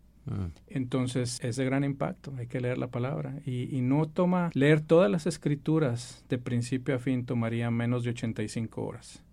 Entonces 0.66 1.38
es 1.42 1.56
de 1.56 1.64
gran 1.64 1.84
impacto, 1.84 2.34
hay 2.36 2.48
que 2.48 2.60
leer 2.60 2.76
la 2.76 2.88
palabra 2.88 3.40
y, 3.46 3.74
y, 3.74 3.80
no 3.80 4.06
toma, 4.06 4.50
leer 4.52 4.82
todas 4.82 5.10
las 5.10 5.26
escrituras 5.26 6.22
de 6.28 6.36
principio 6.36 6.94
a 6.94 6.98
fin 6.98 7.24
tomaría 7.24 7.70
menos 7.70 8.04
de 8.04 8.10
85 8.10 8.84
horas 8.84 9.24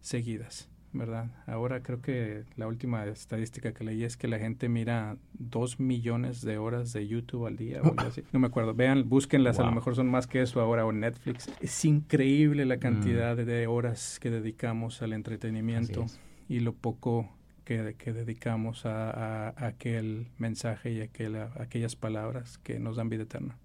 seguidas. 0.00 0.70
¿Verdad? 0.98 1.30
Ahora 1.46 1.82
creo 1.82 2.00
que 2.00 2.44
la 2.56 2.66
última 2.66 3.04
estadística 3.06 3.72
que 3.72 3.84
leí 3.84 4.04
es 4.04 4.16
que 4.16 4.28
la 4.28 4.38
gente 4.38 4.68
mira 4.68 5.16
dos 5.32 5.78
millones 5.80 6.42
de 6.42 6.58
horas 6.58 6.92
de 6.92 7.06
YouTube 7.06 7.46
al 7.46 7.56
día. 7.56 7.80
O 7.82 7.94
así. 7.98 8.22
No 8.32 8.38
me 8.38 8.48
acuerdo. 8.48 8.74
Vean, 8.74 9.08
búsquenlas, 9.08 9.58
a 9.58 9.64
lo 9.64 9.72
mejor 9.72 9.94
son 9.94 10.08
más 10.08 10.26
que 10.26 10.42
eso 10.42 10.60
ahora 10.60 10.84
o 10.84 10.92
Netflix. 10.92 11.50
Es 11.60 11.84
increíble 11.84 12.66
la 12.66 12.78
cantidad 12.78 13.36
mm. 13.36 13.44
de 13.44 13.66
horas 13.66 14.18
que 14.20 14.30
dedicamos 14.30 15.02
al 15.02 15.12
entretenimiento 15.12 16.06
y 16.48 16.60
lo 16.60 16.72
poco 16.72 17.28
que, 17.64 17.94
que 17.98 18.12
dedicamos 18.12 18.86
a, 18.86 19.54
aquel 19.66 20.28
mensaje 20.38 20.92
y 20.92 21.00
a 21.00 21.50
aquellas 21.58 21.96
palabras 21.96 22.58
que 22.58 22.78
nos 22.78 22.96
dan 22.96 23.08
vida 23.08 23.24
eterna. 23.24 23.58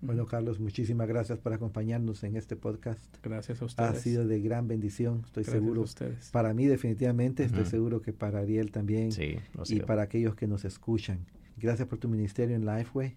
Bueno, 0.00 0.26
Carlos, 0.26 0.60
muchísimas 0.60 1.08
gracias 1.08 1.40
por 1.40 1.52
acompañarnos 1.52 2.22
en 2.22 2.36
este 2.36 2.54
podcast. 2.54 3.02
Gracias 3.20 3.60
a 3.60 3.64
ustedes. 3.64 3.90
Ha 3.90 3.94
sido 3.96 4.26
de 4.28 4.40
gran 4.40 4.68
bendición, 4.68 5.22
estoy 5.24 5.42
seguro. 5.42 5.84
Para 6.30 6.54
mí 6.54 6.66
definitivamente, 6.66 7.42
estoy 7.42 7.64
seguro 7.64 8.00
que 8.00 8.12
para 8.12 8.38
Ariel 8.38 8.70
también 8.70 9.10
sí, 9.10 9.38
y 9.68 9.80
para 9.80 10.02
aquellos 10.02 10.36
que 10.36 10.46
nos 10.46 10.64
escuchan. 10.64 11.26
Gracias 11.56 11.88
por 11.88 11.98
tu 11.98 12.08
ministerio 12.08 12.54
en 12.54 12.64
Lifeway. 12.64 13.16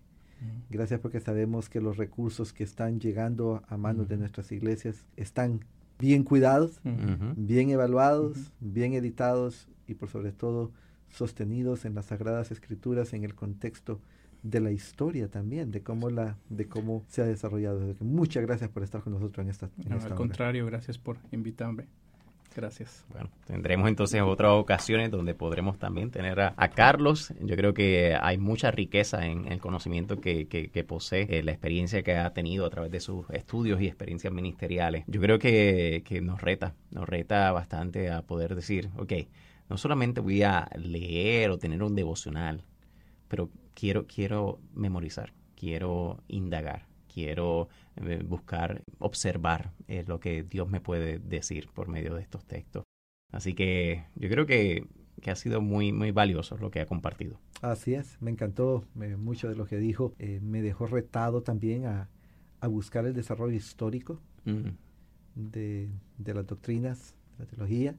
Gracias 0.71 0.99
porque 0.99 1.19
sabemos 1.19 1.69
que 1.69 1.81
los 1.81 1.97
recursos 1.97 2.51
que 2.51 2.63
están 2.63 2.99
llegando 2.99 3.61
a 3.67 3.77
manos 3.77 4.07
de 4.07 4.17
nuestras 4.17 4.51
iglesias 4.51 5.05
están 5.17 5.63
bien 5.99 6.23
cuidados, 6.23 6.81
bien 7.35 7.69
evaluados, 7.69 8.51
bien 8.59 8.93
editados 8.93 9.67
y 9.87 9.93
por 9.93 10.09
sobre 10.09 10.31
todo 10.31 10.71
sostenidos 11.09 11.85
en 11.85 11.93
las 11.93 12.07
sagradas 12.07 12.49
escrituras 12.49 13.13
en 13.13 13.23
el 13.23 13.35
contexto 13.35 14.01
de 14.43 14.59
la 14.59 14.71
historia 14.71 15.29
también, 15.29 15.71
de 15.71 15.81
cómo 15.81 16.09
la, 16.09 16.37
de 16.49 16.67
cómo 16.67 17.03
se 17.07 17.21
ha 17.21 17.25
desarrollado. 17.25 17.81
Muchas 17.99 18.43
gracias 18.43 18.69
por 18.69 18.83
estar 18.83 19.01
con 19.01 19.13
nosotros 19.13 19.43
en 19.43 19.49
esta. 19.49 19.69
En 19.85 19.93
al 19.93 20.15
contrario, 20.15 20.65
gracias 20.65 20.97
por 20.97 21.17
invitarme. 21.31 21.85
Gracias. 22.55 23.05
Bueno, 23.09 23.29
tendremos 23.45 23.87
entonces 23.87 24.21
otras 24.21 24.51
ocasiones 24.51 25.09
donde 25.09 25.33
podremos 25.33 25.79
también 25.79 26.11
tener 26.11 26.39
a, 26.41 26.69
Carlos. 26.69 27.33
Yo 27.39 27.55
creo 27.55 27.73
que 27.73 28.17
hay 28.19 28.37
mucha 28.37 28.71
riqueza 28.71 29.25
en 29.25 29.49
el 29.49 29.61
conocimiento 29.61 30.19
que, 30.19 30.47
que, 30.47 30.83
posee, 30.83 31.27
eh, 31.29 31.43
la 31.43 31.51
experiencia 31.51 32.03
que 32.03 32.17
ha 32.17 32.33
tenido 32.33 32.65
a 32.65 32.69
través 32.69 32.91
de 32.91 32.99
sus 32.99 33.29
estudios 33.29 33.81
y 33.81 33.87
experiencias 33.87 34.33
ministeriales. 34.33 35.05
Yo 35.07 35.21
creo 35.21 35.39
que, 35.39 36.03
que 36.05 36.19
nos 36.19 36.41
reta, 36.41 36.75
nos 36.89 37.07
reta 37.07 37.51
bastante 37.53 38.11
a 38.11 38.21
poder 38.21 38.53
decir, 38.55 38.89
ok, 38.97 39.13
no 39.69 39.77
solamente 39.77 40.19
voy 40.19 40.43
a 40.43 40.67
leer 40.75 41.51
o 41.51 41.57
tener 41.57 41.81
un 41.81 41.95
devocional, 41.95 42.65
pero 43.29 43.49
quiero, 43.73 44.05
quiero 44.07 44.59
memorizar, 44.73 45.33
quiero 45.55 46.23
indagar, 46.27 46.87
quiero 47.13 47.69
eh, 47.97 48.23
buscar, 48.25 48.83
observar 48.99 49.73
eh, 49.87 50.03
lo 50.07 50.19
que 50.19 50.43
Dios 50.43 50.69
me 50.69 50.81
puede 50.81 51.19
decir 51.19 51.69
por 51.73 51.87
medio 51.87 52.15
de 52.15 52.21
estos 52.21 52.45
textos. 52.45 52.83
Así 53.31 53.53
que 53.53 54.05
yo 54.15 54.29
creo 54.29 54.45
que, 54.45 54.87
ha 55.25 55.35
sido 55.35 55.61
muy, 55.61 55.93
muy 55.93 56.11
valioso 56.11 56.57
lo 56.57 56.71
que 56.71 56.81
ha 56.81 56.87
compartido. 56.87 57.39
Así 57.61 57.93
es, 57.93 58.17
me 58.21 58.31
encantó 58.31 58.85
mucho 59.17 59.49
de 59.49 59.55
lo 59.55 59.65
que 59.65 59.77
dijo. 59.77 60.15
Eh, 60.17 60.39
me 60.41 60.63
dejó 60.63 60.87
retado 60.87 61.43
también 61.43 61.85
a, 61.85 62.09
buscar 62.69 63.05
el 63.05 63.13
desarrollo 63.13 63.55
histórico 63.55 64.21
de, 65.33 65.89
de, 66.17 66.33
las 66.33 66.45
doctrinas, 66.45 67.15
de 67.37 67.43
la 67.43 67.49
teología 67.49 67.95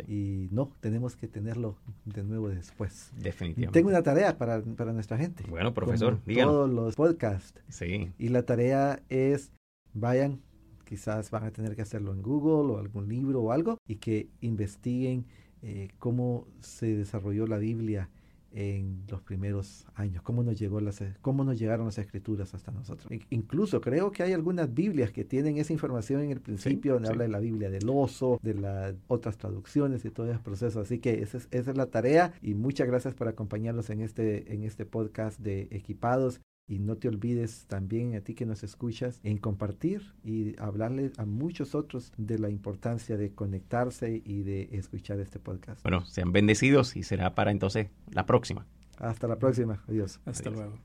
y 0.00 0.48
no, 0.50 0.72
tenemos 0.80 1.16
que 1.16 1.28
tenerlo 1.28 1.76
de 2.04 2.22
nuevo 2.22 2.48
después. 2.48 3.10
Definitivamente. 3.16 3.78
Tengo 3.78 3.90
una 3.90 4.02
tarea 4.02 4.36
para, 4.38 4.62
para 4.62 4.92
nuestra 4.92 5.18
gente. 5.18 5.44
Bueno, 5.48 5.74
profesor, 5.74 6.18
Todos 6.24 6.70
los 6.70 6.96
podcasts. 6.96 7.60
Sí. 7.68 8.12
Y 8.18 8.28
la 8.28 8.44
tarea 8.44 9.02
es, 9.08 9.52
vayan, 9.94 10.40
quizás 10.84 11.30
van 11.30 11.44
a 11.44 11.50
tener 11.50 11.76
que 11.76 11.82
hacerlo 11.82 12.12
en 12.12 12.22
Google 12.22 12.74
o 12.74 12.78
algún 12.78 13.08
libro 13.08 13.42
o 13.42 13.52
algo, 13.52 13.78
y 13.86 13.96
que 13.96 14.28
investiguen 14.40 15.26
eh, 15.62 15.88
cómo 15.98 16.46
se 16.60 16.96
desarrolló 16.96 17.46
la 17.46 17.58
Biblia 17.58 18.08
en 18.54 19.04
los 19.08 19.22
primeros 19.22 19.86
años, 19.94 20.22
cómo 20.22 20.42
nos, 20.42 20.58
llegó 20.58 20.80
las, 20.80 21.02
cómo 21.20 21.44
nos 21.44 21.58
llegaron 21.58 21.86
las 21.86 21.98
escrituras 21.98 22.54
hasta 22.54 22.70
nosotros. 22.70 23.10
incluso 23.30 23.80
creo 23.80 24.10
que 24.12 24.22
hay 24.22 24.32
algunas 24.32 24.72
Biblias 24.72 25.10
que 25.10 25.24
tienen 25.24 25.56
esa 25.56 25.72
información 25.72 26.20
en 26.22 26.30
el 26.30 26.40
principio, 26.40 26.94
donde 26.94 27.08
habla 27.08 27.24
de 27.24 27.30
la 27.30 27.40
Biblia 27.40 27.70
del 27.70 27.88
oso, 27.88 28.38
de 28.42 28.54
las 28.54 28.94
otras 29.08 29.38
traducciones 29.38 30.04
y 30.04 30.10
todo 30.10 30.30
ese 30.30 30.38
proceso. 30.40 30.80
Así 30.80 30.98
que 30.98 31.22
esa 31.22 31.38
es, 31.38 31.48
esa 31.50 31.70
es 31.70 31.76
la 31.76 31.86
tarea 31.86 32.32
y 32.42 32.54
muchas 32.54 32.86
gracias 32.86 33.14
por 33.14 33.28
acompañarnos 33.28 33.90
en 33.90 34.00
este, 34.00 34.52
en 34.52 34.62
este 34.64 34.84
podcast 34.86 35.40
de 35.40 35.68
Equipados. 35.70 36.40
Y 36.72 36.78
no 36.78 36.96
te 36.96 37.08
olvides 37.08 37.66
también 37.66 38.16
a 38.16 38.22
ti 38.22 38.32
que 38.32 38.46
nos 38.46 38.62
escuchas 38.62 39.20
en 39.24 39.36
compartir 39.36 40.14
y 40.24 40.58
hablarle 40.58 41.12
a 41.18 41.26
muchos 41.26 41.74
otros 41.74 42.14
de 42.16 42.38
la 42.38 42.48
importancia 42.48 43.18
de 43.18 43.34
conectarse 43.34 44.22
y 44.24 44.42
de 44.42 44.70
escuchar 44.72 45.20
este 45.20 45.38
podcast. 45.38 45.82
Bueno, 45.82 46.06
sean 46.06 46.32
bendecidos 46.32 46.96
y 46.96 47.02
será 47.02 47.34
para 47.34 47.50
entonces 47.50 47.88
la 48.10 48.24
próxima. 48.24 48.64
Hasta 48.96 49.28
la 49.28 49.36
próxima. 49.36 49.84
Adiós. 49.86 50.18
Hasta 50.24 50.48
luego. 50.48 50.78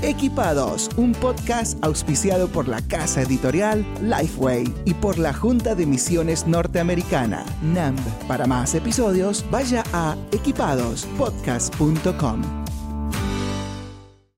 Equipados, 0.00 0.88
un 0.96 1.10
podcast 1.10 1.84
auspiciado 1.84 2.46
por 2.46 2.68
la 2.68 2.80
casa 2.82 3.22
editorial 3.22 3.84
Lifeway 4.00 4.72
y 4.84 4.94
por 4.94 5.18
la 5.18 5.34
Junta 5.34 5.74
de 5.74 5.86
Misiones 5.86 6.46
Norteamericana, 6.46 7.44
NAMB. 7.62 8.28
Para 8.28 8.46
más 8.46 8.76
episodios, 8.76 9.44
vaya 9.50 9.82
a 9.92 10.16
equipadospodcast.com. 10.30 12.67